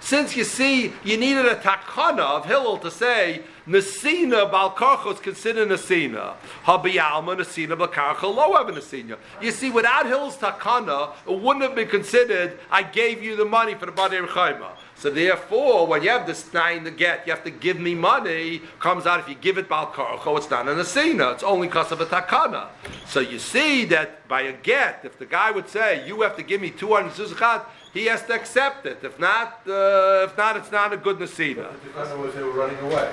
Since 0.00 0.36
you 0.36 0.44
see, 0.44 0.92
you 1.04 1.16
needed 1.16 1.46
a 1.46 1.56
takana 1.56 2.20
of 2.20 2.44
hillel 2.44 2.78
to 2.78 2.90
say 2.90 3.42
nasina 3.66 4.50
bal 4.50 4.70
karcho 4.72 5.12
is 5.14 5.20
considered 5.20 5.68
nasina. 5.68 6.34
Habi 6.64 6.98
alma 7.00 7.36
nasina 7.36 7.76
bal 7.78 7.88
karcho 7.88 8.34
lo 8.34 8.54
evan 8.56 8.74
nasina. 8.74 9.16
You 9.40 9.52
see, 9.52 9.70
without 9.70 10.06
hillel's 10.06 10.36
takana, 10.36 11.12
it 11.26 11.40
wouldn't 11.40 11.62
have 11.62 11.74
been 11.74 11.88
considered. 11.88 12.58
I 12.70 12.82
gave 12.82 13.22
you 13.22 13.36
the 13.36 13.44
money 13.44 13.74
for 13.74 13.86
the 13.86 13.92
body 13.92 14.18
chayma. 14.18 14.72
So 15.00 15.08
therefore, 15.08 15.86
when 15.86 16.02
you 16.02 16.10
have 16.10 16.26
this 16.26 16.52
nine 16.52 16.84
to 16.84 16.90
get, 16.90 17.26
you 17.26 17.32
have 17.32 17.42
to 17.44 17.50
give 17.50 17.80
me 17.80 17.94
money. 17.94 18.60
Comes 18.80 19.06
out 19.06 19.18
if 19.20 19.30
you 19.30 19.34
give 19.34 19.56
it 19.56 19.66
bal 19.66 19.86
karcho, 19.86 20.36
it's 20.36 20.50
not 20.50 20.68
an 20.68 20.76
asina. 20.76 21.32
It's 21.32 21.42
only 21.42 21.68
because 21.68 21.90
of 21.90 22.02
a 22.02 22.04
takana. 22.04 22.68
So 23.06 23.20
you 23.20 23.38
see 23.38 23.86
that 23.86 24.28
by 24.28 24.42
a 24.42 24.52
get, 24.52 25.00
if 25.04 25.18
the 25.18 25.24
guy 25.24 25.52
would 25.52 25.70
say 25.70 26.06
you 26.06 26.20
have 26.20 26.36
to 26.36 26.42
give 26.42 26.60
me 26.60 26.68
two 26.68 26.92
hundred 26.94 27.12
zuzichat, 27.12 27.64
he 27.94 28.04
has 28.06 28.22
to 28.26 28.34
accept 28.34 28.84
it. 28.84 28.98
If 29.02 29.18
not, 29.18 29.62
uh, 29.66 30.26
if 30.28 30.36
not, 30.36 30.58
it's 30.58 30.70
not 30.70 30.92
a 30.92 30.98
good 30.98 31.18
nasina. 31.18 31.70
Was 31.96 32.34
they 32.34 32.42
were 32.42 32.50
running 32.50 32.78
away. 32.80 33.10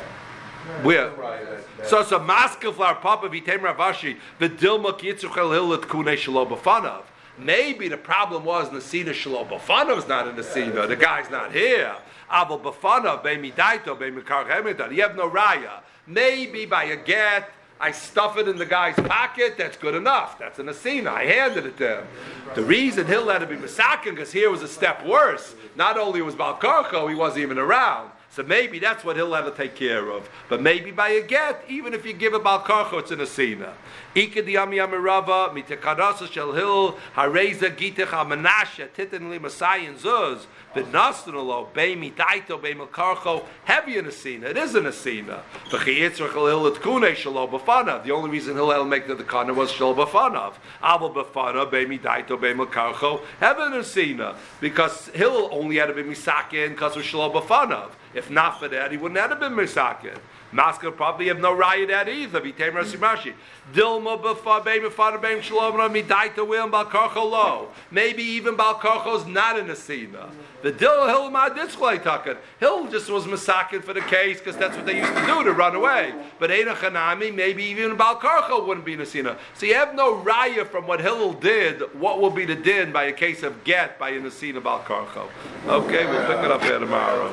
Where? 0.84 1.12
Right, 1.12 1.46
that- 1.50 1.78
that- 1.78 1.88
So 1.88 2.02
it's 2.02 2.12
a 2.12 2.20
our 2.20 2.96
papa 2.96 3.30
vitem 3.30 3.60
ravashi 3.60 4.18
the 4.40 4.50
dilma 4.50 4.92
kitzuchel 5.00 5.52
hilat 5.56 5.88
kune 5.88 6.18
shalo 6.18 6.46
b'fanav. 6.50 7.04
Maybe 7.38 7.88
the 7.88 7.98
problem 7.98 8.44
was 8.44 8.70
Nasina 8.70 9.10
Shalo 9.10 9.48
Bafanav's 9.48 10.08
not 10.08 10.28
in 10.28 10.36
the 10.36 10.42
Nasina. 10.42 10.88
The 10.88 10.96
guy's 10.96 11.30
not 11.30 11.52
here. 11.52 11.96
Abel 12.32 12.60
Bafanav, 12.60 13.24
Beimi 13.24 13.54
Daito, 13.54 13.98
Beimi 13.98 14.22
Karchemidon. 14.24 14.94
You 14.94 15.04
have 15.04 15.16
no 15.16 15.30
raya. 15.30 15.82
Maybe 16.08 16.66
by 16.66 16.86
a 16.86 16.96
get, 16.96 17.50
I 17.80 17.92
stuff 17.92 18.38
it 18.38 18.48
in 18.48 18.58
the 18.58 18.66
guy's 18.66 18.96
pocket. 18.96 19.56
That's 19.58 19.78
good 19.78 19.94
enough. 19.94 20.40
That's 20.40 20.58
an 20.58 20.66
Nasina. 20.66 21.10
I 21.10 21.26
handed 21.26 21.66
it 21.66 21.78
to 21.78 22.00
him. 22.00 22.08
The 22.56 22.64
reason 22.64 23.06
he'll 23.06 23.26
let 23.26 23.44
it 23.44 23.50
be 23.50 23.56
Masakin 23.56 24.12
because 24.12 24.32
here 24.32 24.50
was 24.50 24.64
a 24.64 24.68
step 24.68 25.06
worse. 25.06 25.56
Not 25.76 25.98
only 25.98 26.22
was 26.22 26.34
Balkarko, 26.34 27.08
he 27.08 27.16
wasn't 27.16 27.44
even 27.44 27.60
around. 27.60 28.10
So 28.38 28.44
maybe 28.44 28.78
that's 28.78 29.04
what 29.04 29.16
he'll 29.16 29.34
have 29.34 29.46
to 29.46 29.52
take 29.52 29.74
care 29.74 30.12
of. 30.12 30.30
But 30.48 30.62
maybe 30.62 30.92
by 30.92 31.10
a 31.10 31.24
get, 31.24 31.64
even 31.68 31.96
if 31.96 32.06
you 32.06 32.14
give 32.14 32.36
a 32.36 32.40
balkarcho, 32.40 33.00
it's 33.00 33.10
an 33.10 33.18
asina. 33.18 33.72
Ika 34.14 34.44
di 34.44 34.56
ami 34.56 34.78
amirava, 34.78 35.52
mitakarasa 35.52 36.32
shel 36.32 36.52
hil, 36.52 37.00
hareza 37.16 37.76
gitech 37.76 38.10
amanasha, 38.10 38.94
titan 38.94 39.32
li 39.32 39.40
masayin 39.40 39.96
zuz, 39.96 40.46
v'nasnalo, 40.76 41.74
bei 41.74 41.96
mitaito, 41.96 42.62
bei 42.62 42.76
malkarcho, 42.76 43.44
heavy 43.66 43.98
in 43.98 44.06
a 44.06 44.10
asina. 44.10 44.52
It 44.52 44.58
is 44.58 44.76
an 44.76 44.84
asina. 44.84 45.40
V'chiyitzrach 45.72 46.34
hil 46.34 46.68
et 46.68 46.80
kune 46.80 47.16
shelo 47.16 47.50
b'fanav. 47.50 48.04
The 48.04 48.12
only 48.12 48.30
reason 48.30 48.56
he'll 48.56 48.86
make 48.86 49.08
the 49.08 49.16
kana 49.24 49.52
was 49.52 49.72
shelo 49.72 49.96
b'fanav. 49.96 50.54
Abel 50.84 51.10
b'fanav, 51.10 51.72
bei 51.72 51.86
mitaito, 51.86 52.40
bei 52.40 52.54
malkarcho, 52.54 53.22
heavy 53.40 53.64
in 53.64 53.82
asina. 53.82 54.36
Because 54.62 55.10
he'll 55.16 55.50
only 55.52 55.78
had 55.78 55.88
to 55.88 55.94
be 55.96 56.04
misakin 56.04 56.70
because 56.70 56.96
of 56.96 57.02
shelo 57.02 57.34
b'fanav. 57.34 57.90
If 58.18 58.32
not 58.32 58.60
for 58.60 58.68
that, 58.70 58.92
he 58.92 58.98
wouldn't 58.98 59.20
have 59.20 59.40
been 59.40 59.54
misakin. 59.54 60.18
Masker 60.52 60.90
probably 60.90 61.28
have 61.28 61.40
no 61.40 61.54
riot 61.54 61.92
at 61.92 62.10
either. 62.10 62.42
V'teim 62.42 62.74
rasimashi. 62.74 63.34
Dilma 63.74 64.20
b'fa 64.20 64.66
beim 64.66 64.82
b'fana 64.82 65.22
beim 65.22 65.40
shalom 65.40 65.76
will 65.76 67.30
lo. 67.30 67.68
Maybe 67.92 68.24
even 68.24 68.56
balkarcho's 68.56 69.28
not 69.28 69.60
in 69.60 69.70
a 69.70 69.76
sina. 69.76 70.30
The 70.64 70.72
dil 70.72 71.06
hill 71.08 71.30
maditzchlei 71.30 72.02
taken. 72.02 72.38
Hill 72.60 72.88
just 72.88 73.08
was 73.12 73.26
misakin 73.26 73.84
for 73.84 73.94
the 73.94 74.02
case 74.02 74.40
because 74.40 74.58
that's 74.58 74.76
what 74.76 74.88
they 74.88 74.98
used 74.98 75.14
to 75.14 75.26
do 75.28 75.44
to 75.44 75.52
run 75.52 75.76
away. 75.76 76.16
But 76.40 76.50
Eina 76.50 76.74
Chanami, 76.74 77.32
maybe 77.36 77.64
even 77.66 77.96
balkarcho 77.96 78.66
wouldn't 78.66 78.86
be 78.86 78.94
in 78.94 79.02
a 79.02 79.06
sina. 79.06 79.38
So 79.54 79.68
you 79.68 79.76
have 79.76 79.94
no 79.94 80.24
raya 80.24 80.66
from 80.66 80.88
what 80.88 81.02
Hillel 81.02 81.34
did. 81.34 81.82
What 81.94 82.20
will 82.20 82.32
be 82.32 82.46
the 82.46 82.56
din 82.56 82.92
by 82.92 83.04
a 83.04 83.14
case 83.14 83.44
of 83.44 83.64
get 83.64 84.00
by 84.00 84.10
in 84.10 84.26
a 84.26 84.30
nasina 84.30 84.62
balkarcho? 84.62 85.30
Okay, 85.68 86.08
we'll 86.08 86.26
pick 86.26 86.44
it 86.44 86.50
up 86.50 86.64
here 86.64 86.80
tomorrow. 86.80 87.30